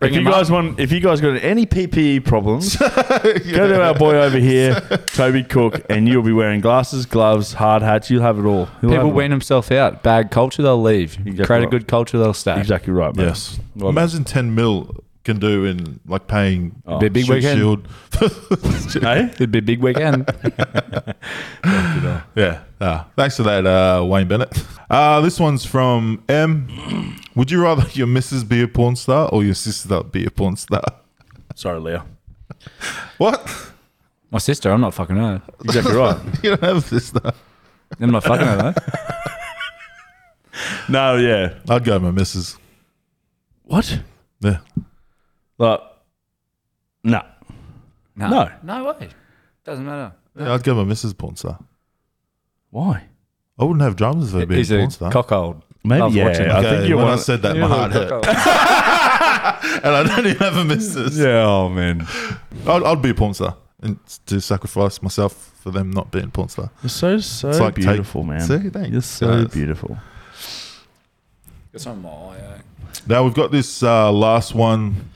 Bring 0.00 0.14
if 0.14 0.18
you 0.20 0.24
guys 0.24 0.46
up. 0.46 0.54
want, 0.54 0.80
if 0.80 0.90
you 0.92 1.00
guys 1.00 1.20
got 1.20 1.34
any 1.42 1.66
PPE 1.66 2.24
problems, 2.24 2.74
go 2.78 2.88
to 3.68 3.82
our 3.82 3.94
boy 3.94 4.14
over 4.16 4.38
here, 4.38 4.80
Toby 5.08 5.42
Cook, 5.44 5.82
and 5.90 6.08
you'll 6.08 6.22
be 6.22 6.32
wearing 6.32 6.62
glasses, 6.62 7.04
gloves, 7.04 7.52
hard 7.52 7.82
hats. 7.82 8.08
You'll 8.10 8.22
have 8.22 8.38
it 8.38 8.46
all. 8.46 8.66
You'll 8.80 8.92
People 8.92 9.10
wean 9.10 9.30
themselves 9.30 9.70
out. 9.70 10.02
Bad 10.02 10.30
culture, 10.30 10.62
they'll 10.62 10.80
leave. 10.80 11.18
Exactly 11.18 11.44
Create 11.44 11.64
a 11.64 11.66
good 11.66 11.86
culture, 11.86 12.16
they'll 12.18 12.32
stay. 12.32 12.58
exactly 12.58 12.94
right, 12.94 13.14
man. 13.14 13.26
Yes. 13.26 13.60
Well 13.76 13.90
Imagine 13.90 14.24
10 14.24 14.54
mil 14.54 15.04
can 15.22 15.38
do 15.38 15.66
in 15.66 16.00
like 16.06 16.26
paying 16.28 16.70
Be 16.98 17.06
a 17.06 17.10
big 17.10 17.28
weekend. 17.28 17.58
Shield. 17.58 17.86
Hey? 19.02 19.24
It'd 19.34 19.50
be 19.50 19.58
a 19.58 19.62
big 19.62 19.80
weekend. 19.82 20.30
Yeah. 22.34 22.62
Ah, 22.80 23.06
thanks 23.16 23.36
for 23.36 23.42
that, 23.42 23.66
uh, 23.66 24.02
Wayne 24.04 24.26
Bennett. 24.28 24.50
Uh, 24.88 25.20
this 25.20 25.38
one's 25.38 25.64
from 25.64 26.22
M. 26.28 27.16
Would 27.40 27.50
you 27.50 27.62
rather 27.62 27.86
your 27.94 28.06
missus 28.06 28.44
be 28.44 28.60
a 28.60 28.68
porn 28.68 28.96
star 28.96 29.30
or 29.32 29.42
your 29.42 29.54
sister 29.54 30.02
be 30.02 30.26
a 30.26 30.30
porn 30.30 30.56
star? 30.56 30.82
Sorry, 31.54 31.80
Leo. 31.80 32.04
What? 33.16 33.72
My 34.30 34.36
sister, 34.36 34.70
I'm 34.70 34.82
not 34.82 34.92
fucking 34.92 35.16
her. 35.16 35.40
Exactly 35.64 35.94
right. 35.94 36.18
You 36.42 36.50
don't 36.50 36.62
have 36.62 36.76
a 36.76 36.80
sister. 36.82 37.32
I'm 37.98 38.10
not 38.10 38.24
fucking 38.24 38.46
her 38.46 38.56
though. 38.74 38.74
no, 40.90 41.16
yeah. 41.16 41.54
I'd 41.66 41.82
go 41.82 41.94
with 41.94 42.02
my 42.02 42.10
missus. 42.10 42.58
What? 43.62 44.00
Yeah. 44.40 44.58
Like, 45.56 45.80
no. 47.04 47.22
No. 48.16 48.28
No. 48.28 48.50
No 48.62 48.84
way. 48.84 49.08
Doesn't 49.64 49.86
matter. 49.86 50.12
yeah 50.38 50.52
I'd 50.52 50.62
go 50.62 50.74
with 50.74 50.84
my 50.84 50.88
missus 50.90 51.14
porn 51.14 51.36
star. 51.36 51.58
Why? 52.68 53.04
I 53.58 53.64
wouldn't 53.64 53.80
have 53.80 53.96
drums 53.96 54.34
if 54.34 54.42
I 54.42 54.44
being 54.44 54.58
He's 54.58 54.70
a 54.70 54.74
a 54.74 54.78
porn 54.80 54.90
star. 54.90 55.10
cockhold. 55.10 55.62
Maybe, 55.82 56.00
Love 56.00 56.14
yeah. 56.14 56.24
watching 56.28 56.48
I 56.50 56.62
think 56.62 56.88
you 56.88 56.96
when 56.96 57.06
I 57.06 57.10
want. 57.10 57.20
said 57.22 57.40
that, 57.42 57.56
my 57.56 57.66
heart 57.66 57.92
hurt. 57.92 58.10
And 59.82 59.94
I 59.94 60.02
don't 60.04 60.26
even 60.26 60.36
have 60.38 60.56
a 60.56 60.64
missus. 60.64 61.16
yeah, 61.18 61.44
oh, 61.46 61.68
man. 61.68 62.06
I'd, 62.66 62.82
I'd 62.82 63.00
be 63.02 63.10
a 63.10 63.14
porn 63.14 63.32
star 63.34 63.56
and 63.82 63.98
to 64.26 64.40
sacrifice 64.40 65.00
myself 65.02 65.32
for 65.62 65.70
them 65.70 65.90
not 65.90 66.10
being 66.10 66.30
porn 66.30 66.48
star. 66.48 66.70
You're 66.82 66.90
so, 66.90 67.18
so 67.18 67.48
It's 67.48 67.60
like 67.60 67.74
take- 67.76 67.84
beautiful, 67.86 68.24
man. 68.24 68.40
See, 68.40 68.68
thanks, 68.68 68.90
You're 68.90 69.00
so 69.02 69.44
guys. 69.44 69.54
beautiful. 69.54 69.96
It's 71.72 71.86
on 71.86 72.02
my 72.02 72.08
eye. 72.10 72.36
eh? 72.38 72.58
Now 73.06 73.24
we've 73.24 73.34
got 73.34 73.50
this 73.52 73.82
uh, 73.82 74.10
last 74.12 74.54
one. 74.54 75.10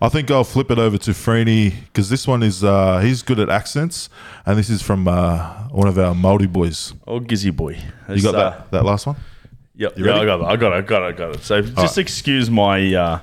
I 0.00 0.08
think 0.08 0.30
I'll 0.30 0.44
flip 0.44 0.70
it 0.70 0.78
over 0.78 0.96
to 0.98 1.10
Freeney 1.10 1.74
because 1.86 2.08
this 2.08 2.26
one 2.26 2.42
is 2.42 2.62
uh, 2.64 2.98
he's 3.00 3.22
good 3.22 3.38
at 3.40 3.50
accents, 3.50 4.08
and 4.46 4.56
this 4.58 4.70
is 4.70 4.80
from 4.80 5.06
uh, 5.08 5.68
one 5.70 5.88
of 5.88 5.98
our 5.98 6.14
Maori 6.14 6.46
boys. 6.46 6.94
Oh, 7.06 7.20
Gizzy 7.20 7.54
boy. 7.54 7.78
You 8.08 8.22
got 8.22 8.32
that 8.32 8.70
that 8.70 8.84
last 8.84 9.06
one? 9.06 9.16
Yep. 9.78 9.96
You 9.96 10.06
yeah, 10.06 10.10
ready? 10.10 10.22
I 10.22 10.26
got 10.26 10.40
it. 10.40 10.44
I 10.44 10.56
got 10.56 10.72
it. 10.72 10.76
I 10.76 10.80
got 10.80 11.02
it. 11.02 11.06
I 11.06 11.12
got 11.12 11.34
it. 11.36 11.42
So 11.42 11.62
just 11.62 11.98
excuse 11.98 12.50
my 12.50 12.94
uh, 12.94 13.20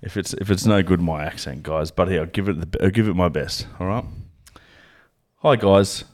if 0.00 0.16
it's 0.16 0.32
if 0.34 0.50
it's 0.50 0.64
no 0.64 0.82
good 0.82 1.02
my 1.02 1.22
accent, 1.22 1.62
guys. 1.62 1.90
But 1.90 2.08
here, 2.08 2.20
I'll 2.20 2.26
give 2.26 2.48
it 2.48 2.72
the, 2.72 2.82
I'll 2.82 2.90
give 2.90 3.08
it 3.08 3.14
my 3.14 3.28
best. 3.28 3.66
All 3.78 3.86
right. 3.86 4.04
Hi 5.36 5.56
guys. 5.56 6.04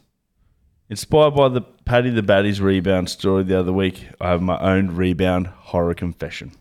Inspired 0.91 1.37
by 1.37 1.49
the 1.49 1.61
Paddy 1.61 2.11
the 2.11 2.23
Baddies 2.23 2.61
rebound 2.61 3.09
story 3.09 3.45
the 3.45 3.59
other 3.59 3.73
week, 3.73 4.09
I 4.21 4.31
have 4.31 4.43
my 4.43 4.59
own 4.59 4.97
rebound 4.97 5.47
horror 5.47 5.95
confession. 5.95 6.53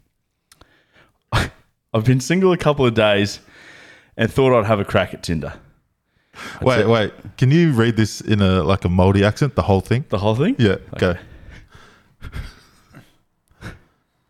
I've 1.32 2.06
been 2.06 2.20
single 2.20 2.52
a 2.52 2.58
couple 2.58 2.86
of 2.86 2.94
days 2.94 3.40
and 4.16 4.32
thought 4.32 4.58
I'd 4.58 4.66
have 4.66 4.80
a 4.80 4.86
crack 4.86 5.16
at 5.16 5.24
Tinder. 5.24 5.54
wait, 6.62 6.86
wait. 6.86 7.14
Can 7.38 7.50
you 7.50 7.72
read 7.72 7.96
this 7.96 8.22
in 8.22 8.42
a 8.42 8.64
like 8.64 8.86
a 8.86 8.90
Maori 8.90 9.24
accent? 9.24 9.56
The 9.56 9.64
whole 9.64 9.82
thing? 9.82 10.06
The 10.10 10.20
whole 10.20 10.36
thing? 10.36 10.56
Yeah. 10.60 10.76
Go. 11.00 11.16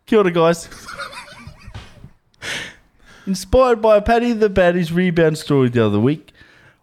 Kia 0.07 0.19
ora, 0.19 0.31
guys. 0.31 0.69
Inspired 3.25 3.81
by 3.81 3.99
Paddy 3.99 4.31
the 4.31 4.49
Baddies 4.49 4.95
rebound 4.95 5.37
story 5.37 5.67
the 5.67 5.85
other 5.85 5.99
week, 5.99 6.31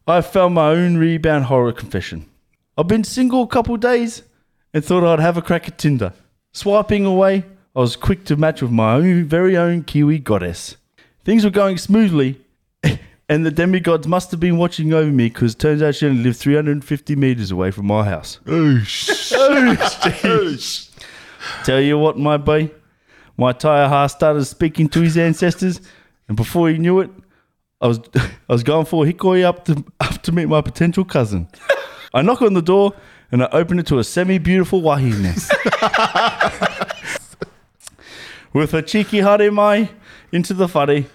I 0.06 0.20
found 0.20 0.52
my 0.52 0.68
own 0.68 0.98
rebound 0.98 1.46
horror 1.46 1.72
confession. 1.72 2.28
I've 2.76 2.86
been 2.86 3.02
single 3.02 3.44
a 3.44 3.46
couple 3.46 3.78
days 3.78 4.24
and 4.74 4.84
thought 4.84 5.04
I'd 5.04 5.20
have 5.20 5.38
a 5.38 5.42
crack 5.42 5.66
at 5.66 5.78
Tinder. 5.78 6.12
Swiping 6.52 7.06
away, 7.06 7.46
I 7.74 7.80
was 7.80 7.96
quick 7.96 8.26
to 8.26 8.36
match 8.36 8.60
with 8.60 8.70
my 8.70 8.96
own 8.96 9.24
very 9.24 9.56
own 9.56 9.84
Kiwi 9.84 10.18
goddess. 10.18 10.76
Things 11.24 11.46
were 11.46 11.50
going 11.50 11.78
smoothly, 11.78 12.42
and 13.30 13.46
the 13.46 13.50
demigods 13.50 14.06
must 14.06 14.32
have 14.32 14.40
been 14.40 14.58
watching 14.58 14.92
over 14.92 15.10
me 15.10 15.30
because 15.30 15.54
turns 15.54 15.80
out 15.80 15.94
she 15.94 16.06
only 16.06 16.22
lived 16.22 16.36
350 16.36 17.16
meters 17.16 17.50
away 17.50 17.70
from 17.70 17.86
my 17.86 18.04
house. 18.04 18.38
Tell 21.64 21.80
you 21.80 21.98
what, 21.98 22.18
my 22.18 22.36
boy, 22.36 22.70
my 23.36 23.50
entire 23.50 23.88
heart 23.88 24.10
started 24.10 24.44
speaking 24.44 24.88
to 24.90 25.00
his 25.00 25.16
ancestors, 25.16 25.80
and 26.28 26.36
before 26.36 26.68
he 26.68 26.78
knew 26.78 27.00
it, 27.00 27.10
I 27.80 27.86
was 27.88 28.00
I 28.14 28.52
was 28.52 28.62
going 28.62 28.86
for 28.86 29.04
a 29.04 29.12
hikoi 29.12 29.44
up 29.44 29.64
to 29.66 29.84
up 30.00 30.22
to 30.22 30.32
meet 30.32 30.46
my 30.46 30.60
potential 30.60 31.04
cousin. 31.04 31.48
I 32.12 32.22
knock 32.22 32.42
on 32.42 32.54
the 32.54 32.62
door 32.62 32.94
and 33.32 33.42
I 33.42 33.48
open 33.50 33.78
it 33.80 33.86
to 33.88 33.98
a 33.98 34.04
semi-beautiful 34.04 34.80
wahine. 34.80 35.34
With 38.52 38.72
a 38.72 38.82
cheeky 38.82 39.18
haere 39.18 39.50
mai 39.52 39.90
into 40.30 40.54
the 40.54 40.68
whare, 40.68 41.06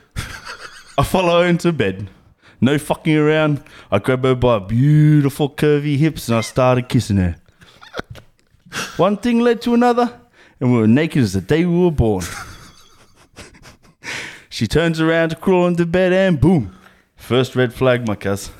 I 0.97 1.03
follow 1.03 1.41
her 1.41 1.47
into 1.47 1.71
bed. 1.71 2.09
No 2.59 2.77
fucking 2.77 3.15
around. 3.15 3.63
I 3.89 3.99
grab 3.99 4.25
her 4.25 4.35
by 4.35 4.59
beautiful 4.59 5.49
curvy 5.49 5.95
hips 5.95 6.27
and 6.27 6.37
I 6.37 6.41
started 6.41 6.89
kissing 6.89 7.15
her. 7.15 7.37
One 8.97 9.15
thing 9.15 9.39
led 9.39 9.61
to 9.61 9.73
another, 9.73 10.19
and 10.59 10.71
we 10.71 10.77
were 10.77 10.87
naked 10.87 11.23
as 11.23 11.33
the 11.33 11.41
day 11.41 11.65
we 11.65 11.77
were 11.77 11.91
born. 11.91 12.23
she 14.49 14.67
turns 14.67 14.99
around 14.99 15.29
to 15.29 15.35
crawl 15.35 15.67
into 15.67 15.85
bed, 15.85 16.11
and 16.13 16.39
boom, 16.39 16.75
first 17.15 17.55
red 17.55 17.73
flag, 17.73 18.07
my 18.07 18.15
cuz. 18.15 18.51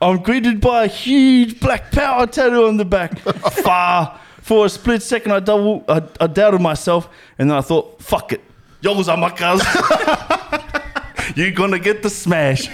I'm 0.00 0.22
greeted 0.22 0.60
by 0.60 0.84
a 0.84 0.88
huge 0.88 1.60
black 1.60 1.90
power 1.90 2.26
tattoo 2.26 2.66
on 2.66 2.76
the 2.76 2.84
back. 2.84 3.18
Far. 3.62 4.20
For 4.42 4.66
a 4.66 4.68
split 4.68 5.02
second, 5.02 5.32
I 5.32 5.40
double, 5.40 5.82
I, 5.88 6.02
I 6.20 6.26
doubted 6.26 6.60
myself, 6.60 7.08
and 7.38 7.48
then 7.50 7.56
I 7.56 7.62
thought, 7.62 8.02
"Fuck 8.02 8.32
it, 8.34 8.42
yo's 8.82 9.08
are 9.08 9.16
my 9.16 9.30
cuz. 9.30 9.62
You're 11.34 11.52
gonna 11.52 11.78
get 11.78 12.02
the 12.02 12.10
smash." 12.10 12.68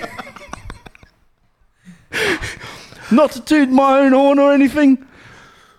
Not 3.10 3.32
to 3.32 3.40
toot 3.40 3.68
my 3.70 3.98
own 4.00 4.12
horn 4.12 4.38
or 4.38 4.52
anything, 4.52 5.04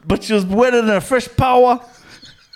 but 0.06 0.24
she 0.24 0.34
was 0.34 0.46
wetter 0.46 0.82
than 0.82 0.96
a 0.96 1.02
fresh 1.02 1.28
power. 1.38 1.80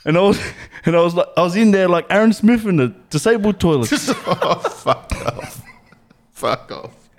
And 0.06 0.18
I 0.18 0.22
was, 0.22 0.40
and 0.86 0.96
I 0.96 1.02
was 1.02 1.16
like, 1.16 1.28
I 1.38 1.42
was 1.42 1.56
in 1.56 1.72
there 1.72 1.88
like 1.88 2.06
Aaron 2.10 2.34
Smith 2.34 2.66
in 2.66 2.78
the 2.78 2.94
disabled 3.10 3.60
toilet. 3.60 3.92
Oh, 4.28 4.60
fuck 4.60 5.12
off. 5.26 5.62
Fuck 6.34 6.72
off. 6.72 7.10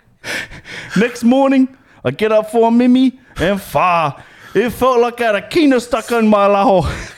Next 0.97 1.25
morning, 1.25 1.77
I 2.05 2.11
get 2.11 2.33
up 2.33 2.51
for 2.51 2.69
a 2.69 2.71
mimi 2.71 3.19
and 3.37 3.61
far. 3.61 4.23
It 4.55 4.71
felt 4.71 5.01
like 5.01 5.21
I 5.21 5.27
had 5.27 5.35
a 5.37 5.49
kino 5.49 5.79
stuck 5.79 6.11
on 6.13 6.29
my 6.29 6.49
laho. 6.49 6.85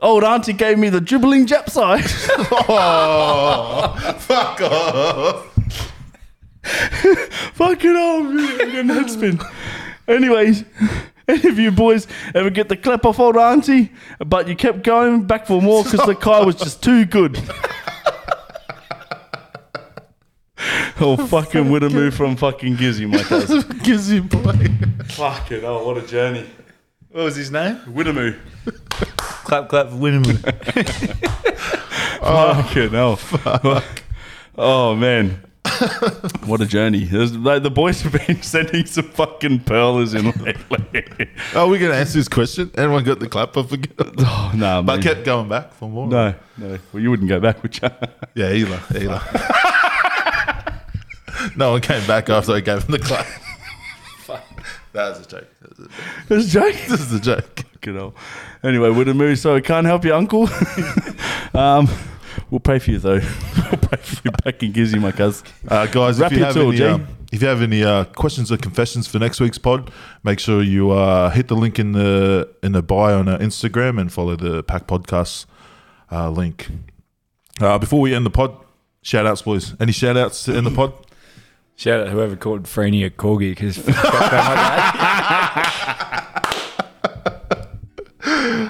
Old 0.00 0.22
auntie 0.24 0.52
gave 0.52 0.78
me 0.78 0.90
the 0.90 1.00
dribbling 1.00 1.46
Jap 1.46 1.70
side. 1.70 2.04
Oh, 2.68 4.16
fuck 4.18 4.60
off. 4.60 5.53
Fucking 6.64 7.94
hell, 7.94 8.22
man. 8.22 8.60
I'm 8.60 8.70
getting 8.70 8.88
head 8.88 9.10
spin. 9.10 9.40
Anyways, 10.08 10.64
any 11.28 11.48
of 11.48 11.58
you 11.58 11.70
boys 11.70 12.06
ever 12.34 12.50
get 12.50 12.68
the 12.68 12.76
clap 12.76 13.04
off 13.04 13.18
old 13.18 13.36
auntie, 13.36 13.92
but 14.24 14.48
you 14.48 14.56
kept 14.56 14.82
going 14.82 15.24
back 15.24 15.46
for 15.46 15.62
more 15.62 15.84
because 15.84 16.06
the 16.06 16.14
car 16.14 16.44
was 16.44 16.56
just 16.56 16.82
too 16.82 17.04
good? 17.04 17.36
oh, 21.00 21.16
fucking 21.28 21.70
would 21.70 21.82
have 21.82 21.92
moved 21.92 22.16
from 22.16 22.36
fucking 22.36 22.76
Gizzy, 22.76 23.08
my 23.08 23.22
cousin. 23.22 23.62
Gizzy 23.80 24.20
boy. 24.20 24.52
fucking 25.14 25.60
hell, 25.62 25.86
what 25.86 25.98
a 25.98 26.06
journey. 26.06 26.46
What 27.10 27.24
was 27.24 27.36
his 27.36 27.50
name? 27.50 27.76
Widdamoo. 27.86 28.36
Clap, 29.44 29.68
clap, 29.68 29.88
Winnemoo. 29.88 30.40
Fucking 32.20 32.90
hell. 32.90 33.16
Fuck. 33.16 34.02
Oh, 34.56 34.96
man. 34.96 35.44
what 36.46 36.60
a 36.60 36.66
journey. 36.66 37.06
Like, 37.06 37.62
the 37.62 37.70
boys 37.70 38.02
have 38.02 38.12
been 38.26 38.42
sending 38.42 38.84
some 38.86 39.04
fucking 39.10 39.60
pearlers 39.60 40.14
in 40.14 40.24
lately. 40.92 41.28
Are 41.54 41.66
we 41.66 41.78
going 41.78 41.90
to 41.92 41.96
answer 41.98 42.18
this 42.18 42.28
question? 42.28 42.70
Everyone 42.74 43.02
got 43.04 43.18
the 43.18 43.28
clap 43.28 43.56
off 43.56 43.72
again? 43.72 43.92
oh, 44.18 44.52
no, 44.54 44.82
But 44.82 44.94
man. 44.96 45.02
kept 45.02 45.24
going 45.24 45.48
back 45.48 45.72
for 45.72 45.88
more. 45.88 46.06
No, 46.06 46.34
no. 46.58 46.78
Well, 46.92 47.02
you 47.02 47.10
wouldn't 47.10 47.28
go 47.28 47.40
back, 47.40 47.62
would 47.62 47.80
you? 47.80 47.88
Yeah, 48.34 48.52
either. 48.52 48.80
Either. 48.94 49.20
no 51.56 51.72
one 51.72 51.80
came 51.80 52.06
back 52.06 52.28
after 52.28 52.52
I 52.52 52.60
gave 52.60 52.84
him 52.84 52.92
the 52.92 52.98
clap. 52.98 53.26
That 54.92 55.08
was 55.08 55.26
a 55.26 55.28
joke. 55.28 55.48
That 55.60 55.70
was 56.30 56.46
a 56.46 56.48
joke. 56.48 56.70
A 56.70 56.72
joke. 56.72 56.88
This 56.88 57.00
is 57.00 57.12
a 57.14 57.20
joke. 57.20 57.60
Fucking 57.72 57.94
hell. 57.96 58.14
Anyway, 58.62 58.90
we're 58.90 59.04
the 59.04 59.14
movie, 59.14 59.34
so 59.34 59.56
I 59.56 59.60
can't 59.60 59.86
help 59.86 60.04
you, 60.04 60.14
Uncle. 60.14 60.48
um, 61.52 61.88
we'll 62.54 62.60
pray 62.60 62.78
for 62.78 62.92
you 62.92 62.98
though. 63.00 63.14
we'll 63.56 63.80
pray 63.80 63.98
for 64.00 64.20
you 64.24 64.30
back 64.44 64.62
in 64.62 64.72
Gizzy, 64.72 65.00
my 65.00 65.10
cuz. 65.10 65.42
Uh, 65.66 65.86
guys, 65.86 66.20
Wrap 66.20 66.30
if 66.30 66.38
you 66.38 66.38
your 66.38 66.46
have 66.46 66.54
tool, 66.54 66.68
any, 66.68 66.76
G. 66.76 66.84
um, 66.84 67.08
if 67.32 67.42
you 67.42 67.48
have 67.48 67.62
any 67.62 67.82
uh, 67.82 68.04
questions 68.04 68.52
or 68.52 68.56
confessions 68.56 69.08
for 69.08 69.18
next 69.18 69.40
week's 69.40 69.58
pod, 69.58 69.90
make 70.22 70.38
sure 70.38 70.62
you 70.62 70.92
uh, 70.92 71.30
hit 71.30 71.48
the 71.48 71.56
link 71.56 71.80
in 71.80 71.92
the 71.92 72.48
in 72.62 72.70
the 72.70 72.80
bio 72.82 73.18
on 73.18 73.28
our 73.28 73.38
Instagram 73.38 74.00
and 74.00 74.12
follow 74.12 74.36
the 74.36 74.62
PAC 74.62 74.86
Podcast 74.86 75.46
uh, 76.12 76.30
link. 76.30 76.68
Uh, 77.60 77.76
before 77.76 78.00
we 78.00 78.14
end 78.14 78.24
the 78.24 78.30
pod, 78.30 78.56
shout 79.02 79.26
outs, 79.26 79.42
boys. 79.42 79.74
Any 79.80 79.90
shout 79.90 80.16
outs 80.16 80.46
in 80.46 80.62
the 80.62 80.70
pod? 80.70 80.92
Shout 81.74 82.02
out 82.02 82.08
whoever 82.08 82.36
called 82.36 82.64
Freeney 82.64 83.04
a 83.04 83.10
corgi 83.10 83.50
because 83.50 83.78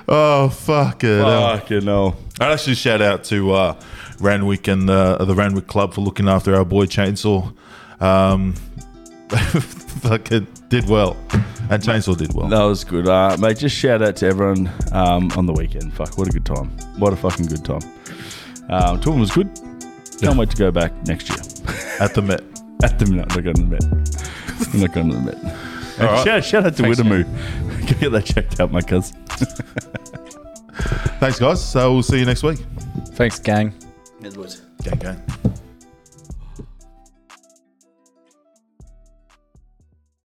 Oh 0.08 0.48
fuck 0.48 1.02
it! 1.04 1.24
hell. 1.24 1.58
Fucking 1.58 1.82
hell. 1.82 2.16
I'd 2.40 2.52
actually 2.52 2.74
shout 2.74 3.00
out 3.00 3.24
to 3.24 3.52
uh, 3.52 3.80
Randwick 4.20 4.68
and 4.68 4.88
uh, 4.88 5.24
the 5.24 5.34
Randwick 5.34 5.66
Club 5.66 5.94
for 5.94 6.00
looking 6.00 6.28
after 6.28 6.54
our 6.54 6.64
boy 6.64 6.86
Chainsaw. 6.86 7.52
Um, 8.00 8.54
fucking 9.30 10.46
did 10.68 10.88
well, 10.88 11.16
and 11.70 11.82
Chainsaw 11.82 12.16
did 12.16 12.34
well. 12.34 12.48
That 12.48 12.62
was 12.62 12.84
good. 12.84 13.08
Uh, 13.08 13.36
mate, 13.38 13.58
just 13.58 13.76
shout 13.76 14.02
out 14.02 14.16
to 14.16 14.26
everyone 14.26 14.70
um, 14.92 15.30
on 15.36 15.46
the 15.46 15.52
weekend. 15.52 15.92
Fuck, 15.94 16.18
what 16.18 16.28
a 16.28 16.30
good 16.30 16.44
time. 16.46 16.70
What 16.98 17.12
a 17.12 17.16
fucking 17.16 17.46
good 17.46 17.64
time. 17.64 17.82
Um, 18.68 19.00
tournament 19.00 19.20
was 19.20 19.30
good. 19.32 19.50
Can't 20.20 20.38
wait 20.38 20.50
to 20.50 20.56
go 20.56 20.70
back 20.70 20.92
next 21.06 21.28
year. 21.28 21.38
At 22.00 22.14
the 22.14 22.22
Met. 22.22 22.42
At 22.82 22.98
the 22.98 23.06
minute, 23.06 23.28
not 23.28 23.42
going 23.42 23.56
to 23.56 23.62
the 23.62 23.68
Met. 23.68 24.74
I'm 24.74 24.80
not 24.80 24.92
going 24.92 25.10
to 25.10 25.16
the 25.16 25.22
Met. 25.22 25.63
And 25.98 26.08
right. 26.08 26.24
shout, 26.24 26.44
shout 26.44 26.66
out 26.66 26.76
to 26.76 26.82
Thanks, 26.82 27.00
Widdermoo. 27.00 27.24
Go 27.88 27.94
get 28.00 28.12
that 28.12 28.24
checked 28.24 28.60
out, 28.60 28.72
my 28.72 28.80
cuz. 28.80 29.12
Thanks, 31.20 31.38
guys. 31.38 31.64
So 31.64 31.92
we'll 31.94 32.02
see 32.02 32.18
you 32.18 32.26
next 32.26 32.42
week. 32.42 32.58
thanks, 33.12 33.38
gang. 33.38 33.72
Midwood. 34.20 34.60
Gang, 34.82 34.98
gang. 34.98 35.22